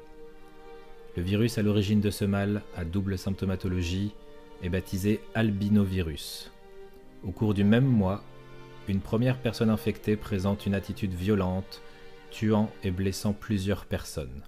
Le 1.17 1.23
virus 1.23 1.59
à 1.59 1.62
l'origine 1.62 2.01
de 2.01 2.11
ce 2.11 2.25
mal, 2.25 2.62
à 2.77 2.85
double 2.85 3.19
symptomatologie, 3.19 4.15
est 4.62 4.71
baptisé 4.71 5.21
albinovirus. 5.35 6.51
Au 7.25 7.31
cours 7.31 7.53
du 7.53 7.65
même 7.65 7.85
mois, 7.85 8.25
une 8.88 9.01
première 9.01 9.38
personne 9.38 9.71
infectée 9.71 10.17
présente 10.17 10.67
une 10.67 10.75
attitude 10.75 11.12
violente, 11.12 11.83
tuant 12.31 12.71
et 12.83 12.91
blessant 12.91 13.33
plusieurs 13.33 13.85
personnes. 13.85 14.43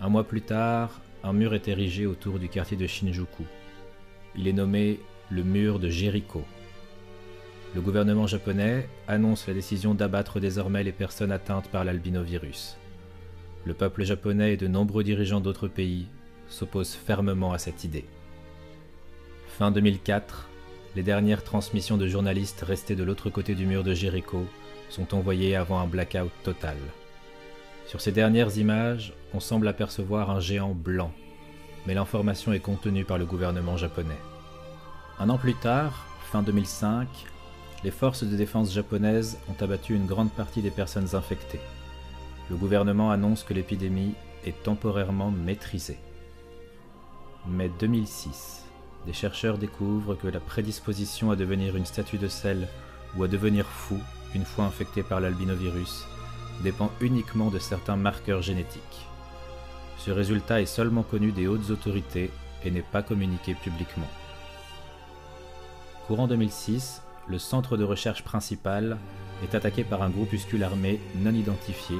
Un 0.00 0.08
mois 0.08 0.24
plus 0.24 0.42
tard, 0.42 1.00
un 1.24 1.32
mur 1.32 1.54
est 1.54 1.68
érigé 1.68 2.06
autour 2.06 2.38
du 2.38 2.48
quartier 2.48 2.76
de 2.76 2.86
Shinjuku. 2.86 3.44
Il 4.36 4.46
est 4.46 4.52
nommé 4.52 5.00
le 5.30 5.42
mur 5.42 5.78
de 5.78 5.88
Jericho 5.88 6.44
le 7.74 7.80
gouvernement 7.80 8.26
japonais 8.26 8.86
annonce 9.08 9.46
la 9.46 9.54
décision 9.54 9.94
d'abattre 9.94 10.40
désormais 10.40 10.84
les 10.84 10.92
personnes 10.92 11.32
atteintes 11.32 11.68
par 11.68 11.84
l'albinovirus. 11.84 12.76
Le 13.64 13.72
peuple 13.72 14.04
japonais 14.04 14.54
et 14.54 14.56
de 14.56 14.66
nombreux 14.66 15.04
dirigeants 15.04 15.40
d'autres 15.40 15.68
pays 15.68 16.06
s'opposent 16.48 16.94
fermement 16.94 17.52
à 17.52 17.58
cette 17.58 17.84
idée. 17.84 18.04
Fin 19.46 19.70
2004, 19.70 20.48
les 20.96 21.02
dernières 21.02 21.44
transmissions 21.44 21.96
de 21.96 22.06
journalistes 22.06 22.62
restés 22.66 22.96
de 22.96 23.04
l'autre 23.04 23.30
côté 23.30 23.54
du 23.54 23.64
mur 23.64 23.84
de 23.84 23.94
Jericho 23.94 24.44
sont 24.90 25.14
envoyées 25.14 25.56
avant 25.56 25.78
un 25.78 25.86
blackout 25.86 26.30
total. 26.42 26.76
Sur 27.86 28.02
ces 28.02 28.12
dernières 28.12 28.58
images, 28.58 29.14
on 29.32 29.40
semble 29.40 29.68
apercevoir 29.68 30.30
un 30.30 30.40
géant 30.40 30.74
blanc, 30.74 31.12
mais 31.86 31.94
l'information 31.94 32.52
est 32.52 32.60
contenue 32.60 33.04
par 33.04 33.16
le 33.16 33.24
gouvernement 33.24 33.78
japonais. 33.78 34.20
Un 35.18 35.30
an 35.30 35.38
plus 35.38 35.54
tard, 35.54 36.06
fin 36.30 36.42
2005, 36.42 37.08
les 37.84 37.90
forces 37.90 38.24
de 38.24 38.36
défense 38.36 38.72
japonaises 38.72 39.38
ont 39.48 39.64
abattu 39.64 39.94
une 39.94 40.06
grande 40.06 40.30
partie 40.30 40.62
des 40.62 40.70
personnes 40.70 41.14
infectées. 41.14 41.60
Le 42.50 42.56
gouvernement 42.56 43.10
annonce 43.10 43.42
que 43.42 43.54
l'épidémie 43.54 44.14
est 44.44 44.62
temporairement 44.62 45.30
maîtrisée. 45.30 45.98
Mais 47.46 47.70
2006, 47.80 48.64
des 49.06 49.12
chercheurs 49.12 49.58
découvrent 49.58 50.14
que 50.14 50.28
la 50.28 50.38
prédisposition 50.38 51.30
à 51.30 51.36
devenir 51.36 51.76
une 51.76 51.86
statue 51.86 52.18
de 52.18 52.28
sel 52.28 52.68
ou 53.16 53.24
à 53.24 53.28
devenir 53.28 53.66
fou 53.66 53.98
une 54.34 54.44
fois 54.44 54.64
infecté 54.64 55.02
par 55.02 55.20
l'albinovirus 55.20 56.06
dépend 56.62 56.90
uniquement 57.00 57.50
de 57.50 57.58
certains 57.58 57.96
marqueurs 57.96 58.42
génétiques. 58.42 59.06
Ce 59.98 60.10
résultat 60.10 60.60
est 60.60 60.66
seulement 60.66 61.02
connu 61.02 61.32
des 61.32 61.46
hautes 61.46 61.70
autorités 61.70 62.30
et 62.64 62.70
n'est 62.70 62.82
pas 62.82 63.02
communiqué 63.02 63.54
publiquement. 63.54 64.08
Courant 66.06 66.26
2006, 66.26 67.02
le 67.28 67.38
centre 67.38 67.76
de 67.76 67.84
recherche 67.84 68.24
principal 68.24 68.98
est 69.42 69.54
attaqué 69.54 69.84
par 69.84 70.02
un 70.02 70.10
groupuscule 70.10 70.64
armé 70.64 71.00
non 71.16 71.32
identifié 71.34 71.96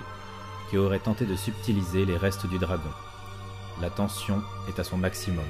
qui 0.70 0.78
aurait 0.78 0.98
tenté 0.98 1.26
de 1.26 1.36
subtiliser 1.36 2.04
les 2.04 2.16
restes 2.16 2.46
du 2.46 2.58
dragon. 2.58 2.90
La 3.80 3.90
tension 3.90 4.42
est 4.68 4.78
à 4.78 4.84
son 4.84 4.96
maximum. 4.96 5.44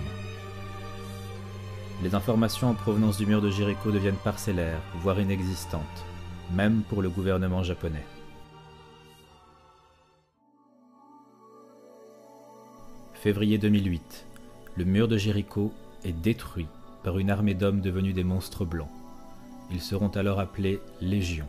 Les 2.02 2.14
informations 2.14 2.70
en 2.70 2.74
provenance 2.74 3.18
du 3.18 3.26
mur 3.26 3.40
de 3.40 3.50
Jericho 3.50 3.90
deviennent 3.90 4.16
parcellaires, 4.16 4.80
voire 4.96 5.20
inexistantes, 5.20 6.04
même 6.52 6.82
pour 6.88 7.02
le 7.02 7.08
gouvernement 7.08 7.62
japonais. 7.62 8.04
Février 13.14 13.58
2008. 13.58 14.26
Le 14.76 14.84
mur 14.84 15.06
de 15.06 15.16
Jericho 15.16 15.72
est 16.04 16.12
détruit 16.12 16.66
par 17.04 17.18
une 17.18 17.30
armée 17.30 17.54
d'hommes 17.54 17.80
devenus 17.80 18.14
des 18.14 18.24
monstres 18.24 18.64
blancs. 18.64 18.90
Ils 19.72 19.80
seront 19.80 20.08
alors 20.08 20.38
appelés 20.38 20.80
Légions. 21.00 21.48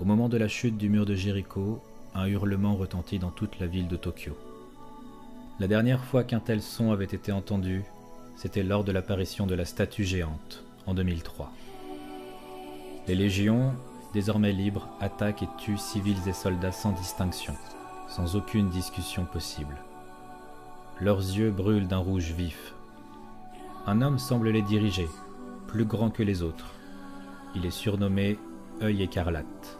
Au 0.00 0.04
moment 0.04 0.28
de 0.28 0.36
la 0.36 0.46
chute 0.46 0.78
du 0.78 0.88
mur 0.88 1.04
de 1.04 1.16
Jéricho, 1.16 1.82
un 2.14 2.26
hurlement 2.26 2.76
retentit 2.76 3.18
dans 3.18 3.32
toute 3.32 3.58
la 3.58 3.66
ville 3.66 3.88
de 3.88 3.96
Tokyo. 3.96 4.36
La 5.58 5.66
dernière 5.66 6.04
fois 6.04 6.22
qu'un 6.22 6.38
tel 6.38 6.62
son 6.62 6.92
avait 6.92 7.04
été 7.04 7.32
entendu, 7.32 7.82
c'était 8.36 8.62
lors 8.62 8.84
de 8.84 8.92
l'apparition 8.92 9.46
de 9.46 9.56
la 9.56 9.64
statue 9.64 10.04
géante, 10.04 10.62
en 10.86 10.94
2003. 10.94 11.50
Les 13.08 13.16
légions, 13.16 13.72
désormais 14.14 14.52
libres, 14.52 14.88
attaquent 15.00 15.42
et 15.42 15.48
tuent 15.58 15.78
civils 15.78 16.28
et 16.28 16.32
soldats 16.32 16.70
sans 16.70 16.92
distinction, 16.92 17.54
sans 18.08 18.36
aucune 18.36 18.68
discussion 18.68 19.24
possible. 19.24 19.74
Leurs 21.00 21.18
yeux 21.18 21.50
brûlent 21.50 21.88
d'un 21.88 21.98
rouge 21.98 22.30
vif. 22.30 22.74
Un 23.88 24.02
homme 24.02 24.20
semble 24.20 24.50
les 24.50 24.62
diriger, 24.62 25.08
plus 25.66 25.84
grand 25.84 26.10
que 26.10 26.22
les 26.22 26.42
autres. 26.42 26.72
Il 27.54 27.66
est 27.66 27.70
surnommé 27.70 28.38
œil 28.82 29.02
écarlate. 29.02 29.78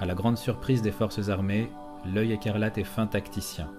À 0.00 0.06
la 0.06 0.14
grande 0.14 0.36
surprise 0.36 0.82
des 0.82 0.90
forces 0.90 1.28
armées, 1.28 1.70
l'œil 2.04 2.32
écarlate 2.32 2.76
est 2.78 2.84
fin 2.84 3.06
tacticien, 3.06 3.70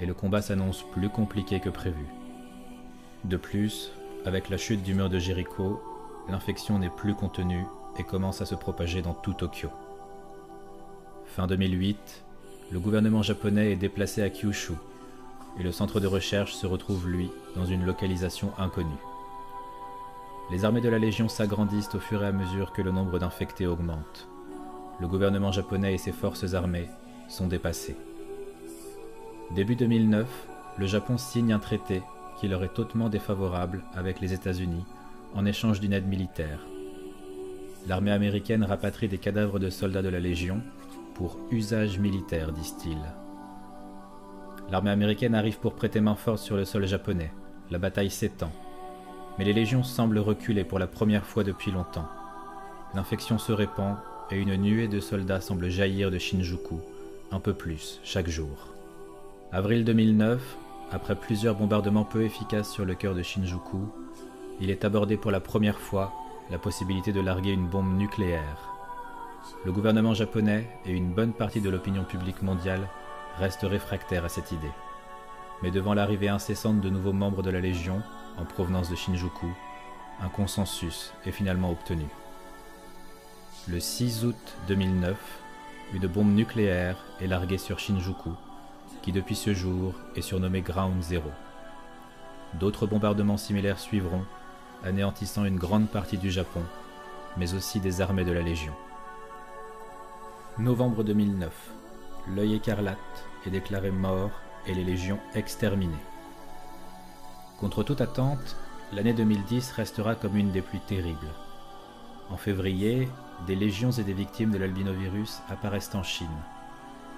et 0.00 0.06
le 0.06 0.14
combat 0.14 0.42
s'annonce 0.42 0.84
plus 0.92 1.08
compliqué 1.08 1.60
que 1.60 1.70
prévu. 1.70 2.06
De 3.24 3.36
plus, 3.36 3.92
avec 4.26 4.50
la 4.50 4.56
chute 4.56 4.82
du 4.82 4.94
mur 4.94 5.08
de 5.08 5.18
Jéricho, 5.18 5.80
l'infection 6.28 6.78
n'est 6.78 6.90
plus 6.90 7.14
contenue 7.14 7.64
et 7.98 8.02
commence 8.02 8.40
à 8.42 8.46
se 8.46 8.54
propager 8.54 9.00
dans 9.00 9.14
tout 9.14 9.34
Tokyo. 9.34 9.70
Fin 11.26 11.46
2008, 11.46 12.24
le 12.72 12.80
gouvernement 12.80 13.22
japonais 13.22 13.72
est 13.72 13.76
déplacé 13.76 14.22
à 14.22 14.30
Kyushu 14.30 14.74
et 15.58 15.62
le 15.62 15.72
centre 15.72 16.00
de 16.00 16.06
recherche 16.08 16.52
se 16.52 16.66
retrouve, 16.66 17.08
lui, 17.08 17.30
dans 17.54 17.64
une 17.64 17.84
localisation 17.84 18.50
inconnue. 18.58 18.90
Les 20.50 20.64
armées 20.64 20.82
de 20.82 20.90
la 20.90 20.98
Légion 20.98 21.28
s'agrandissent 21.28 21.94
au 21.94 22.00
fur 22.00 22.22
et 22.22 22.26
à 22.26 22.32
mesure 22.32 22.72
que 22.72 22.82
le 22.82 22.90
nombre 22.90 23.18
d'infectés 23.18 23.66
augmente. 23.66 24.28
Le 25.00 25.08
gouvernement 25.08 25.52
japonais 25.52 25.94
et 25.94 25.98
ses 25.98 26.12
forces 26.12 26.52
armées 26.52 26.88
sont 27.28 27.46
dépassés. 27.46 27.96
Début 29.54 29.74
2009, 29.74 30.28
le 30.78 30.86
Japon 30.86 31.16
signe 31.16 31.52
un 31.52 31.58
traité 31.58 32.02
qui 32.38 32.48
leur 32.48 32.62
est 32.62 32.78
hautement 32.78 33.08
défavorable 33.08 33.82
avec 33.94 34.20
les 34.20 34.34
États-Unis 34.34 34.84
en 35.34 35.46
échange 35.46 35.80
d'une 35.80 35.94
aide 35.94 36.06
militaire. 36.06 36.60
L'armée 37.86 38.12
américaine 38.12 38.64
rapatrie 38.64 39.08
des 39.08 39.18
cadavres 39.18 39.58
de 39.58 39.70
soldats 39.70 40.02
de 40.02 40.08
la 40.08 40.20
Légion 40.20 40.60
pour 41.14 41.38
usage 41.50 41.98
militaire, 41.98 42.52
disent-ils. 42.52 42.98
L'armée 44.70 44.90
américaine 44.90 45.34
arrive 45.34 45.58
pour 45.58 45.74
prêter 45.74 46.00
main 46.00 46.14
forte 46.14 46.38
sur 46.38 46.56
le 46.56 46.64
sol 46.64 46.86
japonais. 46.86 47.32
La 47.70 47.78
bataille 47.78 48.10
s'étend. 48.10 48.52
Mais 49.38 49.44
les 49.44 49.52
légions 49.52 49.82
semblent 49.82 50.18
reculer 50.18 50.64
pour 50.64 50.78
la 50.78 50.86
première 50.86 51.26
fois 51.26 51.44
depuis 51.44 51.72
longtemps. 51.72 52.08
L'infection 52.94 53.38
se 53.38 53.52
répand 53.52 53.96
et 54.30 54.36
une 54.36 54.54
nuée 54.56 54.88
de 54.88 55.00
soldats 55.00 55.40
semble 55.40 55.68
jaillir 55.68 56.10
de 56.10 56.18
Shinjuku, 56.18 56.76
un 57.32 57.40
peu 57.40 57.52
plus 57.52 58.00
chaque 58.04 58.28
jour. 58.28 58.68
Avril 59.52 59.84
2009, 59.84 60.40
après 60.92 61.16
plusieurs 61.16 61.56
bombardements 61.56 62.04
peu 62.04 62.22
efficaces 62.22 62.70
sur 62.70 62.84
le 62.84 62.94
cœur 62.94 63.14
de 63.14 63.22
Shinjuku, 63.22 63.78
il 64.60 64.70
est 64.70 64.84
abordé 64.84 65.16
pour 65.16 65.32
la 65.32 65.40
première 65.40 65.78
fois 65.78 66.12
la 66.50 66.58
possibilité 66.58 67.12
de 67.12 67.20
larguer 67.20 67.52
une 67.52 67.66
bombe 67.66 67.96
nucléaire. 67.96 68.70
Le 69.64 69.72
gouvernement 69.72 70.14
japonais 70.14 70.68
et 70.86 70.92
une 70.92 71.12
bonne 71.12 71.32
partie 71.32 71.60
de 71.60 71.70
l'opinion 71.70 72.04
publique 72.04 72.42
mondiale 72.42 72.88
restent 73.38 73.66
réfractaires 73.68 74.24
à 74.24 74.28
cette 74.28 74.52
idée. 74.52 74.72
Mais 75.62 75.70
devant 75.70 75.94
l'arrivée 75.94 76.28
incessante 76.28 76.80
de 76.80 76.90
nouveaux 76.90 77.12
membres 77.12 77.42
de 77.42 77.50
la 77.50 77.60
Légion, 77.60 78.02
en 78.38 78.44
provenance 78.44 78.90
de 78.90 78.96
Shinjuku, 78.96 79.46
un 80.20 80.28
consensus 80.28 81.12
est 81.26 81.32
finalement 81.32 81.70
obtenu. 81.70 82.06
Le 83.68 83.80
6 83.80 84.24
août 84.24 84.56
2009, 84.68 85.16
une 85.94 86.06
bombe 86.06 86.34
nucléaire 86.34 86.96
est 87.20 87.26
larguée 87.26 87.58
sur 87.58 87.78
Shinjuku, 87.78 88.30
qui 89.02 89.12
depuis 89.12 89.36
ce 89.36 89.54
jour 89.54 89.94
est 90.16 90.22
surnommé 90.22 90.60
Ground 90.60 91.02
Zero. 91.02 91.30
D'autres 92.54 92.86
bombardements 92.86 93.36
similaires 93.36 93.78
suivront, 93.78 94.24
anéantissant 94.84 95.44
une 95.44 95.58
grande 95.58 95.88
partie 95.88 96.18
du 96.18 96.30
Japon, 96.30 96.62
mais 97.36 97.54
aussi 97.54 97.80
des 97.80 98.00
armées 98.00 98.24
de 98.24 98.32
la 98.32 98.42
Légion. 98.42 98.74
Novembre 100.58 101.02
2009. 101.02 101.52
L'œil 102.28 102.54
écarlate 102.54 102.98
est 103.46 103.50
déclaré 103.50 103.90
mort 103.90 104.30
et 104.66 104.74
les 104.74 104.84
légions 104.84 105.18
exterminées. 105.34 105.92
Contre 107.58 107.84
toute 107.84 108.00
attente, 108.00 108.56
l'année 108.92 109.12
2010 109.12 109.72
restera 109.72 110.16
comme 110.16 110.36
une 110.36 110.50
des 110.50 110.60
plus 110.60 110.80
terribles. 110.80 111.30
En 112.30 112.36
février, 112.36 113.08
des 113.46 113.54
légions 113.54 113.92
et 113.92 114.02
des 114.02 114.12
victimes 114.12 114.50
de 114.50 114.58
l'albinovirus 114.58 115.40
apparaissent 115.48 115.94
en 115.94 116.02
Chine. 116.02 116.26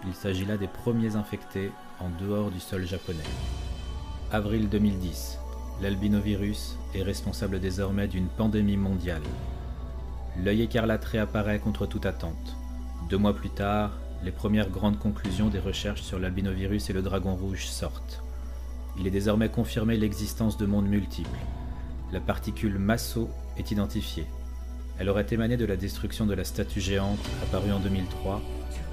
Il 0.07 0.14
s'agit 0.14 0.45
là 0.45 0.59
des 0.59 0.66
premiers 0.68 1.16
infectés 1.16 1.72
en 2.01 2.11
dehors 2.20 2.51
du 2.51 2.61
sol 2.61 2.87
japonais. 2.87 3.18
Avril 4.30 4.68
2010. 4.68 5.39
L'albinovirus 5.80 6.76
est 6.95 7.03
responsable 7.03 7.59
désormais 7.59 8.09
d'une 8.09 8.28
pandémie 8.28 8.76
mondiale. 8.76 9.22
L'œil 10.45 10.62
écarlate 10.62 11.05
réapparaît 11.05 11.61
contre 11.61 11.87
toute 11.87 12.05
attente. 12.05 12.57
Deux 13.09 13.18
mois 13.18 13.34
plus 13.34 13.51
tard, 13.51 13.93
les 14.22 14.32
premières 14.32 14.70
grandes 14.70 14.99
conclusions 14.99 15.49
des 15.49 15.61
recherches 15.61 16.03
sur 16.03 16.18
l'albinovirus 16.18 16.91
et 16.91 16.93
le 16.93 17.03
dragon 17.03 17.34
rouge 17.37 17.66
sortent. 17.66 18.22
Il 18.99 19.07
est 19.07 19.11
désormais 19.11 19.51
confirmé 19.51 19.97
l'existence 19.97 20.57
de 20.57 20.64
mondes 20.64 20.88
multiples. 20.88 21.28
La 22.12 22.20
particule 22.20 22.78
Masso 22.78 23.28
est 23.59 23.70
identifiée. 23.70 24.26
Elle 24.99 25.11
aurait 25.11 25.26
émané 25.30 25.59
de 25.59 25.66
la 25.66 25.76
destruction 25.76 26.24
de 26.24 26.32
la 26.32 26.44
statue 26.44 26.80
géante 26.80 27.18
apparue 27.42 27.72
en 27.72 27.80
2003 27.80 28.40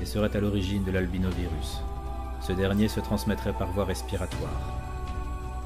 et 0.01 0.05
serait 0.05 0.35
à 0.35 0.41
l'origine 0.41 0.83
de 0.83 0.91
l'albinovirus. 0.91 1.79
Ce 2.41 2.51
dernier 2.51 2.89
se 2.89 2.99
transmettrait 2.99 3.53
par 3.53 3.71
voie 3.71 3.85
respiratoire. 3.85 4.73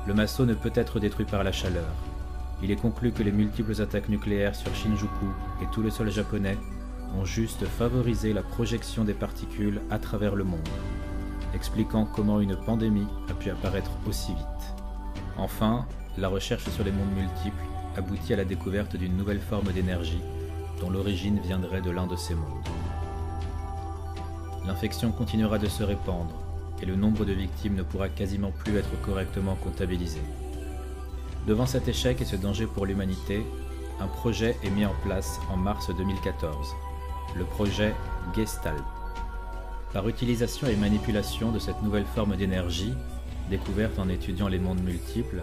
Le 0.06 0.14
Masso 0.14 0.46
ne 0.46 0.54
peut 0.54 0.72
être 0.76 1.00
détruit 1.00 1.26
par 1.26 1.44
la 1.44 1.52
chaleur. 1.52 1.92
Il 2.62 2.70
est 2.70 2.76
conclu 2.76 3.12
que 3.12 3.24
les 3.24 3.32
multiples 3.32 3.82
attaques 3.82 4.10
nucléaires 4.10 4.56
sur 4.56 4.74
Shinjuku 4.76 5.28
et 5.64 5.68
tout 5.72 5.82
le 5.82 5.90
sol 5.90 6.12
japonais 6.12 6.58
ont 7.16 7.26
juste 7.26 7.66
favorisé 7.66 8.34
la 8.34 8.44
projection 8.44 9.04
des 9.04 9.14
particules 9.14 9.82
à 9.90 9.98
travers 9.98 10.36
le 10.36 10.44
monde 10.44 10.70
expliquant 11.58 12.06
comment 12.06 12.40
une 12.40 12.56
pandémie 12.56 13.08
a 13.32 13.34
pu 13.34 13.50
apparaître 13.50 13.90
aussi 14.08 14.32
vite. 14.32 14.64
Enfin, 15.38 15.88
la 16.16 16.30
recherche 16.30 16.70
sur 16.70 16.84
les 16.84 16.92
mondes 16.92 17.16
multiples 17.16 17.66
aboutit 17.98 18.34
à 18.34 18.38
la 18.38 18.46
découverte 18.46 18.96
d'une 18.96 19.18
nouvelle 19.18 19.42
forme 19.42 19.72
d'énergie 19.72 20.22
dont 20.80 20.92
l'origine 20.92 21.40
viendrait 21.40 21.82
de 21.82 21.90
l'un 21.90 22.06
de 22.06 22.16
ces 22.16 22.36
mondes. 22.36 22.68
L'infection 24.68 25.12
continuera 25.12 25.58
de 25.58 25.68
se 25.68 25.82
répandre 25.82 26.36
et 26.80 26.86
le 26.86 26.96
nombre 26.96 27.26
de 27.26 27.34
victimes 27.34 27.74
ne 27.74 27.82
pourra 27.82 28.08
quasiment 28.08 28.52
plus 28.52 28.78
être 28.78 29.02
correctement 29.02 29.56
comptabilisé. 29.56 30.22
Devant 31.48 31.66
cet 31.66 31.88
échec 31.88 32.22
et 32.22 32.26
ce 32.26 32.36
danger 32.36 32.68
pour 32.68 32.86
l'humanité, 32.86 33.44
un 34.00 34.08
projet 34.08 34.56
est 34.64 34.70
mis 34.70 34.86
en 34.86 34.94
place 35.02 35.40
en 35.52 35.58
mars 35.58 35.90
2014, 35.90 36.76
le 37.36 37.46
projet 37.46 37.96
Gestalt. 38.36 38.97
Par 39.94 40.08
utilisation 40.08 40.68
et 40.68 40.76
manipulation 40.76 41.52
de 41.52 41.60
cette 41.60 41.82
nouvelle 41.82 42.06
forme 42.06 42.36
d'énergie, 42.36 42.94
découverte 43.50 43.98
en 44.00 44.10
étudiant 44.10 44.48
les 44.48 44.60
mondes 44.60 44.84
multiples, 44.84 45.42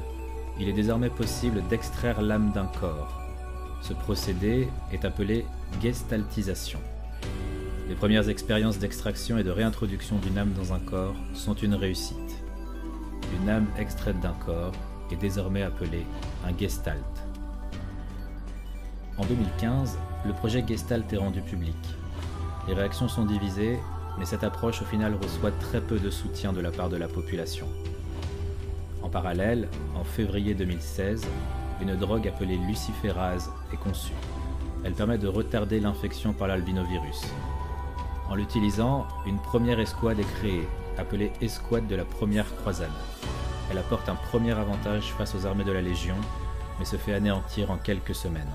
il 0.61 0.69
est 0.69 0.75
désormais 0.75 1.11
possible 1.11 1.63
d'extraire 1.69 2.21
l'âme 2.21 2.53
d'un 2.53 2.67
corps. 2.67 3.21
Ce 3.81 3.93
procédé 3.95 4.69
est 4.93 5.05
appelé 5.05 5.45
gestaltisation. 5.83 6.79
Les 7.89 7.95
premières 7.95 8.29
expériences 8.29 8.79
d'extraction 8.79 9.39
et 9.39 9.45
de 9.45 9.51
réintroduction 9.51 10.17
d'une 10.19 10.39
âme 10.39 10.53
dans 10.53 10.73
un 10.73 10.79
corps 10.79 11.17
sont 11.33 11.55
une 11.55 11.75
réussite. 11.75 12.17
Une 13.41 13.49
âme 13.49 13.67
extraite 13.79 14.21
d'un 14.21 14.35
corps 14.45 14.73
est 15.11 15.17
désormais 15.17 15.63
appelée 15.63 16.07
un 16.47 16.57
gestalt. 16.57 17.03
En 19.17 19.25
2015, 19.25 19.99
le 20.27 20.33
projet 20.33 20.65
Gestalt 20.67 21.13
est 21.13 21.17
rendu 21.17 21.41
public. 21.41 21.77
Les 22.67 22.75
réactions 22.75 23.09
sont 23.09 23.25
divisées 23.25 23.79
mais 24.19 24.25
cette 24.25 24.45
approche 24.45 24.83
au 24.83 24.85
final 24.85 25.15
reçoit 25.21 25.51
très 25.53 25.81
peu 25.81 25.99
de 25.99 26.11
soutien 26.11 26.53
de 26.53 26.61
la 26.61 26.71
part 26.71 26.89
de 26.89 26.97
la 26.97 27.09
population. 27.09 27.67
En 29.03 29.09
parallèle, 29.09 29.69
en 29.95 30.05
février 30.05 30.55
2016, 30.55 31.27
une 31.81 31.97
drogue 31.97 32.29
appelée 32.29 32.57
luciférase 32.57 33.51
est 33.73 33.77
conçue. 33.77 34.13
Elle 34.85 34.95
permet 34.95 35.19
de 35.19 35.29
retarder 35.29 35.81
l'infection 35.81 36.33
par 36.33 36.49
l'albinovirus. 36.49 37.23
En 38.29 38.35
l'utilisant, 38.35 39.07
une 39.27 39.39
première 39.39 39.81
escouade 39.81 40.21
est 40.21 40.35
créée, 40.39 40.67
appelée 40.97 41.33
Escouade 41.41 41.87
de 41.87 41.97
la 41.97 42.05
Première 42.05 42.55
Croisade. 42.57 42.91
Elle 43.71 43.79
apporte 43.79 44.09
un 44.09 44.15
premier 44.15 44.53
avantage 44.53 45.13
face 45.19 45.35
aux 45.35 45.47
armées 45.47 45.65
de 45.65 45.73
la 45.73 45.83
Légion, 45.83 46.17
mais 46.79 46.85
se 46.85 46.97
fait 46.97 47.15
anéantir 47.15 47.71
en 47.71 47.77
quelques 47.77 48.15
semaines. 48.15 48.53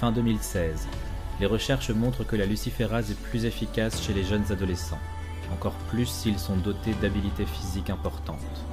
Fin 0.00 0.12
2016, 0.12 0.88
les 1.40 1.46
recherches 1.46 1.90
montrent 1.90 2.24
que 2.24 2.36
la 2.36 2.46
luciférase 2.46 3.10
est 3.10 3.20
plus 3.20 3.44
efficace 3.44 4.02
chez 4.02 4.12
les 4.12 4.24
jeunes 4.24 4.50
adolescents, 4.50 5.00
encore 5.52 5.74
plus 5.90 6.06
s'ils 6.06 6.38
sont 6.38 6.56
dotés 6.56 6.94
d'habilités 7.00 7.46
physiques 7.46 7.90
importantes. 7.90 8.64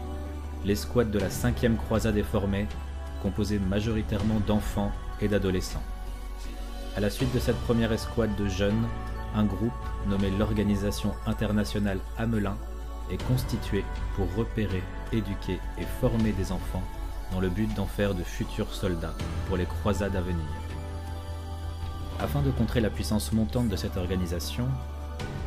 L'escouade 0.63 1.11
de 1.11 1.19
la 1.19 1.29
5e 1.29 1.75
croisade 1.75 2.17
est 2.17 2.23
formée, 2.23 2.67
composée 3.21 3.59
majoritairement 3.59 4.39
d'enfants 4.45 4.91
et 5.21 5.27
d'adolescents. 5.27 5.83
À 6.95 6.99
la 6.99 7.09
suite 7.09 7.33
de 7.33 7.39
cette 7.39 7.59
première 7.61 7.91
escouade 7.91 8.35
de 8.35 8.47
jeunes, 8.47 8.87
un 9.35 9.45
groupe 9.45 9.71
nommé 10.07 10.29
l'Organisation 10.29 11.13
internationale 11.25 11.99
Hamelin 12.17 12.57
est 13.09 13.23
constitué 13.27 13.83
pour 14.15 14.27
repérer, 14.35 14.83
éduquer 15.11 15.59
et 15.79 15.85
former 15.99 16.31
des 16.33 16.51
enfants 16.51 16.83
dans 17.31 17.39
le 17.39 17.49
but 17.49 17.73
d'en 17.75 17.85
faire 17.85 18.13
de 18.13 18.23
futurs 18.23 18.73
soldats 18.73 19.15
pour 19.47 19.57
les 19.57 19.65
croisades 19.65 20.15
à 20.15 20.21
venir. 20.21 20.70
Afin 22.21 22.43
de 22.43 22.51
contrer 22.51 22.81
la 22.81 22.91
puissance 22.91 23.31
montante 23.31 23.67
de 23.67 23.75
cette 23.75 23.97
organisation, 23.97 24.67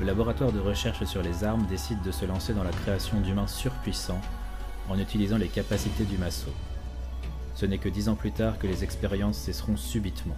le 0.01 0.07
laboratoire 0.07 0.51
de 0.51 0.59
recherche 0.59 1.05
sur 1.05 1.23
les 1.23 1.45
armes 1.45 1.67
décide 1.67 2.03
de 2.03 2.11
se 2.11 2.25
lancer 2.25 2.53
dans 2.53 2.65
la 2.65 2.73
création 2.73 3.21
d'humains 3.21 3.47
surpuissants 3.47 4.21
en 4.89 4.99
utilisant 4.99 5.39
les 5.39 5.47
capacités 5.47 6.03
du 6.03 6.19
Masso. 6.19 6.51
Ce 7.55 7.65
n'est 7.65 7.79
que 7.79 7.89
dix 7.89 8.09
ans 8.09 8.17
plus 8.17 8.33
tard 8.33 8.59
que 8.59 8.67
les 8.67 8.83
expériences 8.83 9.39
cesseront 9.39 9.77
subitement. 9.77 10.35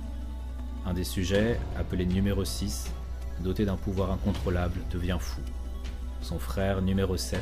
Un 0.85 0.93
des 0.93 1.05
sujets, 1.05 1.59
appelé 1.75 2.05
numéro 2.05 2.45
6, 2.45 2.93
doté 3.41 3.65
d'un 3.65 3.77
pouvoir 3.77 4.11
incontrôlable, 4.11 4.81
devient 4.91 5.17
fou. 5.19 5.41
Son 6.21 6.39
frère, 6.39 6.83
numéro 6.83 7.17
7, 7.17 7.41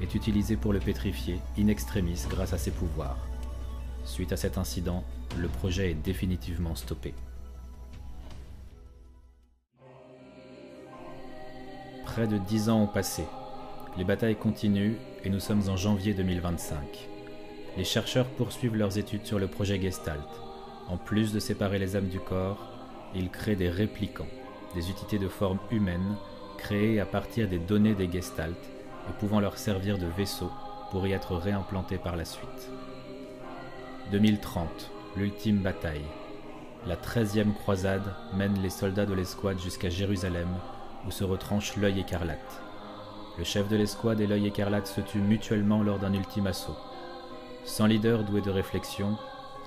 est 0.00 0.14
utilisé 0.14 0.56
pour 0.56 0.72
le 0.72 0.80
pétrifier 0.80 1.38
in 1.58 1.68
extremis 1.68 2.24
grâce 2.30 2.54
à 2.54 2.58
ses 2.58 2.70
pouvoirs. 2.70 3.18
Suite 4.06 4.32
à 4.32 4.38
cet 4.38 4.56
incident, 4.56 5.04
le 5.38 5.48
projet 5.48 5.90
est 5.90 6.02
définitivement 6.02 6.74
stoppé. 6.74 7.12
Près 12.14 12.26
de 12.26 12.36
dix 12.36 12.68
ans 12.68 12.82
ont 12.82 12.86
passé. 12.86 13.24
Les 13.96 14.04
batailles 14.04 14.36
continuent 14.36 14.96
et 15.24 15.30
nous 15.30 15.40
sommes 15.40 15.70
en 15.70 15.78
janvier 15.78 16.12
2025. 16.12 17.08
Les 17.78 17.84
chercheurs 17.84 18.26
poursuivent 18.26 18.76
leurs 18.76 18.98
études 18.98 19.24
sur 19.24 19.38
le 19.38 19.46
projet 19.46 19.80
Gestalt. 19.80 20.20
En 20.88 20.98
plus 20.98 21.32
de 21.32 21.40
séparer 21.40 21.78
les 21.78 21.96
âmes 21.96 22.10
du 22.10 22.20
corps, 22.20 22.68
ils 23.14 23.30
créent 23.30 23.56
des 23.56 23.70
réplicants, 23.70 24.28
des 24.74 24.90
unités 24.90 25.18
de 25.18 25.28
forme 25.28 25.58
humaine 25.70 26.16
créées 26.58 27.00
à 27.00 27.06
partir 27.06 27.48
des 27.48 27.58
données 27.58 27.94
des 27.94 28.12
Gestalt 28.12 28.60
et 29.08 29.12
pouvant 29.18 29.40
leur 29.40 29.56
servir 29.56 29.96
de 29.96 30.06
vaisseau 30.06 30.50
pour 30.90 31.06
y 31.06 31.12
être 31.12 31.34
réimplantés 31.34 31.96
par 31.96 32.16
la 32.16 32.26
suite. 32.26 32.70
2030, 34.10 34.68
l'ultime 35.16 35.60
bataille. 35.60 36.04
La 36.86 36.96
13e 36.96 37.54
croisade 37.54 38.14
mène 38.34 38.60
les 38.60 38.68
soldats 38.68 39.06
de 39.06 39.14
l'escouade 39.14 39.58
jusqu'à 39.58 39.88
Jérusalem 39.88 40.48
où 41.06 41.10
se 41.10 41.24
retranche 41.24 41.76
l'œil 41.76 42.00
écarlate. 42.00 42.62
Le 43.38 43.44
chef 43.44 43.68
de 43.68 43.76
l'escouade 43.76 44.20
et 44.20 44.26
l'œil 44.26 44.46
écarlate 44.46 44.86
se 44.86 45.00
tuent 45.00 45.20
mutuellement 45.20 45.82
lors 45.82 45.98
d'un 45.98 46.12
ultime 46.12 46.46
assaut. 46.46 46.76
Sans 47.64 47.86
leader 47.86 48.24
doué 48.24 48.40
de 48.40 48.50
réflexion, 48.50 49.16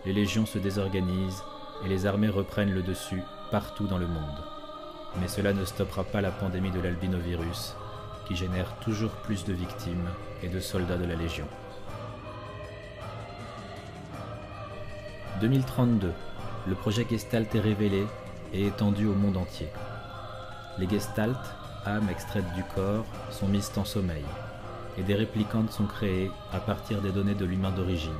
les 0.05 0.13
légions 0.13 0.45
se 0.45 0.59
désorganisent 0.59 1.43
et 1.83 1.89
les 1.89 2.05
armées 2.05 2.29
reprennent 2.29 2.73
le 2.73 2.83
dessus 2.83 3.21
partout 3.51 3.87
dans 3.87 3.97
le 3.97 4.07
monde. 4.07 4.43
Mais 5.19 5.27
cela 5.27 5.53
ne 5.53 5.65
stoppera 5.65 6.03
pas 6.03 6.21
la 6.21 6.31
pandémie 6.31 6.71
de 6.71 6.79
l'albinovirus, 6.79 7.75
qui 8.27 8.35
génère 8.35 8.75
toujours 8.81 9.11
plus 9.11 9.45
de 9.45 9.53
victimes 9.53 10.09
et 10.43 10.47
de 10.47 10.59
soldats 10.59 10.97
de 10.97 11.05
la 11.05 11.15
Légion. 11.15 11.47
2032, 15.41 16.11
le 16.67 16.75
projet 16.75 17.05
Gestalt 17.09 17.53
est 17.55 17.59
révélé 17.59 18.05
et 18.53 18.67
étendu 18.67 19.05
au 19.05 19.13
monde 19.13 19.37
entier. 19.37 19.67
Les 20.77 20.89
Gestalt, 20.89 21.37
âmes 21.85 22.09
extraites 22.09 22.51
du 22.53 22.63
corps, 22.75 23.05
sont 23.31 23.47
mises 23.47 23.71
en 23.77 23.85
sommeil, 23.85 24.25
et 24.97 25.03
des 25.03 25.15
réplicantes 25.15 25.71
sont 25.71 25.85
créées 25.85 26.31
à 26.51 26.59
partir 26.59 27.01
des 27.01 27.11
données 27.11 27.35
de 27.35 27.45
l'humain 27.45 27.71
d'origine. 27.71 28.11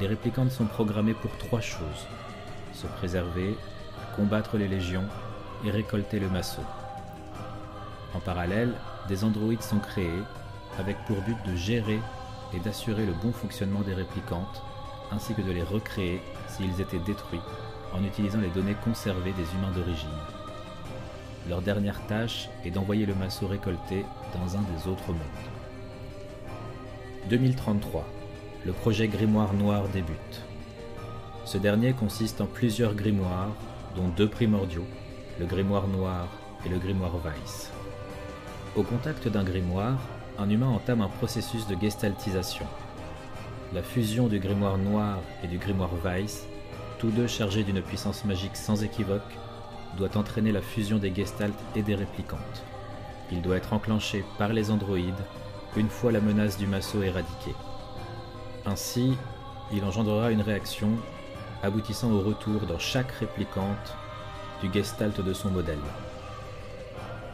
Les 0.00 0.06
réplicantes 0.06 0.50
sont 0.50 0.66
programmées 0.66 1.14
pour 1.14 1.36
trois 1.38 1.60
choses 1.60 2.06
se 2.76 2.86
préserver, 2.86 3.56
combattre 4.14 4.56
les 4.56 4.68
légions 4.68 5.04
et 5.64 5.70
récolter 5.70 6.20
le 6.20 6.28
massot. 6.28 6.62
En 8.14 8.20
parallèle, 8.20 8.72
des 9.08 9.24
androïdes 9.24 9.62
sont 9.62 9.78
créés 9.78 10.22
avec 10.78 10.96
pour 11.06 11.20
but 11.22 11.36
de 11.46 11.56
gérer 11.56 12.00
et 12.54 12.60
d'assurer 12.60 13.06
le 13.06 13.12
bon 13.14 13.32
fonctionnement 13.32 13.80
des 13.80 13.94
réplicantes, 13.94 14.62
ainsi 15.10 15.34
que 15.34 15.42
de 15.42 15.52
les 15.52 15.62
recréer 15.62 16.20
s'ils 16.48 16.80
étaient 16.80 16.98
détruits 16.98 17.40
en 17.94 18.04
utilisant 18.04 18.40
les 18.40 18.50
données 18.50 18.76
conservées 18.84 19.32
des 19.32 19.54
humains 19.54 19.72
d'origine. 19.74 20.08
Leur 21.48 21.62
dernière 21.62 22.04
tâche 22.08 22.48
est 22.64 22.70
d'envoyer 22.70 23.06
le 23.06 23.14
massot 23.14 23.46
récolté 23.46 24.04
dans 24.34 24.56
un 24.56 24.62
des 24.62 24.88
autres 24.90 25.08
mondes. 25.08 25.20
2033. 27.30 28.04
Le 28.64 28.72
projet 28.72 29.06
Grimoire 29.06 29.54
Noir 29.54 29.88
débute. 29.88 30.42
Ce 31.44 31.56
dernier 31.56 31.92
consiste 31.92 32.40
en 32.40 32.46
plusieurs 32.46 32.94
grimoires, 32.94 33.54
dont 33.94 34.08
deux 34.08 34.28
primordiaux, 34.28 34.86
le 35.38 35.46
Grimoire 35.46 35.86
Noir 35.86 36.26
et 36.64 36.68
le 36.68 36.78
Grimoire 36.78 37.16
Weiss. 37.24 37.70
Au 38.74 38.82
contact 38.82 39.28
d'un 39.28 39.44
grimoire, 39.44 40.00
un 40.38 40.50
humain 40.50 40.68
entame 40.68 41.00
un 41.00 41.08
processus 41.08 41.68
de 41.68 41.76
gestaltisation. 41.80 42.66
La 43.72 43.84
fusion 43.84 44.26
du 44.26 44.40
grimoire 44.40 44.78
noir 44.78 45.18
et 45.44 45.46
du 45.46 45.58
grimoire 45.58 45.94
Weiss, 46.04 46.44
tous 46.98 47.10
deux 47.10 47.28
chargés 47.28 47.62
d'une 47.62 47.82
puissance 47.82 48.24
magique 48.24 48.56
sans 48.56 48.82
équivoque, 48.82 49.22
doit 49.96 50.16
entraîner 50.16 50.52
la 50.52 50.62
fusion 50.62 50.98
des 50.98 51.14
gestaltes 51.14 51.58
et 51.74 51.82
des 51.82 51.94
réplicantes. 51.94 52.62
Il 53.32 53.42
doit 53.42 53.56
être 53.56 53.72
enclenché 53.72 54.24
par 54.38 54.52
les 54.52 54.70
androïdes 54.70 55.14
une 55.76 55.88
fois 55.88 56.12
la 56.12 56.20
menace 56.20 56.56
du 56.56 56.66
massot 56.66 57.02
éradiquée. 57.02 57.54
Ainsi, 58.64 59.16
il 59.72 59.84
engendrera 59.84 60.30
une 60.30 60.40
réaction 60.40 60.90
aboutissant 61.62 62.12
au 62.12 62.20
retour 62.20 62.66
dans 62.66 62.78
chaque 62.78 63.10
réplicante 63.12 63.96
du 64.62 64.72
gestalt 64.72 65.20
de 65.20 65.32
son 65.32 65.50
modèle. 65.50 65.78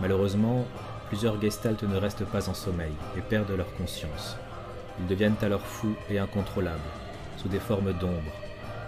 Malheureusement, 0.01 0.65
plusieurs 1.09 1.41
gestaltes 1.41 1.85
ne 1.85 1.97
restent 1.97 2.25
pas 2.25 2.49
en 2.49 2.55
sommeil 2.55 2.93
et 3.17 3.21
perdent 3.21 3.57
leur 3.57 3.73
conscience. 3.75 4.37
Ils 4.99 5.07
deviennent 5.07 5.37
alors 5.43 5.61
fous 5.61 5.95
et 6.11 6.19
incontrôlables, 6.19 6.81
sous 7.37 7.49
des 7.49 7.61
formes 7.61 7.93
d'ombre, 7.93 8.33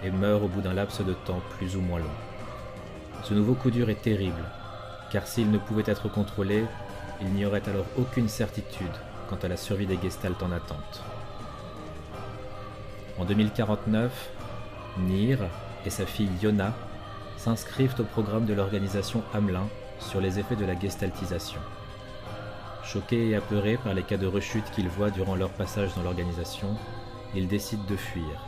et 0.03 0.11
meurent 0.11 0.43
au 0.43 0.47
bout 0.47 0.61
d'un 0.61 0.73
laps 0.73 1.05
de 1.05 1.13
temps 1.13 1.41
plus 1.57 1.75
ou 1.75 1.81
moins 1.81 1.99
long. 1.99 2.24
Ce 3.23 3.33
nouveau 3.33 3.53
coup 3.53 3.71
dur 3.71 3.89
est 3.89 4.01
terrible, 4.01 4.43
car 5.11 5.27
s'il 5.27 5.51
ne 5.51 5.57
pouvait 5.57 5.83
être 5.87 6.09
contrôlé, 6.09 6.65
il 7.21 7.27
n'y 7.29 7.45
aurait 7.45 7.67
alors 7.67 7.85
aucune 7.97 8.29
certitude 8.29 8.87
quant 9.29 9.37
à 9.41 9.47
la 9.47 9.57
survie 9.57 9.87
des 9.87 9.97
Gestalt 10.01 10.41
en 10.43 10.51
attente. 10.51 11.03
En 13.17 13.25
2049, 13.25 14.29
Nir 14.99 15.39
et 15.85 15.89
sa 15.89 16.05
fille 16.05 16.29
Yona 16.41 16.73
s'inscrivent 17.37 17.95
au 17.99 18.03
programme 18.03 18.45
de 18.45 18.53
l'organisation 18.53 19.23
Hamelin 19.33 19.67
sur 19.99 20.21
les 20.21 20.39
effets 20.39 20.55
de 20.55 20.65
la 20.65 20.77
gestaltisation. 20.77 21.59
Choqués 22.83 23.29
et 23.29 23.35
apeurés 23.35 23.77
par 23.77 23.93
les 23.93 24.03
cas 24.03 24.17
de 24.17 24.27
rechute 24.27 24.69
qu'ils 24.71 24.89
voient 24.89 25.09
durant 25.09 25.35
leur 25.35 25.49
passage 25.49 25.95
dans 25.95 26.03
l'organisation, 26.03 26.75
ils 27.33 27.47
décident 27.47 27.83
de 27.89 27.95
fuir, 27.95 28.45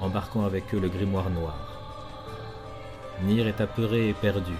embarquant 0.00 0.44
avec 0.44 0.74
eux 0.74 0.80
le 0.80 0.88
grimoire 0.88 1.30
noir. 1.30 1.75
Nir 3.22 3.46
est 3.46 3.62
apeuré 3.62 4.10
et 4.10 4.12
perdu, 4.12 4.52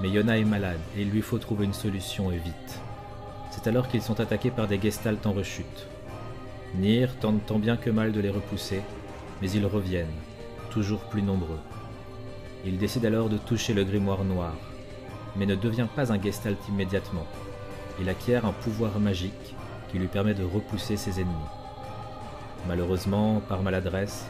mais 0.00 0.10
Yona 0.10 0.36
est 0.38 0.44
malade 0.44 0.80
et 0.96 1.00
il 1.00 1.10
lui 1.10 1.22
faut 1.22 1.38
trouver 1.38 1.64
une 1.64 1.72
solution 1.72 2.30
et 2.30 2.36
vite. 2.36 2.80
C'est 3.50 3.66
alors 3.66 3.88
qu'ils 3.88 4.02
sont 4.02 4.20
attaqués 4.20 4.50
par 4.50 4.68
des 4.68 4.78
Gestalt 4.78 5.24
en 5.26 5.32
rechute. 5.32 5.86
Nir 6.74 7.16
tente 7.20 7.46
tant 7.46 7.58
bien 7.58 7.78
que 7.78 7.88
mal 7.88 8.12
de 8.12 8.20
les 8.20 8.28
repousser, 8.28 8.82
mais 9.40 9.50
ils 9.50 9.64
reviennent, 9.64 10.12
toujours 10.68 11.00
plus 11.04 11.22
nombreux. 11.22 11.60
Il 12.66 12.76
décide 12.76 13.06
alors 13.06 13.30
de 13.30 13.38
toucher 13.38 13.72
le 13.72 13.84
grimoire 13.84 14.24
noir, 14.24 14.52
mais 15.34 15.46
ne 15.46 15.54
devient 15.54 15.88
pas 15.96 16.12
un 16.12 16.20
Gestalt 16.20 16.58
immédiatement. 16.68 17.26
Il 17.98 18.10
acquiert 18.10 18.44
un 18.44 18.52
pouvoir 18.52 19.00
magique 19.00 19.54
qui 19.90 19.98
lui 19.98 20.08
permet 20.08 20.34
de 20.34 20.44
repousser 20.44 20.98
ses 20.98 21.18
ennemis. 21.18 21.32
Malheureusement, 22.68 23.40
par 23.48 23.62
maladresse, 23.62 24.26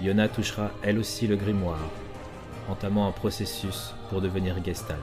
Yona 0.00 0.28
touchera 0.28 0.70
elle 0.82 0.98
aussi 0.98 1.26
le 1.26 1.34
grimoire, 1.34 1.80
entamant 2.68 3.08
un 3.08 3.12
processus 3.12 3.94
pour 4.08 4.20
devenir 4.20 4.62
Gestalt. 4.64 4.98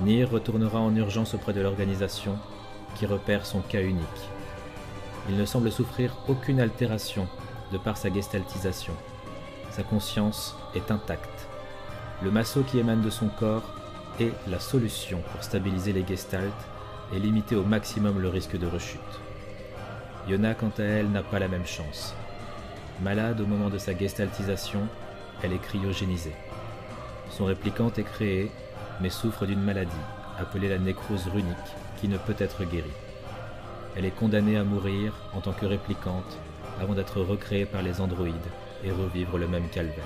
Nir 0.00 0.30
retournera 0.30 0.80
en 0.80 0.94
urgence 0.96 1.34
auprès 1.34 1.52
de 1.52 1.60
l'organisation 1.60 2.38
qui 2.94 3.06
repère 3.06 3.46
son 3.46 3.60
cas 3.60 3.82
unique. 3.82 4.04
Il 5.28 5.36
ne 5.36 5.44
semble 5.44 5.70
souffrir 5.70 6.16
aucune 6.28 6.60
altération 6.60 7.26
de 7.72 7.78
par 7.78 7.96
sa 7.96 8.12
gestaltisation. 8.12 8.92
Sa 9.70 9.82
conscience 9.82 10.56
est 10.74 10.90
intacte. 10.90 11.48
Le 12.22 12.30
massot 12.30 12.62
qui 12.62 12.78
émane 12.78 13.02
de 13.02 13.10
son 13.10 13.28
corps 13.28 13.74
est 14.20 14.32
la 14.48 14.60
solution 14.60 15.20
pour 15.32 15.42
stabiliser 15.42 15.92
les 15.92 16.06
gestaltes 16.06 16.52
et 17.12 17.18
limiter 17.18 17.56
au 17.56 17.64
maximum 17.64 18.20
le 18.20 18.28
risque 18.28 18.58
de 18.58 18.66
rechute. 18.66 19.00
Yona, 20.28 20.54
quant 20.54 20.72
à 20.78 20.82
elle, 20.82 21.10
n'a 21.10 21.22
pas 21.22 21.38
la 21.38 21.48
même 21.48 21.66
chance. 21.66 22.14
Malade 23.02 23.40
au 23.40 23.46
moment 23.46 23.70
de 23.70 23.78
sa 23.78 23.96
gestaltisation, 23.96 24.80
elle 25.42 25.52
est 25.52 25.58
cryogénisée. 25.58 26.34
Son 27.30 27.46
réplicante 27.46 27.98
est 27.98 28.04
créée, 28.04 28.50
mais 29.00 29.10
souffre 29.10 29.46
d'une 29.46 29.62
maladie, 29.62 29.90
appelée 30.38 30.68
la 30.68 30.78
nécrose 30.78 31.26
runique, 31.28 31.56
qui 32.00 32.08
ne 32.08 32.18
peut 32.18 32.36
être 32.38 32.64
guérie. 32.64 32.90
Elle 33.96 34.04
est 34.04 34.10
condamnée 34.10 34.56
à 34.56 34.64
mourir 34.64 35.12
en 35.34 35.40
tant 35.40 35.52
que 35.52 35.66
réplicante 35.66 36.38
avant 36.80 36.94
d'être 36.94 37.20
recréée 37.20 37.66
par 37.66 37.82
les 37.82 38.00
androïdes 38.00 38.34
et 38.84 38.90
revivre 38.90 39.38
le 39.38 39.46
même 39.46 39.68
calvaire. 39.68 40.04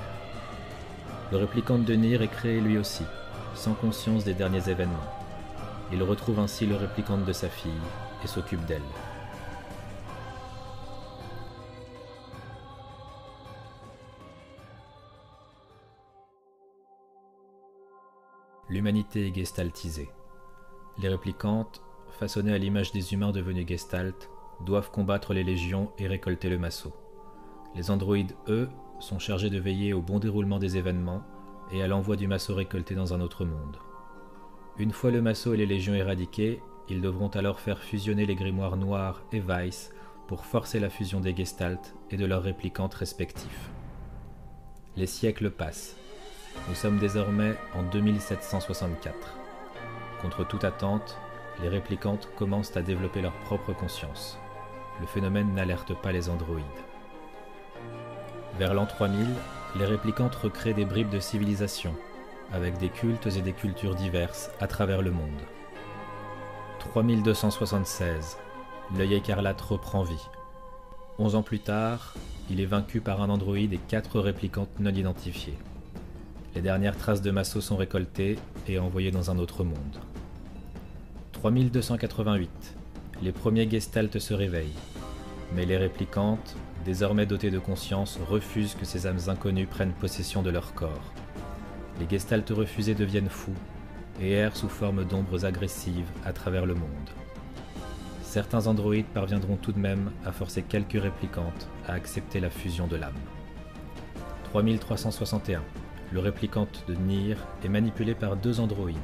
Le 1.31 1.39
réplicante 1.39 1.85
de 1.85 1.95
Nir 1.95 2.23
est 2.23 2.29
créé 2.29 2.61
lui 2.61 2.79
aussi, 2.79 3.05
sans 3.55 3.75
conscience 3.75 4.25
des 4.25 4.35
derniers 4.35 4.69
événements. 4.69 4.97
Il 5.93 6.03
retrouve 6.03 6.39
ainsi 6.39 6.67
le 6.67 6.77
réplicante 6.77 7.25
de 7.25 7.33
sa 7.33 7.49
fille 7.49 7.71
et 8.25 8.27
s'occupe 8.27 8.65
d'elle. 8.67 8.83
L'humanité 18.69 19.29
est 19.29 19.35
gestaltisée. 19.35 20.11
Les 20.99 21.09
réplicantes, 21.09 21.81
façonnées 22.11 22.53
à 22.53 22.59
l'image 22.59 22.93
des 22.93 23.15
humains 23.15 23.33
devenus 23.33 23.67
gestalt, 23.67 24.29
doivent 24.65 24.91
combattre 24.91 25.33
les 25.33 25.45
légions 25.45 25.91
et 25.99 26.07
récolter 26.07 26.51
le 26.51 26.59
massot. 26.59 26.93
Les 27.75 27.91
androïdes, 27.91 28.35
eux, 28.49 28.69
sont 29.01 29.19
chargés 29.19 29.51
de 29.51 29.59
veiller 29.59 29.93
au 29.93 30.03
bon 30.03 30.19
déroulement 30.19 30.59
des 30.59 30.77
événements 30.77 31.23
et 31.73 31.83
à 31.83 31.87
l'envoi 31.87 32.17
du 32.17 32.27
massot 32.27 32.55
récolté 32.55 32.95
dans 32.95 33.15
un 33.15 33.21
autre 33.21 33.45
monde. 33.45 33.77
Une 34.79 34.93
fois 34.93 35.11
le 35.11 35.21
Massot 35.21 35.55
et 35.55 35.57
les 35.57 35.67
légions 35.67 35.95
éradiquées, 35.95 36.61
ils 36.89 37.01
devront 37.01 37.29
alors 37.29 37.59
faire 37.59 37.83
fusionner 37.83 38.27
les 38.27 38.37
grimoires 38.37 38.77
noirs 38.77 39.23
et 39.33 39.41
Weiss 39.41 39.91
pour 40.29 40.45
forcer 40.45 40.79
la 40.79 40.89
fusion 40.89 41.21
des 41.21 41.35
Gestalt 41.35 41.95
et 42.11 42.17
de 42.17 42.25
leurs 42.25 42.45
réplicantes 42.45 42.95
respectifs. 42.95 43.71
Les 44.97 45.07
siècles 45.07 45.51
passent. 45.51 45.97
Nous 46.69 46.75
sommes 46.75 46.99
désormais 46.99 47.55
en 47.75 47.83
2764. 47.83 49.15
Contre 50.23 50.45
toute 50.45 50.65
attente, 50.65 51.17
les 51.63 51.69
réplicantes 51.69 52.29
commencent 52.37 52.77
à 52.77 52.83
développer 52.83 53.21
leur 53.21 53.33
propre 53.45 53.73
conscience. 53.73 54.39
Le 55.01 55.07
phénomène 55.07 55.55
n'alerte 55.55 55.95
pas 55.95 56.13
les 56.13 56.29
androïdes. 56.29 56.65
Vers 58.59 58.75
l'an 58.75 58.87
3000, 58.87 59.27
les 59.77 59.85
réplicantes 59.85 60.35
recréent 60.35 60.75
des 60.75 60.85
bribes 60.85 61.11
de 61.11 61.21
civilisation, 61.21 61.95
avec 62.53 62.79
des 62.79 62.89
cultes 62.89 63.27
et 63.27 63.43
des 63.43 63.53
cultures 63.53 63.95
diverses 63.95 64.51
à 64.61 64.67
travers 64.67 65.03
le 65.03 65.11
monde. 65.11 65.43
3276, 66.81 68.39
l'œil 68.97 69.15
écarlate 69.15 69.61
reprend 69.61 70.03
vie. 70.03 70.29
Onze 71.19 71.35
ans 71.35 71.43
plus 71.43 71.61
tard, 71.61 72.15
il 72.51 72.61
est 72.61 72.67
vaincu 72.67 73.01
par 73.01 73.21
un 73.23 73.31
androïde 73.31 73.73
et 73.73 73.79
quatre 73.79 74.21
réplicantes 74.21 74.81
non 74.81 74.95
identifiées. 74.95 75.59
Les 76.59 76.63
dernières 76.63 76.97
traces 76.97 77.23
de 77.23 77.31
Masso 77.31 77.61
sont 77.61 77.77
récoltées 77.77 78.37
et 78.67 78.81
envoyées 78.81 79.13
dans 79.13 79.31
un 79.31 79.39
autre 79.39 79.63
monde. 79.63 79.97
3288, 81.31 82.51
les 83.23 83.31
premiers 83.31 83.71
Gestalt 83.71 84.19
se 84.19 84.35
réveillent, 84.35 84.75
mais 85.55 85.67
les 85.67 85.77
réplicantes, 85.77 86.57
désormais 86.85 87.27
dotées 87.27 87.53
de 87.53 87.61
conscience, 87.61 88.19
refusent 88.29 88.75
que 88.75 88.85
ces 88.85 89.07
âmes 89.07 89.29
inconnues 89.29 89.69
prennent 89.69 89.93
possession 89.93 90.43
de 90.43 90.51
leur 90.51 90.75
corps. 90.75 91.13
Les 92.01 92.09
Gestalt 92.09 92.51
refusés 92.51 92.97
deviennent 92.97 93.31
fous 93.31 93.55
et 94.21 94.33
errent 94.33 94.57
sous 94.57 94.69
forme 94.69 95.05
d'ombres 95.05 95.45
agressives 95.45 96.11
à 96.25 96.33
travers 96.33 96.67
le 96.67 96.75
monde. 96.75 97.11
Certains 98.25 98.67
androïdes 98.67 99.07
parviendront 99.15 99.59
tout 99.59 99.71
de 99.71 99.79
même 99.79 100.11
à 100.27 100.33
forcer 100.33 100.63
quelques 100.63 101.01
réplicantes 101.01 101.69
à 101.87 101.93
accepter 101.93 102.41
la 102.41 102.51
fusion 102.51 102.89
de 102.89 102.97
l'âme. 102.97 103.15
3361. 104.51 105.63
Le 106.11 106.21
réplicante 106.21 106.85
de 106.89 106.95
Nir 106.95 107.37
est 107.63 107.69
manipulé 107.69 108.15
par 108.15 108.37
deux 108.37 108.61
androïdes, 108.61 108.97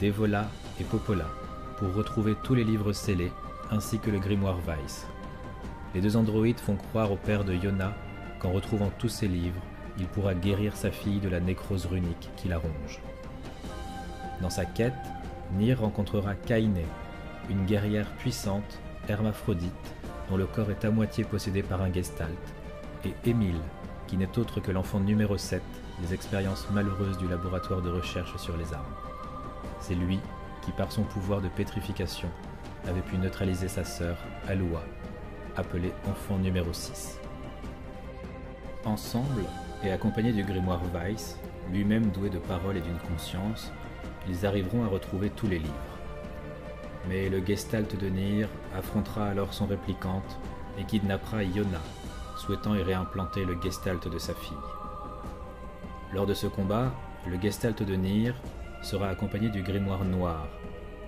Devola 0.00 0.48
et 0.78 0.84
Popola, 0.84 1.28
pour 1.78 1.94
retrouver 1.94 2.34
tous 2.42 2.54
les 2.54 2.64
livres 2.64 2.92
scellés 2.92 3.32
ainsi 3.70 3.98
que 3.98 4.10
le 4.10 4.18
grimoire 4.18 4.58
Weiss. 4.66 5.06
Les 5.94 6.02
deux 6.02 6.18
androïdes 6.18 6.60
font 6.60 6.76
croire 6.76 7.10
au 7.10 7.16
père 7.16 7.42
de 7.44 7.54
Yona 7.54 7.94
qu'en 8.38 8.52
retrouvant 8.52 8.90
tous 8.98 9.08
ces 9.08 9.28
livres, 9.28 9.62
il 9.98 10.04
pourra 10.08 10.34
guérir 10.34 10.76
sa 10.76 10.90
fille 10.90 11.20
de 11.20 11.30
la 11.30 11.40
nécrose 11.40 11.86
runique 11.86 12.28
qui 12.36 12.48
la 12.48 12.58
ronge. 12.58 13.00
Dans 14.42 14.50
sa 14.50 14.66
quête, 14.66 14.92
Nir 15.56 15.80
rencontrera 15.80 16.34
Kaine, 16.34 16.82
une 17.48 17.64
guerrière 17.64 18.10
puissante, 18.18 18.78
hermaphrodite, 19.08 19.94
dont 20.28 20.36
le 20.36 20.44
corps 20.44 20.70
est 20.70 20.84
à 20.84 20.90
moitié 20.90 21.24
possédé 21.24 21.62
par 21.62 21.80
un 21.80 21.90
gestalt, 21.90 22.36
et 23.06 23.14
Émile, 23.24 23.60
qui 24.06 24.18
n'est 24.18 24.38
autre 24.38 24.60
que 24.60 24.70
l'enfant 24.70 25.00
numéro 25.00 25.38
7 25.38 25.62
des 26.00 26.14
expériences 26.14 26.68
malheureuses 26.70 27.18
du 27.18 27.28
laboratoire 27.28 27.82
de 27.82 27.90
recherche 27.90 28.36
sur 28.36 28.56
les 28.56 28.72
armes. 28.72 28.84
C'est 29.80 29.94
lui 29.94 30.20
qui, 30.62 30.72
par 30.72 30.92
son 30.92 31.02
pouvoir 31.02 31.40
de 31.40 31.48
pétrification, 31.48 32.28
avait 32.86 33.00
pu 33.00 33.16
neutraliser 33.18 33.68
sa 33.68 33.84
sœur, 33.84 34.16
Aloua, 34.48 34.82
appelée 35.56 35.92
enfant 36.08 36.38
numéro 36.38 36.72
6. 36.72 37.20
Ensemble, 38.84 39.44
et 39.82 39.92
accompagnés 39.92 40.32
du 40.32 40.42
grimoire 40.42 40.80
Weiss, 40.92 41.38
lui-même 41.70 42.10
doué 42.10 42.30
de 42.30 42.38
parole 42.38 42.76
et 42.76 42.80
d'une 42.80 42.98
conscience, 42.98 43.72
ils 44.28 44.46
arriveront 44.46 44.84
à 44.84 44.88
retrouver 44.88 45.30
tous 45.30 45.46
les 45.46 45.58
livres. 45.58 45.74
Mais 47.08 47.28
le 47.28 47.44
Gestalt 47.44 47.96
de 47.96 48.08
Nir 48.08 48.48
affrontera 48.76 49.28
alors 49.28 49.54
son 49.54 49.66
réplicante 49.66 50.38
et 50.78 50.84
kidnappera 50.84 51.44
Yona, 51.44 51.80
souhaitant 52.36 52.74
y 52.74 52.82
réimplanter 52.82 53.44
le 53.44 53.56
Gestalt 53.60 54.08
de 54.08 54.18
sa 54.18 54.34
fille. 54.34 54.56
Lors 56.16 56.24
de 56.24 56.32
ce 56.32 56.46
combat, 56.46 56.94
le 57.26 57.38
Gestalt 57.38 57.82
de 57.82 57.94
Nir 57.94 58.34
sera 58.80 59.10
accompagné 59.10 59.50
du 59.50 59.62
grimoire 59.62 60.02
noir, 60.02 60.48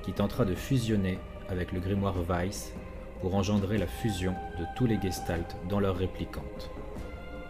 qui 0.03 0.13
tentera 0.13 0.45
de 0.45 0.55
fusionner 0.55 1.19
avec 1.49 1.73
le 1.73 1.81
grimoire 1.81 2.17
Weiss 2.29 2.75
pour 3.23 3.35
engendrer 3.35 3.79
la 3.79 3.87
fusion 3.87 4.35
de 4.59 4.67
tous 4.77 4.85
les 4.85 5.01
Gestalt 5.01 5.57
dans 5.71 5.81
leur 5.81 5.97
réplicante. 5.97 6.71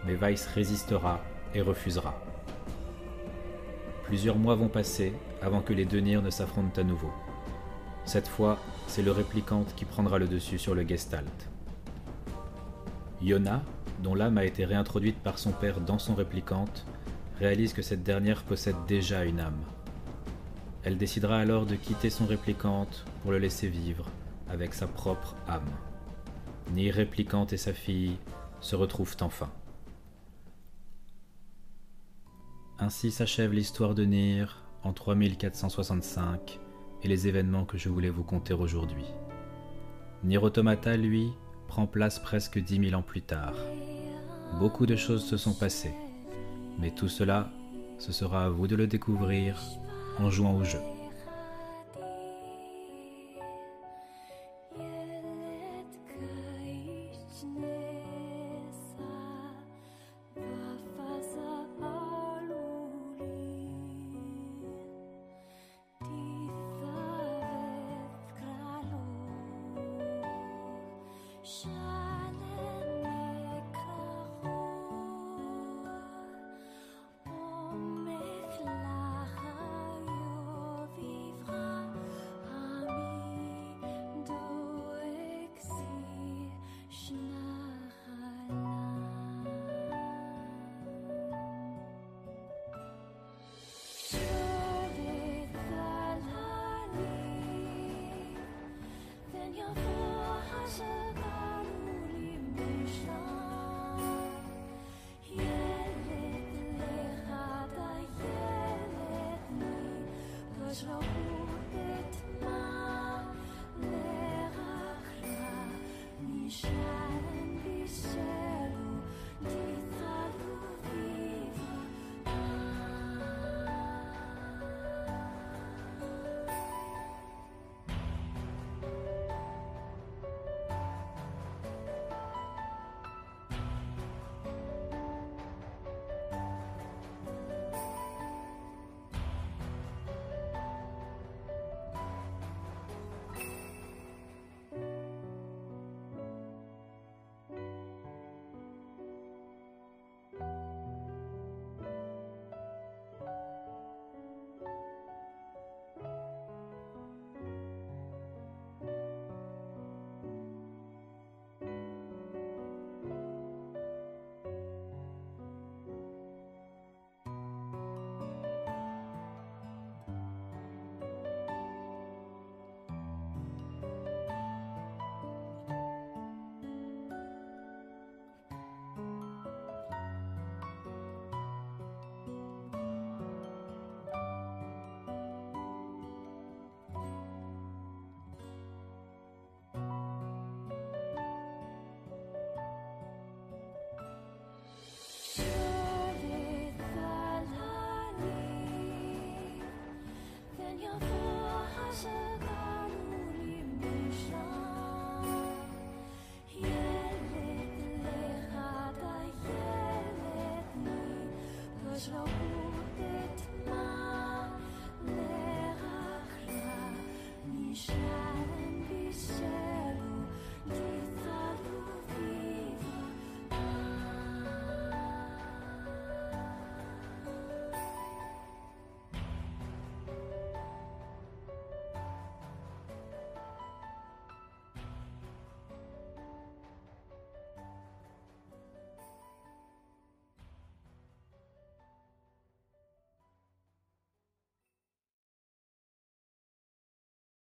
Mais 0.05 0.15
Weiss 0.15 0.47
résistera 0.47 1.19
et 1.53 1.59
refusera. 1.59 2.23
Plusieurs 4.05 4.37
mois 4.37 4.55
vont 4.55 4.69
passer 4.69 5.11
avant 5.41 5.59
que 5.59 5.73
les 5.73 5.83
deux 5.83 5.99
Nirs 5.99 6.21
ne 6.21 6.29
s'affrontent 6.29 6.79
à 6.79 6.85
nouveau. 6.85 7.11
Cette 8.05 8.29
fois, 8.29 8.57
c'est 8.87 9.03
le 9.03 9.11
réplicante 9.11 9.75
qui 9.75 9.83
prendra 9.83 10.17
le 10.17 10.27
dessus 10.27 10.59
sur 10.59 10.75
le 10.75 10.87
Gestalt. 10.87 11.49
Yona, 13.21 13.61
dont 14.01 14.15
l'âme 14.15 14.37
a 14.37 14.45
été 14.45 14.63
réintroduite 14.63 15.19
par 15.19 15.37
son 15.37 15.51
père 15.51 15.81
dans 15.81 15.99
son 15.99 16.15
réplicante, 16.15 16.85
réalise 17.39 17.73
que 17.73 17.81
cette 17.81 18.03
dernière 18.03 18.43
possède 18.43 18.75
déjà 18.87 19.23
une 19.23 19.39
âme. 19.39 19.63
Elle 20.83 20.97
décidera 20.97 21.37
alors 21.37 21.65
de 21.65 21.75
quitter 21.75 22.09
son 22.09 22.25
réplicante 22.25 23.05
pour 23.21 23.31
le 23.31 23.39
laisser 23.39 23.67
vivre 23.67 24.09
avec 24.49 24.73
sa 24.73 24.87
propre 24.87 25.35
âme. 25.47 25.69
Ni 26.71 26.91
réplicante 26.91 27.53
et 27.53 27.57
sa 27.57 27.73
fille 27.73 28.17
se 28.59 28.75
retrouvent 28.75 29.15
enfin. 29.21 29.49
Ainsi 32.77 33.11
s'achève 33.11 33.53
l'histoire 33.53 33.95
de 33.95 34.05
Nir 34.05 34.63
en 34.83 34.93
3465 34.93 36.59
et 37.03 37.07
les 37.07 37.27
événements 37.27 37.65
que 37.65 37.77
je 37.77 37.89
voulais 37.89 38.09
vous 38.09 38.23
conter 38.23 38.53
aujourd'hui. 38.53 39.05
Nir 40.23 40.43
Automata, 40.43 40.97
lui, 40.97 41.29
prend 41.67 41.87
place 41.87 42.19
presque 42.19 42.59
dix 42.59 42.79
mille 42.79 42.95
ans 42.95 43.01
plus 43.01 43.21
tard. 43.21 43.55
Beaucoup 44.59 44.85
de 44.85 44.95
choses 44.95 45.25
se 45.25 45.37
sont 45.37 45.53
passées, 45.53 45.93
mais 46.79 46.91
tout 46.91 47.09
cela, 47.09 47.49
ce 47.97 48.13
sera 48.13 48.45
à 48.45 48.49
vous 48.49 48.67
de 48.67 48.75
le 48.75 48.87
découvrir 48.87 49.59
en 50.17 50.29
jouant 50.29 50.55
au 50.55 50.63
jeu. 50.63 50.79
your 99.59 99.88